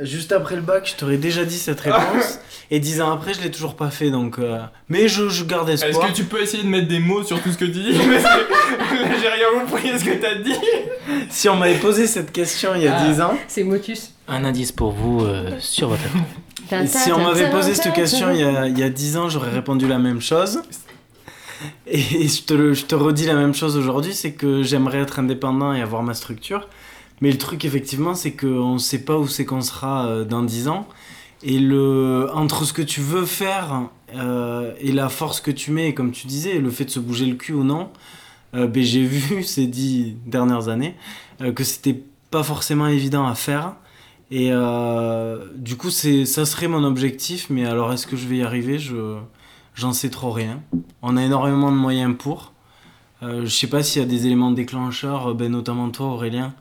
juste 0.00 0.30
après 0.32 0.54
le 0.56 0.62
bac, 0.62 0.88
je 0.88 0.94
t'aurais 0.98 1.16
déjà 1.16 1.44
dit 1.44 1.58
cette 1.58 1.80
réponse. 1.80 2.38
et 2.70 2.78
10 2.78 3.00
ans 3.02 3.10
après, 3.12 3.34
je 3.34 3.40
l'ai 3.40 3.50
toujours 3.50 3.74
pas 3.74 3.90
fait. 3.90 4.10
Donc, 4.10 4.38
euh, 4.38 4.58
Mais 4.88 5.08
je, 5.08 5.28
je 5.28 5.44
garde 5.44 5.68
Est-ce 5.68 5.84
espoir. 5.86 6.08
que 6.08 6.12
tu 6.12 6.24
peux 6.24 6.40
essayer 6.40 6.62
de 6.62 6.68
mettre 6.68 6.86
des 6.88 7.00
mots 7.00 7.24
sur 7.24 7.40
tout 7.42 7.50
ce 7.50 7.58
que 7.58 7.64
tu 7.64 7.72
dis? 7.72 7.92
Parce 7.98 8.22
que 8.22 9.02
là, 9.02 9.08
j'ai 9.20 9.28
rien 9.28 9.60
compris 9.66 9.90
à 9.90 9.98
ce 9.98 10.04
que 10.04 10.14
t'as 10.14 10.36
dit. 10.36 10.54
Si 11.28 11.48
on 11.48 11.56
m'avait 11.56 11.74
posé 11.78 12.06
cette 12.06 12.30
question 12.32 12.70
il 12.76 12.82
y 12.84 12.88
a 12.88 12.96
Ah. 12.98 13.08
10 13.08 13.20
ans, 13.20 13.34
C'est 13.48 13.64
Motus. 13.64 14.11
Un 14.28 14.44
indice 14.44 14.72
pour 14.72 14.92
vous 14.92 15.20
euh, 15.24 15.56
sur 15.60 15.88
votre 15.88 16.02
écran. 16.06 16.86
si 16.86 17.12
on 17.12 17.18
m'avait 17.22 17.50
posé 17.50 17.74
cette 17.74 17.92
question 17.92 18.30
il 18.30 18.40
y 18.40 18.44
a, 18.44 18.68
il 18.68 18.78
y 18.78 18.82
a 18.82 18.88
10 18.88 19.16
ans, 19.16 19.28
j'aurais 19.28 19.50
répondu 19.50 19.86
la 19.88 19.98
même 19.98 20.20
chose. 20.20 20.60
Et 21.86 22.26
je 22.28 22.42
te, 22.42 22.54
le- 22.54 22.74
je 22.74 22.84
te 22.86 22.94
redis 22.94 23.26
la 23.26 23.34
même 23.34 23.54
chose 23.54 23.76
aujourd'hui, 23.76 24.14
c'est 24.14 24.32
que 24.32 24.62
j'aimerais 24.62 24.98
être 24.98 25.18
indépendant 25.18 25.72
et 25.72 25.80
avoir 25.82 26.02
ma 26.02 26.14
structure. 26.14 26.68
Mais 27.20 27.30
le 27.30 27.38
truc, 27.38 27.64
effectivement, 27.64 28.14
c'est 28.14 28.32
qu'on 28.32 28.74
ne 28.74 28.78
sait 28.78 29.04
pas 29.04 29.16
où 29.18 29.28
c'est 29.28 29.44
qu'on 29.44 29.60
sera 29.60 30.06
euh, 30.06 30.24
dans 30.24 30.42
10 30.42 30.68
ans. 30.68 30.88
Et 31.44 31.58
le, 31.58 32.28
entre 32.34 32.64
ce 32.64 32.72
que 32.72 32.82
tu 32.82 33.00
veux 33.00 33.26
faire 33.26 33.82
euh, 34.14 34.72
et 34.80 34.92
la 34.92 35.08
force 35.08 35.40
que 35.40 35.50
tu 35.50 35.70
mets, 35.72 35.88
et 35.88 35.94
comme 35.94 36.10
tu 36.12 36.26
disais, 36.26 36.58
le 36.58 36.70
fait 36.70 36.84
de 36.84 36.90
se 36.90 37.00
bouger 37.00 37.26
le 37.26 37.34
cul 37.34 37.52
ou 37.52 37.64
non, 37.64 37.90
euh, 38.54 38.66
ben, 38.66 38.82
j'ai 38.82 39.04
vu 39.04 39.42
ces 39.44 39.66
dix 39.66 40.14
dernières 40.26 40.68
années 40.68 40.94
euh, 41.40 41.52
que 41.52 41.64
c'était 41.64 42.00
pas 42.30 42.42
forcément 42.42 42.86
évident 42.86 43.26
à 43.26 43.34
faire. 43.34 43.74
Et 44.32 44.48
euh, 44.50 45.46
du 45.54 45.76
coup, 45.76 45.90
c'est, 45.90 46.24
ça 46.24 46.44
serait 46.44 46.66
mon 46.66 46.82
objectif, 46.82 47.50
mais 47.50 47.66
alors 47.66 47.92
est-ce 47.92 48.06
que 48.06 48.16
je 48.16 48.26
vais 48.26 48.38
y 48.38 48.42
arriver? 48.42 48.78
Je, 48.78 49.18
J'en 49.74 49.92
sais 49.92 50.10
trop 50.10 50.30
rien. 50.30 50.60
On 51.00 51.16
a 51.16 51.22
énormément 51.22 51.70
de 51.70 51.76
moyens 51.76 52.14
pour. 52.16 52.52
Euh, 53.22 53.42
je 53.44 53.50
sais 53.50 53.68
pas 53.68 53.82
s'il 53.82 54.02
y 54.02 54.04
a 54.04 54.08
des 54.08 54.26
éléments 54.26 54.50
déclencheurs, 54.50 55.30
euh, 55.30 55.34
ben, 55.34 55.50
notamment 55.50 55.88
toi 55.90 56.06
Aurélien, 56.06 56.54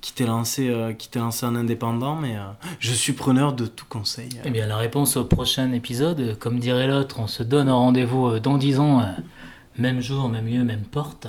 qui 0.00 0.12
t'es 0.12 0.26
lancé, 0.26 0.68
euh, 0.68 0.92
qui 0.92 1.08
t'es 1.08 1.18
lancé 1.18 1.46
en 1.46 1.54
indépendant, 1.54 2.16
mais 2.16 2.36
je 2.80 2.92
suis 2.92 3.12
preneur 3.12 3.52
de 3.52 3.66
tout 3.66 3.84
conseil. 3.88 4.30
Eh 4.44 4.50
bien, 4.50 4.66
la 4.66 4.76
réponse 4.76 5.16
au 5.16 5.24
prochain 5.24 5.72
épisode, 5.72 6.38
comme 6.38 6.58
dirait 6.58 6.88
l'autre, 6.88 7.20
on 7.20 7.26
se 7.26 7.42
donne 7.42 7.68
un 7.68 7.74
rendez-vous 7.74 8.40
dans 8.40 8.58
10 8.58 8.80
ans, 8.80 9.02
même 9.78 10.00
jour, 10.00 10.28
même 10.28 10.46
lieu, 10.46 10.64
même 10.64 10.82
porte. 10.82 11.28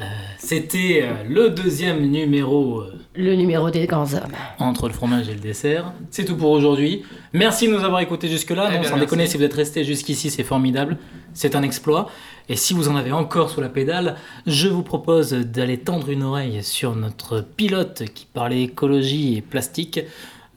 Euh, 0.00 0.04
C'était 0.38 1.00
euh, 1.02 1.24
le 1.28 1.50
deuxième 1.50 2.06
numéro 2.06 2.82
euh, 2.82 2.92
Le 3.16 3.34
numéro 3.34 3.68
des 3.70 3.86
grands 3.86 4.14
hommes. 4.14 4.32
entre 4.60 4.86
le 4.86 4.94
fromage 4.94 5.28
et 5.28 5.34
le 5.34 5.40
dessert. 5.40 5.92
C'est 6.10 6.24
tout 6.24 6.36
pour 6.36 6.50
aujourd'hui. 6.50 7.02
Merci 7.32 7.66
de 7.66 7.72
nous 7.72 7.84
avoir 7.84 8.00
écoutés 8.00 8.28
jusque-là. 8.28 8.68
Eh 8.70 8.74
Non, 8.74 8.80
bien, 8.80 8.90
sans 8.90 8.96
déconner, 8.98 9.26
si 9.26 9.36
vous 9.36 9.42
êtes 9.42 9.54
restés 9.54 9.82
jusqu'ici, 9.82 10.30
c'est 10.30 10.44
formidable. 10.44 10.98
C'est 11.34 11.56
un 11.56 11.62
exploit. 11.62 12.08
Et 12.48 12.54
si 12.54 12.74
vous 12.74 12.88
en 12.88 12.94
avez 12.96 13.10
encore 13.12 13.50
sous 13.50 13.60
la 13.60 13.68
pédale, 13.68 14.14
je 14.46 14.68
vous 14.68 14.82
propose 14.84 15.32
d'aller 15.32 15.78
tendre 15.78 16.08
une 16.10 16.22
oreille 16.22 16.62
sur 16.62 16.94
notre 16.94 17.40
pilote 17.40 18.04
qui 18.14 18.26
parlait 18.26 18.62
écologie 18.62 19.36
et 19.36 19.42
plastique. 19.42 20.00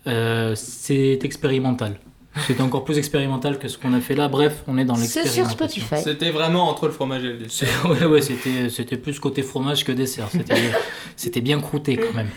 Euh, 0.07 0.53
c'est 0.55 1.19
expérimental. 1.23 1.99
C'est 2.47 2.61
encore 2.61 2.85
plus 2.85 2.97
expérimental 2.97 3.59
que 3.59 3.67
ce 3.67 3.77
qu'on 3.77 3.93
a 3.93 3.99
fait 3.99 4.15
là. 4.15 4.29
Bref, 4.29 4.63
on 4.67 4.77
est 4.77 4.85
dans 4.85 4.95
C'est 4.95 5.01
l'expérimentation. 5.23 5.43
sur 5.43 5.51
Spotify. 5.51 6.01
C'était 6.01 6.29
vraiment 6.31 6.69
entre 6.69 6.85
le 6.85 6.93
fromage 6.93 7.23
et 7.25 7.27
le 7.27 7.37
dessert. 7.37 7.67
C'est- 7.83 7.87
Ouais, 7.89 8.05
ouais, 8.05 8.21
c'était, 8.21 8.69
c'était 8.69 8.95
plus 8.97 9.19
côté 9.19 9.41
fromage 9.43 9.83
que 9.83 9.91
dessert. 9.91 10.27
C'était, 10.31 10.55
c'était 11.17 11.41
bien 11.41 11.59
croûté 11.59 11.97
quand 11.97 12.13
même. 12.15 12.29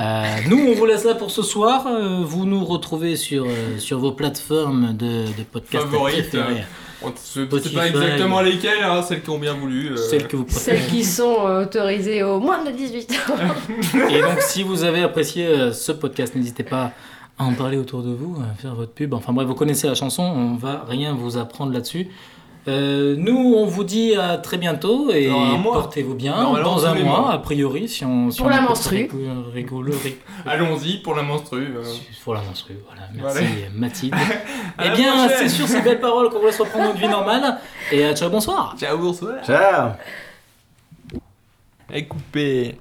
Euh, 0.00 0.24
nous, 0.48 0.58
on 0.58 0.74
vous 0.74 0.84
laisse 0.84 1.04
là 1.04 1.14
pour 1.14 1.30
ce 1.30 1.42
soir. 1.42 1.86
Euh, 1.86 2.22
vous 2.24 2.44
nous 2.44 2.64
retrouvez 2.64 3.14
sur, 3.14 3.44
euh, 3.44 3.78
sur 3.78 4.00
vos 4.00 4.10
plateformes 4.12 4.96
de, 4.96 5.26
de 5.26 5.42
podcast 5.52 5.84
Favorites, 5.84 6.28
préférées. 6.30 6.64
On 7.02 7.10
ne 7.10 7.14
sait 7.14 7.44
Spotify. 7.44 7.74
pas 7.74 7.86
exactement 7.88 8.40
lesquelles, 8.40 8.82
hein, 8.82 9.02
celles 9.02 9.22
qui 9.22 9.30
ont 9.30 9.38
bien 9.38 9.52
voulu. 9.54 9.90
euh. 9.92 9.96
Celles 9.96 10.26
que 10.26 10.34
vous 10.36 10.44
préférez. 10.44 10.78
Celles 10.78 10.86
qui 10.90 11.04
sont 11.04 11.36
autorisées 11.62 12.22
au 12.24 12.40
moins 12.40 12.64
de 12.64 12.72
18 12.72 13.12
ans. 13.12 14.08
Et 14.10 14.20
donc, 14.22 14.40
si 14.40 14.64
vous 14.64 14.82
avez 14.82 15.02
apprécié 15.02 15.72
ce 15.72 15.92
podcast, 15.92 16.34
n'hésitez 16.34 16.64
pas 16.64 16.92
à 17.38 17.44
en 17.44 17.52
parler 17.54 17.76
autour 17.76 18.02
de 18.02 18.10
vous, 18.12 18.36
à 18.40 18.54
faire 18.60 18.74
votre 18.74 18.92
pub. 18.92 19.12
Enfin 19.14 19.32
bref, 19.32 19.46
vous 19.46 19.54
connaissez 19.54 19.86
la 19.86 19.94
chanson, 19.94 20.22
on 20.22 20.54
va 20.54 20.84
rien 20.88 21.14
vous 21.14 21.36
apprendre 21.38 21.72
là-dessus. 21.72 22.08
Euh, 22.68 23.14
nous, 23.16 23.54
on 23.56 23.64
vous 23.66 23.84
dit 23.84 24.16
à 24.16 24.38
très 24.38 24.58
bientôt 24.58 25.10
et 25.12 25.28
Dans 25.28 25.40
un 25.40 25.56
mois. 25.58 25.74
portez-vous 25.74 26.14
bien. 26.14 26.34
Dans 26.64 26.84
un 26.84 26.94
mois, 26.96 27.20
mois. 27.20 27.30
a 27.32 27.38
priori, 27.38 27.88
si 27.88 28.04
on. 28.04 28.28
Si 28.32 28.38
Pour 28.38 28.46
on 28.46 28.50
la 28.50 28.56
rigolo- 29.54 29.92
rig- 30.02 30.16
Allons-y 30.46 30.96
pour 30.98 31.14
la 31.14 31.22
menstrue. 31.22 31.74
euh. 31.76 31.84
Pour 32.24 32.34
la 32.34 32.40
menstrue, 32.42 32.76
voilà. 32.84 33.02
Merci 33.14 33.44
Voilà. 33.44 33.70
Mathilde. 33.76 34.14
Eh 34.84 34.90
bien, 34.96 35.28
c'est 35.28 35.48
sur 35.48 35.68
ces 35.68 35.80
belles 35.80 36.00
paroles 36.00 36.28
qu'on 36.28 36.40
vous 36.40 36.46
laisse 36.46 36.58
reprendre 36.58 36.86
notre 36.86 36.98
vie 36.98 37.08
normale. 37.08 37.58
Et 37.92 38.04
euh, 38.04 38.14
ciao, 38.16 38.30
bonsoir. 38.30 38.74
Ciao, 38.80 38.98
bonsoir. 38.98 39.34
Ciao 39.46 39.90
Et 41.92 42.04
coupé. 42.04 42.76